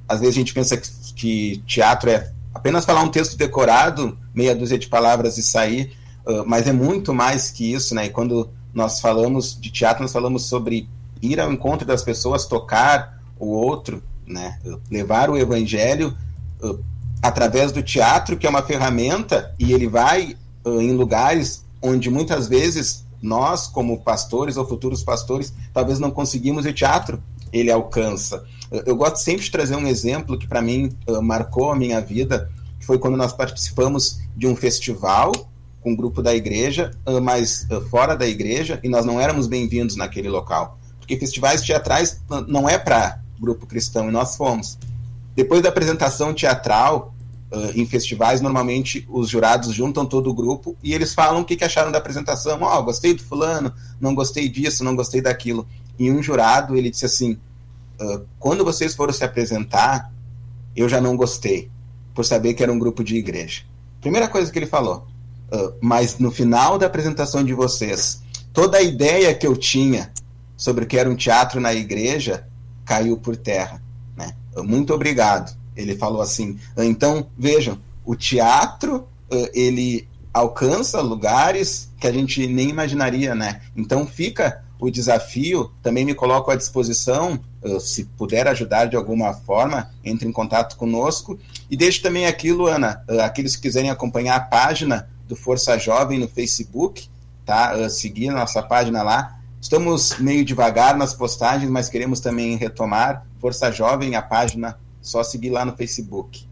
às 0.07 0.21
vezes 0.21 0.33
a 0.33 0.39
gente 0.39 0.53
pensa 0.53 0.77
que, 0.77 0.89
que 1.13 1.63
teatro 1.67 2.09
é 2.09 2.31
apenas 2.53 2.85
falar 2.85 3.03
um 3.03 3.09
texto 3.09 3.35
decorado, 3.35 4.17
meia 4.33 4.55
dúzia 4.55 4.79
de 4.79 4.87
palavras 4.87 5.37
e 5.37 5.43
sair 5.43 5.91
Uh, 6.25 6.43
mas 6.45 6.67
é 6.67 6.71
muito 6.71 7.13
mais 7.13 7.51
que 7.51 7.73
isso, 7.73 7.93
né? 7.93 8.05
E 8.05 8.09
quando 8.09 8.49
nós 8.73 9.01
falamos 9.01 9.59
de 9.59 9.69
teatro, 9.69 10.01
nós 10.01 10.13
falamos 10.13 10.43
sobre 10.43 10.89
ir 11.21 11.39
ao 11.39 11.51
encontro 11.51 11.85
das 11.85 12.01
pessoas, 12.01 12.45
tocar 12.45 13.21
o 13.37 13.47
outro, 13.47 14.01
né? 14.25 14.57
Levar 14.89 15.29
o 15.29 15.37
evangelho 15.37 16.17
uh, 16.61 16.79
através 17.21 17.71
do 17.71 17.83
teatro, 17.83 18.37
que 18.37 18.47
é 18.47 18.49
uma 18.49 18.63
ferramenta, 18.63 19.53
e 19.59 19.73
ele 19.73 19.87
vai 19.87 20.37
uh, 20.65 20.81
em 20.81 20.93
lugares 20.93 21.65
onde 21.81 22.09
muitas 22.09 22.47
vezes 22.47 23.05
nós, 23.21 23.67
como 23.67 23.99
pastores 24.01 24.55
ou 24.55 24.65
futuros 24.65 25.03
pastores, 25.03 25.53
talvez 25.73 25.99
não 25.99 26.09
conseguimos, 26.09 26.65
e 26.65 26.69
o 26.69 26.73
teatro 26.73 27.21
ele 27.51 27.69
alcança. 27.69 28.43
Eu 28.85 28.95
gosto 28.95 29.17
sempre 29.17 29.43
de 29.43 29.51
trazer 29.51 29.75
um 29.75 29.87
exemplo 29.87 30.37
que 30.37 30.47
para 30.47 30.61
mim 30.61 30.91
marcou 31.21 31.71
a 31.71 31.75
minha 31.75 32.01
vida, 32.01 32.49
que 32.79 32.85
foi 32.85 32.97
quando 32.97 33.15
nós 33.15 33.31
participamos 33.31 34.19
de 34.35 34.47
um 34.47 34.55
festival 34.55 35.31
com 35.83 35.91
um 35.91 35.95
grupo 35.95 36.21
da 36.21 36.33
igreja, 36.33 36.91
ah, 37.05 37.19
mas 37.19 37.67
ah, 37.69 37.81
fora 37.89 38.15
da 38.15 38.25
igreja, 38.25 38.79
e 38.81 38.89
nós 38.89 39.05
não 39.05 39.19
éramos 39.19 39.45
bem-vindos 39.45 39.97
naquele 39.97 40.29
local. 40.29 40.79
Porque 40.97 41.17
festivais 41.17 41.61
teatrais 41.61 42.21
não 42.47 42.69
é 42.69 42.77
para 42.77 43.19
grupo 43.39 43.67
cristão, 43.67 44.07
e 44.07 44.11
nós 44.11 44.37
fomos. 44.37 44.79
Depois 45.35 45.61
da 45.61 45.69
apresentação 45.69 46.33
teatral, 46.33 47.13
em 47.75 47.85
festivais, 47.85 48.41
normalmente 48.41 49.05
os 49.07 49.29
jurados 49.29 49.75
juntam 49.75 50.07
todo 50.07 50.27
o 50.27 50.33
grupo 50.33 50.75
e 50.81 50.91
eles 50.91 51.13
falam 51.13 51.41
o 51.41 51.45
que, 51.45 51.63
acharam 51.63 51.91
da 51.91 51.99
apresentação. 51.99 52.59
Ó, 52.61 52.79
oh, 52.79 52.83
gostei 52.83 53.13
do 53.13 53.21
fulano, 53.21 53.71
não 54.01 54.15
gostei 54.15 54.49
disso, 54.49 54.83
não 54.83 54.95
gostei 54.95 55.21
daquilo. 55.21 55.67
E 55.99 56.09
um 56.09 56.23
jurado, 56.23 56.75
ele 56.75 56.89
disse 56.89 57.05
assim, 57.05 57.37
quando 58.39 58.65
vocês 58.65 58.95
foram 58.95 59.13
se 59.13 59.23
apresentar, 59.23 60.11
eu 60.75 60.89
já 60.89 60.99
não 60.99 61.15
gostei, 61.15 61.69
por 62.15 62.25
saber 62.25 62.55
que 62.55 62.63
era 62.63 62.73
um 62.73 62.79
grupo 62.79 63.03
de 63.03 63.17
igreja. 63.17 63.61
Primeira 64.01 64.27
coisa 64.27 64.51
que 64.51 64.57
ele 64.57 64.65
falou, 64.65 65.05
ah, 65.53 65.73
mas 65.79 66.17
no 66.17 66.31
final 66.31 66.79
da 66.79 66.87
apresentação 66.87 67.43
de 67.43 67.53
vocês, 67.53 68.23
toda 68.51 68.79
a 68.79 68.81
ideia 68.81 69.33
que 69.35 69.45
eu 69.45 69.55
tinha 69.55 70.11
sobre 70.57 70.83
o 70.83 70.87
que 70.87 70.97
era 70.97 71.09
um 71.09 71.15
teatro 71.15 71.61
na 71.61 71.73
igreja 71.73 72.47
caiu 72.83 73.17
por 73.17 73.37
terra. 73.37 73.81
Né? 74.17 74.33
Muito 74.57 74.93
obrigado. 74.93 75.55
Ele 75.75 75.95
falou 75.95 76.21
assim. 76.21 76.59
Então, 76.77 77.27
vejam, 77.37 77.79
o 78.03 78.15
teatro 78.15 79.07
ele 79.53 80.07
alcança 80.33 81.01
lugares 81.01 81.89
que 81.99 82.07
a 82.07 82.11
gente 82.11 82.45
nem 82.47 82.69
imaginaria, 82.69 83.33
né? 83.33 83.61
Então 83.75 84.05
fica 84.05 84.63
o 84.79 84.91
desafio, 84.91 85.71
também 85.81 86.03
me 86.05 86.13
coloco 86.13 86.51
à 86.51 86.55
disposição, 86.55 87.39
se 87.79 88.03
puder 88.03 88.47
ajudar 88.47 88.85
de 88.85 88.95
alguma 88.95 89.33
forma, 89.33 89.89
entre 90.03 90.27
em 90.27 90.31
contato 90.31 90.75
conosco. 90.75 91.39
E 91.69 91.77
deixo 91.77 92.01
também 92.01 92.27
aquilo, 92.27 92.67
Ana, 92.67 93.03
aqueles 93.23 93.55
que 93.55 93.63
quiserem 93.63 93.89
acompanhar 93.89 94.35
a 94.35 94.41
página 94.41 95.09
do 95.33 95.35
Força 95.35 95.77
Jovem 95.79 96.19
no 96.19 96.27
Facebook, 96.27 97.09
tá? 97.43 97.75
Uh, 97.75 97.89
seguir 97.89 98.29
nossa 98.29 98.61
página 98.61 99.01
lá. 99.01 99.39
Estamos 99.59 100.19
meio 100.19 100.45
devagar 100.45 100.95
nas 100.95 101.13
postagens, 101.13 101.69
mas 101.69 101.89
queremos 101.89 102.19
também 102.19 102.55
retomar. 102.55 103.25
Força 103.39 103.71
Jovem, 103.71 104.15
a 104.15 104.21
página, 104.21 104.77
só 105.01 105.23
seguir 105.23 105.49
lá 105.49 105.65
no 105.65 105.75
Facebook. 105.75 106.47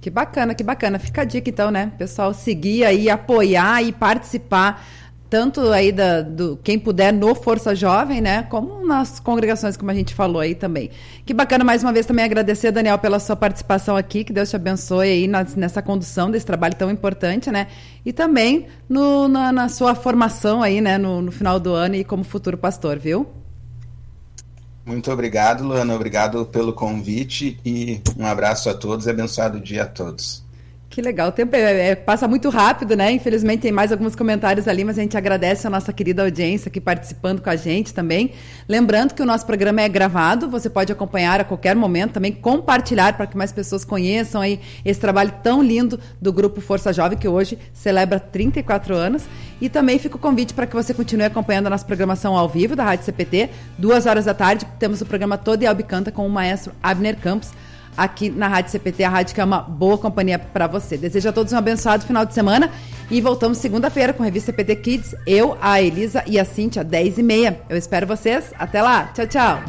Que 0.00 0.08
bacana, 0.08 0.54
que 0.54 0.64
bacana. 0.64 0.98
Fica 0.98 1.22
a 1.22 1.24
dica 1.24 1.50
então, 1.50 1.70
né? 1.70 1.92
Pessoal, 1.98 2.32
seguir 2.32 2.84
aí, 2.84 3.10
apoiar 3.10 3.82
e 3.82 3.92
participar 3.92 4.82
tanto 5.28 5.72
aí 5.72 5.90
da, 5.90 6.22
do 6.22 6.58
quem 6.62 6.78
puder 6.78 7.12
no 7.12 7.34
Força 7.34 7.74
Jovem, 7.74 8.20
né, 8.20 8.44
como 8.44 8.86
nas 8.86 9.18
congregações, 9.18 9.76
como 9.76 9.90
a 9.90 9.94
gente 9.94 10.14
falou 10.14 10.40
aí 10.40 10.54
também. 10.54 10.90
Que 11.24 11.34
bacana 11.34 11.64
mais 11.64 11.82
uma 11.82 11.92
vez 11.92 12.06
também 12.06 12.24
agradecer, 12.24 12.70
Daniel, 12.70 12.98
pela 12.98 13.18
sua 13.18 13.36
participação 13.36 13.96
aqui, 13.96 14.24
que 14.24 14.32
Deus 14.32 14.50
te 14.50 14.56
abençoe 14.56 15.08
aí 15.08 15.28
nessa 15.56 15.82
condução 15.82 16.30
desse 16.30 16.46
trabalho 16.46 16.74
tão 16.74 16.90
importante, 16.90 17.50
né, 17.50 17.66
e 18.04 18.12
também 18.12 18.66
no, 18.88 19.28
na, 19.28 19.52
na, 19.52 19.68
sua 19.68 19.94
formação 19.94 20.62
aí, 20.62 20.80
né, 20.80 20.96
no, 20.96 21.20
no 21.20 21.32
final 21.32 21.58
do 21.58 21.72
ano 21.72 21.96
e 21.96 22.04
como 22.04 22.22
futuro 22.22 22.56
pastor, 22.56 22.98
viu? 22.98 23.26
Muito 24.86 25.10
obrigado, 25.10 25.64
Luana, 25.64 25.96
obrigado 25.96 26.46
pelo 26.46 26.72
convite 26.72 27.58
e 27.64 28.00
um 28.16 28.24
abraço 28.24 28.70
a 28.70 28.74
todos 28.74 29.06
e 29.06 29.10
abençoado 29.10 29.58
dia 29.58 29.82
a 29.82 29.86
todos. 29.86 30.45
Que 30.88 31.02
legal. 31.02 31.28
O 31.28 31.32
tempo 31.32 31.54
é, 31.54 31.90
é, 31.90 31.94
passa 31.94 32.28
muito 32.28 32.48
rápido, 32.48 32.96
né? 32.96 33.10
Infelizmente 33.10 33.60
tem 33.60 33.72
mais 33.72 33.90
alguns 33.90 34.14
comentários 34.14 34.68
ali, 34.68 34.84
mas 34.84 34.98
a 34.98 35.02
gente 35.02 35.16
agradece 35.16 35.66
a 35.66 35.70
nossa 35.70 35.92
querida 35.92 36.22
audiência 36.22 36.68
aqui 36.68 36.80
participando 36.80 37.42
com 37.42 37.50
a 37.50 37.56
gente 37.56 37.92
também. 37.92 38.32
Lembrando 38.68 39.12
que 39.12 39.20
o 39.20 39.26
nosso 39.26 39.44
programa 39.44 39.82
é 39.82 39.88
gravado, 39.88 40.48
você 40.48 40.70
pode 40.70 40.92
acompanhar 40.92 41.40
a 41.40 41.44
qualquer 41.44 41.74
momento, 41.74 42.12
também 42.12 42.32
compartilhar 42.32 43.14
para 43.16 43.26
que 43.26 43.36
mais 43.36 43.52
pessoas 43.52 43.84
conheçam 43.84 44.40
aí 44.40 44.60
esse 44.84 45.00
trabalho 45.00 45.34
tão 45.42 45.62
lindo 45.62 45.98
do 46.22 46.32
Grupo 46.32 46.60
Força 46.60 46.92
Jovem, 46.92 47.18
que 47.18 47.28
hoje 47.28 47.58
celebra 47.74 48.18
34 48.20 48.94
anos. 48.94 49.24
E 49.60 49.68
também 49.68 49.98
fica 49.98 50.16
o 50.16 50.18
convite 50.18 50.54
para 50.54 50.66
que 50.66 50.74
você 50.74 50.94
continue 50.94 51.26
acompanhando 51.26 51.66
a 51.66 51.70
nossa 51.70 51.84
programação 51.84 52.36
ao 52.36 52.48
vivo 52.48 52.76
da 52.76 52.84
Rádio 52.84 53.06
CPT. 53.06 53.50
Duas 53.76 54.06
horas 54.06 54.26
da 54.26 54.34
tarde, 54.34 54.66
temos 54.78 55.00
o 55.00 55.06
programa 55.06 55.36
Todo 55.36 55.62
e 55.62 55.66
Albicanta 55.66 56.12
com 56.12 56.26
o 56.26 56.30
maestro 56.30 56.72
Abner 56.82 57.16
Campos 57.16 57.50
aqui 57.96 58.30
na 58.30 58.48
Rádio 58.48 58.70
CPT, 58.72 59.04
a 59.04 59.08
rádio 59.08 59.34
que 59.34 59.40
é 59.40 59.44
uma 59.44 59.60
boa 59.60 59.96
companhia 59.96 60.38
para 60.38 60.66
você. 60.66 60.96
Desejo 60.96 61.28
a 61.28 61.32
todos 61.32 61.52
um 61.52 61.56
abençoado 61.56 62.04
final 62.04 62.24
de 62.24 62.34
semana 62.34 62.70
e 63.10 63.20
voltamos 63.20 63.58
segunda-feira 63.58 64.12
com 64.12 64.22
a 64.22 64.26
revista 64.26 64.52
CPT 64.52 64.76
Kids. 64.76 65.14
Eu, 65.26 65.56
a 65.60 65.80
Elisa 65.80 66.22
e 66.26 66.38
a 66.38 66.44
Cíntia, 66.44 66.84
10 66.84 67.18
e 67.18 67.22
meia. 67.22 67.60
Eu 67.68 67.76
espero 67.76 68.06
vocês. 68.06 68.52
Até 68.58 68.82
lá. 68.82 69.10
Tchau, 69.14 69.26
tchau. 69.26 69.60